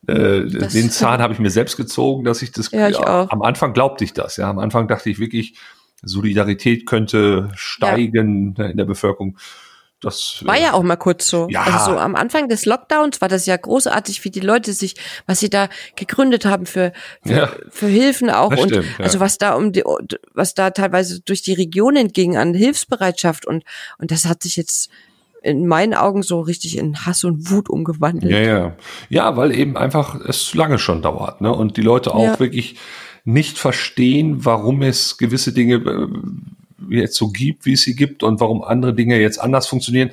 äh, 0.06 0.46
den 0.46 0.90
Zahn 0.92 1.22
habe 1.22 1.34
ich 1.34 1.40
mir 1.40 1.50
selbst 1.50 1.78
gezogen, 1.78 2.24
dass 2.24 2.42
ich 2.42 2.52
das. 2.52 2.72
Ja, 2.72 2.90
ich 2.90 2.98
ja, 2.98 3.28
am 3.30 3.42
Anfang 3.42 3.74
glaubte 3.74 4.04
ich 4.04 4.14
das. 4.14 4.38
Ja, 4.38 4.50
am 4.50 4.60
Anfang 4.60 4.88
dachte 4.88 5.10
ich 5.10 5.20
wirklich, 5.20 5.56
Solidarität 6.04 6.86
könnte 6.86 7.50
steigen 7.56 8.56
ja. 8.58 8.66
in 8.66 8.78
der 8.78 8.86
Bevölkerung. 8.86 9.38
Das 10.00 10.44
war 10.46 10.60
ja 10.60 10.74
auch 10.74 10.84
mal 10.84 10.96
kurz 10.96 11.28
so. 11.28 11.48
Ja. 11.50 11.64
Also 11.64 11.92
so 11.92 11.98
am 11.98 12.16
Anfang 12.16 12.50
des 12.50 12.66
Lockdowns 12.66 13.20
war 13.20 13.30
das 13.30 13.48
ja 13.48 13.58
großartig, 13.58 14.24
wie 14.24 14.30
die 14.30 14.42
Leute 14.42 14.74
sich, 14.74 14.96
was 15.26 15.40
sie 15.40 15.50
da 15.50 15.70
gegründet 15.96 16.46
haben 16.46 16.68
für 16.68 16.94
für, 17.26 17.34
ja. 17.34 17.52
für 17.72 17.88
Hilfen 17.88 18.30
auch 18.30 18.52
das 18.52 18.62
und 18.62 18.70
stimmt, 18.70 18.88
ja. 19.00 19.06
also 19.06 19.20
was 19.20 19.40
da 19.40 19.56
um 19.56 19.72
die, 19.72 19.84
was 20.36 20.54
da 20.54 20.70
teilweise 20.70 21.22
durch 21.22 21.42
die 21.42 21.54
Regionen 21.54 22.10
ging 22.10 22.38
an 22.38 22.54
Hilfsbereitschaft 22.54 23.48
und 23.48 23.64
und 23.98 24.12
das 24.12 24.26
hat 24.26 24.44
sich 24.44 24.56
jetzt 24.56 24.92
in 25.48 25.66
meinen 25.66 25.94
Augen 25.94 26.24
so 26.24 26.42
richtig 26.42 26.78
in 26.78 27.06
Hass 27.06 27.24
und 27.24 27.50
Wut 27.50 27.70
umgewandelt. 27.70 28.32
Ja, 28.32 28.40
ja. 28.40 28.76
Ja, 29.10 29.38
weil 29.38 29.58
eben 29.58 29.78
einfach 29.78 30.20
es 30.28 30.54
lange 30.54 30.78
schon 30.78 31.02
dauert, 31.02 31.42
ne? 31.42 31.54
Und 31.54 31.78
die 31.78 31.82
Leute 31.82 32.14
auch 32.14 32.24
ja. 32.24 32.40
wirklich 32.40 32.76
nicht 33.24 33.58
verstehen, 33.58 34.46
warum 34.46 34.82
es 34.82 35.18
gewisse 35.18 35.54
Dinge 35.54 35.76
äh, 35.76 36.08
jetzt 36.90 37.16
so 37.16 37.30
gibt, 37.30 37.66
wie 37.66 37.74
es 37.74 37.84
sie 37.84 37.96
gibt 37.96 38.24
und 38.24 38.40
warum 38.40 38.62
andere 38.62 38.94
Dinge 38.94 39.20
jetzt 39.20 39.40
anders 39.40 39.68
funktionieren 39.68 40.12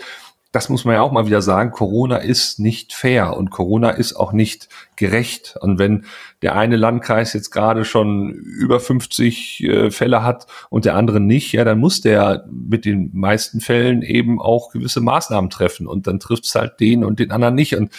das 0.54 0.68
muss 0.68 0.84
man 0.84 0.94
ja 0.94 1.02
auch 1.02 1.10
mal 1.10 1.26
wieder 1.26 1.42
sagen, 1.42 1.72
Corona 1.72 2.18
ist 2.18 2.60
nicht 2.60 2.92
fair 2.92 3.36
und 3.36 3.50
Corona 3.50 3.90
ist 3.90 4.14
auch 4.14 4.30
nicht 4.30 4.68
gerecht. 4.94 5.56
Und 5.60 5.80
wenn 5.80 6.04
der 6.42 6.54
eine 6.54 6.76
Landkreis 6.76 7.32
jetzt 7.32 7.50
gerade 7.50 7.84
schon 7.84 8.30
über 8.30 8.78
50 8.78 9.64
äh, 9.64 9.90
Fälle 9.90 10.22
hat 10.22 10.46
und 10.70 10.84
der 10.84 10.94
andere 10.94 11.18
nicht, 11.18 11.50
ja, 11.50 11.64
dann 11.64 11.80
muss 11.80 12.02
der 12.02 12.44
mit 12.48 12.84
den 12.84 13.10
meisten 13.12 13.60
Fällen 13.60 14.02
eben 14.02 14.40
auch 14.40 14.70
gewisse 14.70 15.00
Maßnahmen 15.00 15.50
treffen 15.50 15.88
und 15.88 16.06
dann 16.06 16.20
trifft 16.20 16.44
es 16.44 16.54
halt 16.54 16.78
den 16.78 17.02
und 17.02 17.18
den 17.18 17.32
anderen 17.32 17.56
nicht. 17.56 17.74
Und 17.74 17.90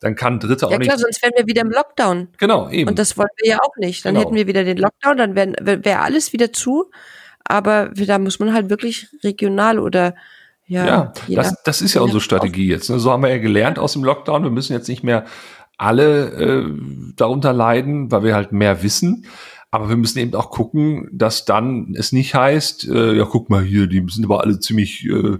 dann 0.00 0.16
kann 0.16 0.40
Dritte 0.40 0.66
auch 0.66 0.72
ja, 0.72 0.78
nicht. 0.78 0.88
Ja 0.88 0.94
klar, 0.94 1.04
sonst 1.04 1.22
wären 1.22 1.34
wir 1.36 1.46
wieder 1.46 1.62
im 1.62 1.70
Lockdown. 1.70 2.30
Genau, 2.36 2.68
eben. 2.68 2.90
Und 2.90 2.98
das 2.98 3.16
wollen 3.16 3.28
wir 3.40 3.48
ja 3.48 3.58
auch 3.62 3.76
nicht. 3.76 4.04
Dann 4.04 4.14
genau. 4.14 4.26
hätten 4.26 4.34
wir 4.34 4.48
wieder 4.48 4.64
den 4.64 4.78
Lockdown, 4.78 5.18
dann 5.18 5.36
wäre 5.36 5.84
wär 5.84 6.02
alles 6.02 6.32
wieder 6.32 6.52
zu. 6.52 6.90
Aber 7.44 7.90
da 7.94 8.18
muss 8.18 8.40
man 8.40 8.52
halt 8.52 8.70
wirklich 8.70 9.06
regional 9.22 9.78
oder 9.78 10.16
ja, 10.72 11.12
ja 11.26 11.36
das, 11.36 11.54
das 11.64 11.82
ist 11.82 11.94
ja 11.94 12.00
unsere 12.00 12.20
Strategie 12.20 12.66
jetzt. 12.66 12.90
Ne? 12.90 12.98
So 12.98 13.10
haben 13.10 13.22
wir 13.22 13.30
ja 13.30 13.38
gelernt 13.38 13.78
aus 13.78 13.92
dem 13.92 14.04
Lockdown. 14.04 14.42
Wir 14.42 14.50
müssen 14.50 14.72
jetzt 14.72 14.88
nicht 14.88 15.02
mehr 15.02 15.24
alle 15.76 16.30
äh, 16.32 16.70
darunter 17.16 17.52
leiden, 17.52 18.10
weil 18.10 18.22
wir 18.24 18.34
halt 18.34 18.52
mehr 18.52 18.82
wissen. 18.82 19.26
Aber 19.70 19.88
wir 19.88 19.96
müssen 19.96 20.18
eben 20.18 20.34
auch 20.34 20.50
gucken, 20.50 21.08
dass 21.12 21.46
dann 21.46 21.94
es 21.96 22.12
nicht 22.12 22.34
heißt, 22.34 22.88
äh, 22.88 23.14
ja, 23.14 23.24
guck 23.24 23.48
mal 23.48 23.62
hier, 23.64 23.86
die 23.86 24.04
sind 24.06 24.24
aber 24.24 24.42
alle 24.42 24.60
ziemlich 24.60 25.06
äh, 25.06 25.38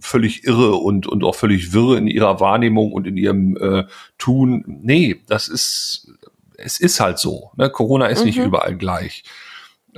völlig 0.00 0.44
irre 0.44 0.76
und, 0.76 1.06
und 1.06 1.22
auch 1.22 1.34
völlig 1.34 1.74
wirre 1.74 1.98
in 1.98 2.06
ihrer 2.06 2.40
Wahrnehmung 2.40 2.92
und 2.92 3.06
in 3.06 3.18
ihrem 3.18 3.58
äh, 3.58 3.84
Tun. 4.16 4.64
Nee, 4.66 5.20
das 5.28 5.48
ist, 5.48 6.14
es 6.56 6.80
ist 6.80 6.98
halt 6.98 7.18
so. 7.18 7.50
Ne? 7.56 7.68
Corona 7.68 8.06
ist 8.06 8.20
mhm. 8.20 8.26
nicht 8.26 8.38
überall 8.38 8.74
gleich. 8.76 9.24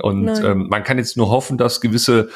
Und 0.01 0.27
ähm, 0.43 0.67
man 0.69 0.83
kann 0.83 0.97
jetzt 0.97 1.15
nur 1.17 1.29
hoffen, 1.29 1.57
dass 1.57 1.79
gewisse 1.79 2.29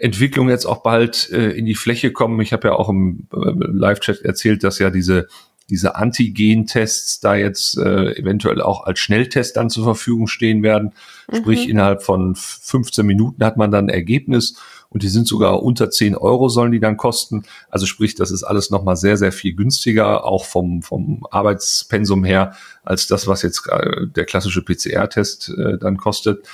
Entwicklung 0.00 0.48
jetzt 0.48 0.66
auch 0.66 0.82
bald 0.82 1.30
äh, 1.30 1.50
in 1.50 1.66
die 1.66 1.74
Fläche 1.74 2.12
kommen. 2.12 2.40
Ich 2.40 2.52
habe 2.52 2.68
ja 2.68 2.74
auch 2.74 2.88
im 2.88 3.28
äh, 3.32 3.36
Live-Chat 3.36 4.22
erzählt, 4.22 4.64
dass 4.64 4.78
ja 4.78 4.90
diese 4.90 5.28
diese 5.70 5.94
Antigen-Tests 5.94 7.20
da 7.20 7.36
jetzt 7.36 7.78
äh, 7.78 8.16
eventuell 8.16 8.60
auch 8.60 8.84
als 8.84 8.98
Schnelltest 8.98 9.56
dann 9.56 9.70
zur 9.70 9.84
Verfügung 9.84 10.26
stehen 10.26 10.62
werden. 10.62 10.92
Sprich, 11.32 11.64
mhm. 11.64 11.70
innerhalb 11.70 12.02
von 12.02 12.34
15 12.34 13.06
Minuten 13.06 13.44
hat 13.44 13.56
man 13.56 13.70
dann 13.70 13.86
ein 13.86 13.88
Ergebnis 13.88 14.56
und 14.88 15.04
die 15.04 15.08
sind 15.08 15.28
sogar 15.28 15.62
unter 15.62 15.88
10 15.88 16.16
Euro 16.16 16.48
sollen 16.48 16.72
die 16.72 16.80
dann 16.80 16.96
kosten. 16.96 17.44
Also 17.70 17.86
sprich, 17.86 18.16
das 18.16 18.32
ist 18.32 18.42
alles 18.42 18.70
nochmal 18.70 18.96
sehr, 18.96 19.16
sehr 19.16 19.30
viel 19.30 19.54
günstiger, 19.54 20.24
auch 20.24 20.44
vom, 20.44 20.82
vom 20.82 21.24
Arbeitspensum 21.30 22.24
her, 22.24 22.54
als 22.82 23.06
das, 23.06 23.28
was 23.28 23.42
jetzt 23.42 23.68
äh, 23.68 24.08
der 24.08 24.24
klassische 24.24 24.62
PCR-Test 24.62 25.54
äh, 25.56 25.78
dann 25.78 25.96
kostet. 25.96 26.46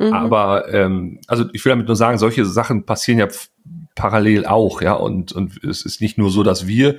Mhm. 0.00 0.14
Aber 0.14 0.72
ähm, 0.72 1.20
also 1.26 1.44
ich 1.52 1.62
will 1.64 1.70
damit 1.70 1.86
nur 1.86 1.94
sagen, 1.94 2.16
solche 2.16 2.46
Sachen 2.46 2.86
passieren 2.86 3.18
ja 3.18 3.28
parallel 3.94 4.46
auch, 4.46 4.80
ja, 4.80 4.94
und, 4.94 5.32
und 5.32 5.62
es 5.62 5.84
ist 5.84 6.00
nicht 6.00 6.16
nur 6.16 6.30
so, 6.30 6.42
dass 6.42 6.66
wir 6.66 6.96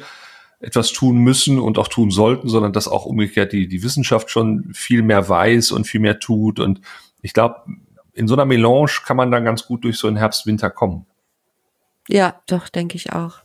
etwas 0.59 0.91
tun 0.91 1.17
müssen 1.17 1.59
und 1.59 1.79
auch 1.79 1.87
tun 1.87 2.11
sollten, 2.11 2.47
sondern 2.47 2.73
dass 2.73 2.87
auch 2.87 3.07
umgekehrt 3.07 3.53
die, 3.53 3.67
die 3.67 3.81
Wissenschaft 3.81 4.29
schon 4.29 4.71
viel 4.73 5.01
mehr 5.01 5.27
weiß 5.27 5.71
und 5.71 5.87
viel 5.87 5.99
mehr 5.99 6.19
tut. 6.19 6.59
Und 6.59 6.81
ich 7.23 7.33
glaube, 7.33 7.55
in 8.13 8.27
so 8.27 8.35
einer 8.35 8.45
Melange 8.45 8.91
kann 9.03 9.17
man 9.17 9.31
dann 9.31 9.43
ganz 9.43 9.65
gut 9.65 9.83
durch 9.83 9.97
so 9.97 10.07
einen 10.07 10.17
Herbst, 10.17 10.45
Winter 10.45 10.69
kommen. 10.69 11.07
Ja, 12.07 12.39
doch, 12.45 12.69
denke 12.69 12.97
ich 12.97 13.13
auch. 13.13 13.40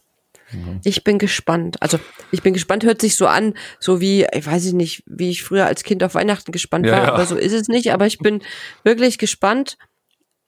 Mhm. 0.52 0.80
Ich 0.84 1.04
bin 1.04 1.18
gespannt. 1.18 1.76
Also 1.80 1.98
ich 2.30 2.42
bin 2.42 2.52
gespannt, 2.52 2.84
hört 2.84 3.00
sich 3.00 3.16
so 3.16 3.26
an, 3.26 3.54
so 3.80 4.00
wie, 4.00 4.26
ich 4.32 4.46
weiß 4.46 4.72
nicht, 4.72 5.02
wie 5.06 5.30
ich 5.30 5.42
früher 5.42 5.66
als 5.66 5.82
Kind 5.82 6.02
auf 6.02 6.14
Weihnachten 6.14 6.52
gespannt 6.52 6.86
ja, 6.86 6.92
war, 6.92 7.02
ja. 7.04 7.12
aber 7.12 7.26
so 7.26 7.36
ist 7.36 7.52
es 7.52 7.68
nicht. 7.68 7.92
Aber 7.92 8.06
ich 8.06 8.18
bin 8.18 8.42
wirklich 8.84 9.18
gespannt. 9.18 9.78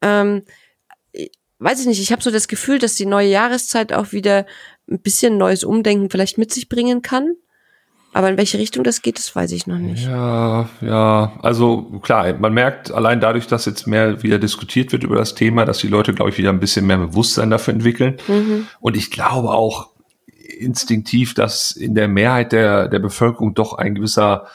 Ähm, 0.02 0.44
weiß 1.58 1.80
ich 1.80 1.86
nicht, 1.86 2.00
ich 2.00 2.12
habe 2.12 2.22
so 2.22 2.30
das 2.30 2.48
Gefühl, 2.48 2.78
dass 2.78 2.94
die 2.94 3.06
neue 3.06 3.28
Jahreszeit 3.28 3.92
auch 3.92 4.12
wieder 4.12 4.46
ein 4.90 5.00
bisschen 5.00 5.36
neues 5.36 5.64
Umdenken 5.64 6.10
vielleicht 6.10 6.38
mit 6.38 6.52
sich 6.52 6.68
bringen 6.68 7.02
kann. 7.02 7.34
Aber 8.12 8.30
in 8.30 8.36
welche 8.36 8.58
Richtung 8.58 8.84
das 8.84 9.02
geht, 9.02 9.18
das 9.18 9.36
weiß 9.36 9.52
ich 9.52 9.66
noch 9.66 9.78
nicht. 9.78 10.06
Ja, 10.06 10.68
ja, 10.80 11.32
also 11.42 11.82
klar, 12.02 12.32
man 12.38 12.54
merkt 12.54 12.90
allein 12.90 13.20
dadurch, 13.20 13.46
dass 13.46 13.66
jetzt 13.66 13.86
mehr 13.86 14.22
wieder 14.22 14.38
diskutiert 14.38 14.92
wird 14.92 15.04
über 15.04 15.16
das 15.16 15.34
Thema, 15.34 15.64
dass 15.64 15.78
die 15.78 15.88
Leute, 15.88 16.14
glaube 16.14 16.30
ich, 16.30 16.38
wieder 16.38 16.50
ein 16.50 16.60
bisschen 16.60 16.86
mehr 16.86 16.98
Bewusstsein 16.98 17.50
dafür 17.50 17.74
entwickeln. 17.74 18.16
Mhm. 18.26 18.66
Und 18.80 18.96
ich 18.96 19.10
glaube 19.10 19.50
auch 19.50 19.90
instinktiv, 20.58 21.34
dass 21.34 21.70
in 21.72 21.94
der 21.94 22.08
Mehrheit 22.08 22.52
der, 22.52 22.88
der 22.88 22.98
Bevölkerung 22.98 23.54
doch 23.54 23.74
ein 23.74 23.94
gewisser 23.94 24.46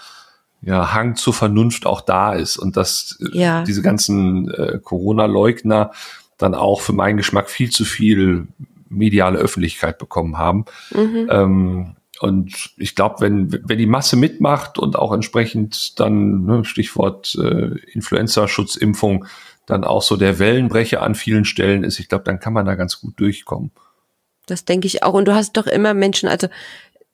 ja, 0.62 0.94
Hang 0.94 1.16
zur 1.16 1.34
Vernunft 1.34 1.86
auch 1.86 2.02
da 2.02 2.34
ist 2.34 2.58
und 2.58 2.78
dass 2.78 3.20
ja. 3.34 3.64
diese 3.64 3.82
ganzen 3.82 4.50
äh, 4.52 4.80
Corona-Leugner 4.82 5.92
dann 6.38 6.56
auch 6.56 6.82
für 6.82 6.94
meinen 6.94 7.18
Geschmack 7.18 7.50
viel 7.50 7.70
zu 7.70 7.86
viel 7.86 8.48
mediale 8.90 9.40
Öffentlichkeit 9.40 9.98
bekommen 9.98 10.38
haben. 10.38 10.66
Mhm. 10.92 11.28
Ähm, 11.30 11.96
und 12.24 12.72
ich 12.78 12.96
glaube, 12.96 13.18
wenn, 13.20 13.52
wenn 13.68 13.78
die 13.78 13.86
Masse 13.86 14.16
mitmacht 14.16 14.80
und 14.80 14.96
auch 14.96 15.12
entsprechend 15.12 16.00
dann, 16.00 16.46
ne, 16.46 16.64
Stichwort 16.64 17.36
äh, 17.36 17.78
Influenza-Schutzimpfung, 17.92 19.26
dann 19.66 19.84
auch 19.84 20.02
so 20.02 20.16
der 20.16 20.40
Wellenbrecher 20.40 21.02
an 21.02 21.16
vielen 21.16 21.44
Stellen 21.44 21.84
ist, 21.84 22.00
ich 22.00 22.08
glaube, 22.08 22.24
dann 22.24 22.40
kann 22.40 22.54
man 22.54 22.66
da 22.66 22.76
ganz 22.76 23.02
gut 23.02 23.20
durchkommen. 23.20 23.72
Das 24.46 24.64
denke 24.64 24.88
ich 24.88 25.04
auch. 25.04 25.16
Und 25.16 25.26
du 25.26 25.36
hast 25.36 25.58
doch 25.58 25.68
immer 25.68 25.94
Menschen, 25.94 26.30
also 26.30 26.48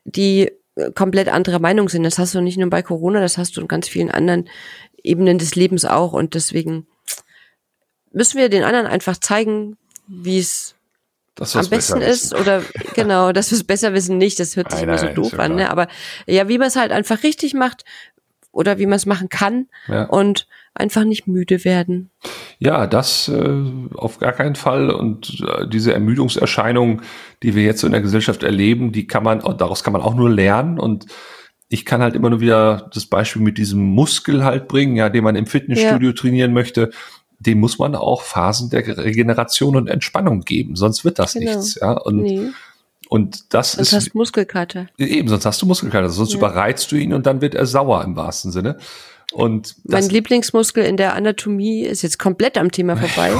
die 0.06 0.52
äh, 0.76 0.92
komplett 0.94 1.28
andere 1.28 1.60
Meinung 1.60 1.90
sind. 1.90 2.04
Das 2.04 2.20
hast 2.20 2.36
du 2.36 2.42
nicht 2.42 2.60
nur 2.60 2.70
bei 2.70 2.84
Corona, 2.84 3.20
das 3.20 3.40
hast 3.40 3.58
du 3.58 3.62
in 3.62 3.68
ganz 3.68 3.88
vielen 3.88 4.12
anderen 4.12 4.48
Ebenen 5.02 5.40
des 5.40 5.56
Lebens 5.56 5.86
auch. 5.86 6.14
Und 6.14 6.36
deswegen 6.36 6.86
müssen 8.12 8.38
wir 8.38 8.50
den 8.50 8.64
anderen 8.64 8.86
einfach 8.86 9.18
zeigen, 9.18 9.76
wie 10.08 10.38
es 10.38 10.76
am 11.40 11.70
besten 11.70 12.02
ist 12.02 12.34
oder 12.34 12.62
genau, 12.96 13.32
dass 13.32 13.52
wir 13.52 13.58
es 13.58 13.64
besser 13.64 13.94
wissen 13.94 14.18
nicht, 14.18 14.40
das 14.40 14.56
hört 14.56 14.72
sich 14.72 14.82
nein, 14.82 14.90
immer 14.90 14.98
so 14.98 15.06
nein, 15.06 15.16
doof 15.16 15.40
an, 15.40 15.56
ne? 15.56 15.70
aber 15.70 15.88
ja, 16.26 16.48
wie 16.48 16.58
man 16.58 16.68
es 16.68 16.76
halt 16.76 16.92
einfach 16.92 17.24
richtig 17.24 17.54
macht 17.54 17.84
oder 18.52 18.80
wie 18.80 18.86
man 18.86 18.96
es 18.96 19.06
machen 19.06 19.30
kann 19.30 19.68
ja. 19.88 20.04
und 20.06 20.48
einfach 20.74 21.04
nicht 21.04 21.28
müde 21.28 21.66
werden. 21.66 22.10
Ja, 22.58 22.88
das 22.88 23.28
äh, 23.28 23.64
auf 23.96 24.20
gar 24.20 24.34
keinen 24.34 24.56
Fall 24.56 24.90
und 24.90 25.44
äh, 25.48 25.68
diese 25.68 25.94
Ermüdungserscheinungen, 25.94 27.02
die 27.44 27.56
wir 27.56 27.64
jetzt 27.64 27.82
so 27.82 27.88
in 27.88 27.94
der 27.94 28.02
Gesellschaft 28.02 28.44
erleben, 28.44 28.92
die 28.92 29.08
kann 29.08 29.24
man 29.24 29.40
daraus 29.58 29.84
kann 29.84 29.94
man 29.94 30.02
auch 30.02 30.16
nur 30.16 30.30
lernen 30.30 30.80
und 30.80 31.06
ich 31.70 31.86
kann 31.86 32.02
halt 32.02 32.16
immer 32.16 32.32
nur 32.32 32.42
wieder 32.42 32.90
das 32.94 33.06
Beispiel 33.06 33.44
mit 33.44 33.60
diesem 33.60 33.80
Muskel 33.80 34.44
halt 34.44 34.68
bringen, 34.68 34.96
ja, 34.96 35.10
den 35.10 35.24
man 35.24 35.36
im 35.36 35.46
Fitnessstudio 35.46 36.10
ja. 36.10 36.16
trainieren 36.16 36.52
möchte 36.52 36.90
dem 37.40 37.60
muss 37.60 37.80
man 37.80 37.96
auch 37.96 38.22
Phasen 38.22 38.70
der 38.70 38.86
Regeneration 38.98 39.76
und 39.76 39.88
Entspannung 39.88 40.42
geben, 40.42 40.76
sonst 40.76 41.06
wird 41.06 41.20
das 41.20 41.34
genau. 41.34 41.52
nichts. 41.52 41.76
Ja? 41.76 41.94
Und, 41.94 42.22
nee. 42.22 42.50
und 43.08 43.54
das 43.54 43.74
sonst 43.74 43.82
ist. 43.82 43.90
Sonst 43.92 44.06
hast 44.06 44.14
du 44.14 44.18
Muskelkater. 44.18 44.88
Eben, 44.98 45.28
sonst 45.30 45.46
hast 45.46 45.62
du 45.62 45.66
Muskelkater, 45.66 46.10
sonst 46.10 46.34
ja. 46.34 46.38
überreizt 46.38 46.92
du 46.92 46.96
ihn 46.96 47.14
und 47.14 47.26
dann 47.26 47.42
wird 47.42 47.56
er 47.56 47.66
sauer 47.66 48.04
im 48.04 48.16
wahrsten 48.16 48.52
Sinne. 48.52 48.78
Und 49.32 49.76
mein 49.84 50.10
Lieblingsmuskel 50.10 50.84
in 50.84 50.98
der 50.98 51.16
Anatomie 51.16 51.84
ist 51.84 52.02
jetzt 52.02 52.18
komplett 52.18 52.58
am 52.58 52.72
Thema 52.72 52.98
vorbei. 52.98 53.32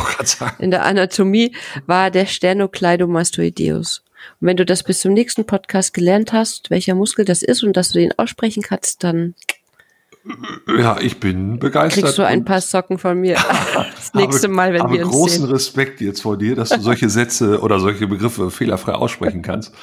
In 0.60 0.72
der 0.72 0.86
Anatomie 0.86 1.56
war 1.88 2.12
der 2.12 2.28
Sternocleidomastoideus. 2.28 4.04
Und 4.40 4.48
wenn 4.48 4.58
du 4.58 4.66
das 4.66 4.84
bis 4.84 5.00
zum 5.00 5.14
nächsten 5.14 5.46
Podcast 5.46 5.94
gelernt 5.94 6.34
hast, 6.34 6.70
welcher 6.70 6.94
Muskel 6.94 7.26
das 7.26 7.42
ist 7.42 7.64
und 7.64 7.76
dass 7.76 7.92
du 7.92 8.00
den 8.00 8.18
aussprechen 8.20 8.62
kannst, 8.62 9.04
dann 9.04 9.34
ja, 10.68 10.98
ich 11.00 11.20
bin 11.20 11.60
begeistert. 11.60 12.04
Kriegst 12.04 12.18
du 12.18 12.26
ein 12.26 12.46
paar 12.46 12.62
Socken 12.62 12.98
von 12.98 13.20
mir 13.20 13.36
das 13.96 14.14
nächste 14.14 14.48
Mal, 14.48 14.74
wenn 14.74 14.92
wir 14.92 15.06
uns 15.06 15.12
großen 15.12 15.42
sehen. 15.42 15.52
Respekt 15.52 16.02
jetzt 16.02 16.22
vor 16.22 16.38
dir, 16.38 16.56
dass 16.56 16.70
du 16.70 16.82
solche 16.82 17.10
Sätze 17.10 17.62
oder 17.62 17.80
solche 17.80 18.08
Begriffe 18.08 18.52
fehlerfrei 18.52 18.94
aussprechen 18.94 19.42
kannst. 19.42 19.74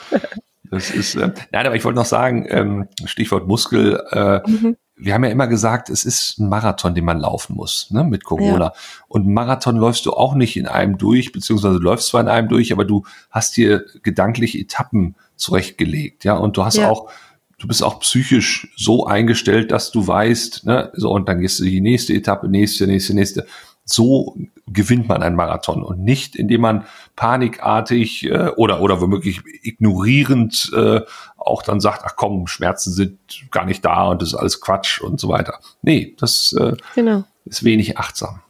Das 0.71 0.91
ist, 0.91 1.15
äh, 1.15 1.33
nein, 1.53 1.67
aber 1.67 1.77
ich 1.77 1.85
wollte 1.85 1.99
noch 1.99 2.07
sagen, 2.07 2.47
ähm, 2.49 2.89
Stichwort 3.05 3.47
Muskel, 3.47 4.03
äh, 4.11 4.41
mhm. 4.49 4.77
wir 4.97 5.15
haben 5.15 5.25
ja 5.25 5.31
immer 5.31 5.47
gesagt, 5.47 5.91
es 5.91 6.05
ist 6.05 6.39
ein 6.39 6.49
Marathon, 6.49 6.95
den 6.95 7.05
man 7.05 7.21
laufen 7.21 7.55
muss, 7.55 7.91
ne, 7.91 8.05
mit 8.05 8.25
Corona. 8.25 8.67
Ja. 8.67 8.73
Und 9.09 9.29
Marathon 9.29 9.77
läufst 9.77 10.07
du 10.07 10.13
auch 10.13 10.35
nicht 10.35 10.57
in 10.57 10.67
einem 10.67 10.99
durch, 10.99 11.33
beziehungsweise 11.33 11.79
du 11.79 11.85
läufst 11.85 12.09
zwar 12.09 12.21
in 12.21 12.29
einem 12.29 12.49
durch, 12.49 12.73
aber 12.73 12.85
du 12.85 13.05
hast 13.31 13.57
dir 13.57 13.85
gedanklich 14.03 14.59
Etappen 14.59 15.15
zurechtgelegt, 15.37 16.25
ja, 16.25 16.35
und 16.35 16.57
du 16.57 16.65
hast 16.65 16.79
ja. 16.79 16.91
auch 16.91 17.11
du 17.59 17.67
bist 17.67 17.83
auch 17.83 18.01
psychisch 18.01 18.69
so 18.77 19.07
eingestellt, 19.07 19.71
dass 19.71 19.91
du 19.91 20.07
weißt, 20.07 20.67
ne, 20.67 20.93
so 20.95 21.11
und 21.11 21.29
dann 21.29 21.41
gehst 21.41 21.61
du 21.61 21.65
die 21.65 21.81
nächste 21.81 22.15
Etappe, 22.15 22.49
nächste, 22.49 22.87
nächste, 22.87 23.15
nächste. 23.15 23.47
So 23.89 24.37
gewinnt 24.67 25.07
man 25.09 25.23
einen 25.23 25.37
Marathon 25.37 25.85
und 25.85 26.03
nicht, 26.03 26.35
indem 26.35 26.63
man 26.63 26.87
panikartig 27.15 28.25
äh, 28.25 28.49
oder 28.57 28.83
oder 28.83 29.01
womöglich 29.01 29.43
ignorierend 29.63 30.73
äh, 30.75 31.03
auch 31.37 31.63
dann 31.63 31.81
sagt, 31.81 32.03
ach 32.05 32.17
komm, 32.17 32.49
Schmerzen 32.49 32.93
sind 32.93 33.19
gar 33.53 33.65
nicht 33.65 33.85
da 33.85 34.09
und 34.09 34.23
das 34.23 34.31
ist 34.31 34.35
alles 34.35 34.61
Quatsch 34.61 35.01
und 35.01 35.21
so 35.21 35.29
weiter. 35.29 35.61
Nee, 35.83 36.17
das 36.19 36.53
äh, 36.59 36.77
genau. 36.97 37.25
ist 37.45 37.63
wenig 37.63 37.97
achtsam. 37.97 38.41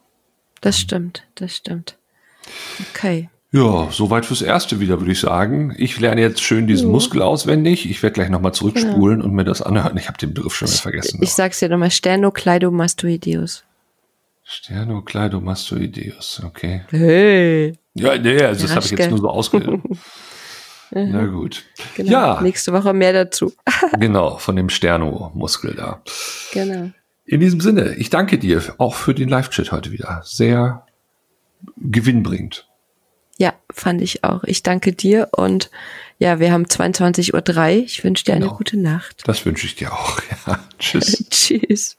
Das 0.63 0.79
stimmt, 0.79 1.25
das 1.35 1.55
stimmt. 1.55 1.99
Okay. 2.91 3.29
Ja, 3.57 3.89
soweit 3.91 4.27
fürs 4.27 4.43
Erste 4.43 4.81
wieder, 4.81 5.01
würde 5.01 5.13
ich 5.13 5.21
sagen. 5.21 5.75
Ich 5.79 5.99
lerne 5.99 6.21
jetzt 6.21 6.43
schön 6.43 6.67
diesen 6.67 6.89
ja. 6.89 6.93
Muskel 6.93 7.23
auswendig. 7.23 7.89
Ich 7.89 8.03
werde 8.03 8.13
gleich 8.13 8.29
nochmal 8.29 8.53
zurückspulen 8.53 9.21
genau. 9.21 9.25
und 9.25 9.35
mir 9.35 9.45
das 9.45 9.63
anhören. 9.63 9.97
Ich 9.97 10.09
habe 10.09 10.19
den 10.19 10.35
Begriff 10.35 10.55
schon 10.55 10.69
wieder 10.69 10.77
vergessen. 10.77 11.21
Ich, 11.23 11.31
ich 11.31 11.35
sag's 11.35 11.59
dir 11.61 11.71
nochmal, 11.71 11.91
Sternocleidomastoideus. 11.91 13.65
Sternocleidomastoideus, 14.45 16.43
okay. 16.45 16.83
Hey. 16.91 17.79
Ja, 17.95 18.19
nee, 18.19 18.43
also 18.43 18.67
das 18.67 18.77
habe 18.77 18.85
ich 18.85 18.91
jetzt 18.91 19.09
nur 19.09 19.21
so 19.21 19.31
ausgehört. 19.31 19.81
Na 20.91 21.25
gut. 21.25 21.65
Genau. 21.95 22.11
Ja. 22.11 22.41
Nächste 22.43 22.75
Woche 22.75 22.93
mehr 22.93 23.15
dazu. 23.15 23.55
genau, 23.99 24.37
von 24.37 24.57
dem 24.57 24.69
Sterno-Muskel 24.69 25.75
da. 25.75 26.03
Genau. 26.53 26.91
In 27.25 27.41
diesem 27.41 27.63
Sinne, 27.63 27.95
ich 27.95 28.11
danke 28.11 28.37
dir 28.39 28.63
auch 28.77 28.95
für 28.95 29.15
den 29.15 29.31
Live-Chat 29.31 29.73
heute 29.73 29.93
wieder. 29.93 30.21
Sehr 30.25 30.85
gewinnbringend. 31.79 32.66
Ja, 33.39 33.55
fand 33.73 34.01
ich 34.01 34.25
auch. 34.25 34.45
Ich 34.45 34.63
danke 34.63 34.93
dir 34.93 35.29
und 35.33 35.71
ja, 36.19 36.41
wir 36.41 36.53
haben 36.53 36.65
22.03 36.65 37.33
Uhr. 37.35 37.85
Ich 37.85 38.03
wünsche 38.03 38.25
dir 38.25 38.35
genau. 38.35 38.47
eine 38.47 38.57
gute 38.57 38.79
Nacht. 38.79 39.23
Das 39.27 39.45
wünsche 39.45 39.67
ich 39.67 39.77
dir 39.77 39.93
auch. 39.93 40.21
Ja. 40.47 40.61
Tschüss. 40.79 41.25
Tschüss. 41.31 41.97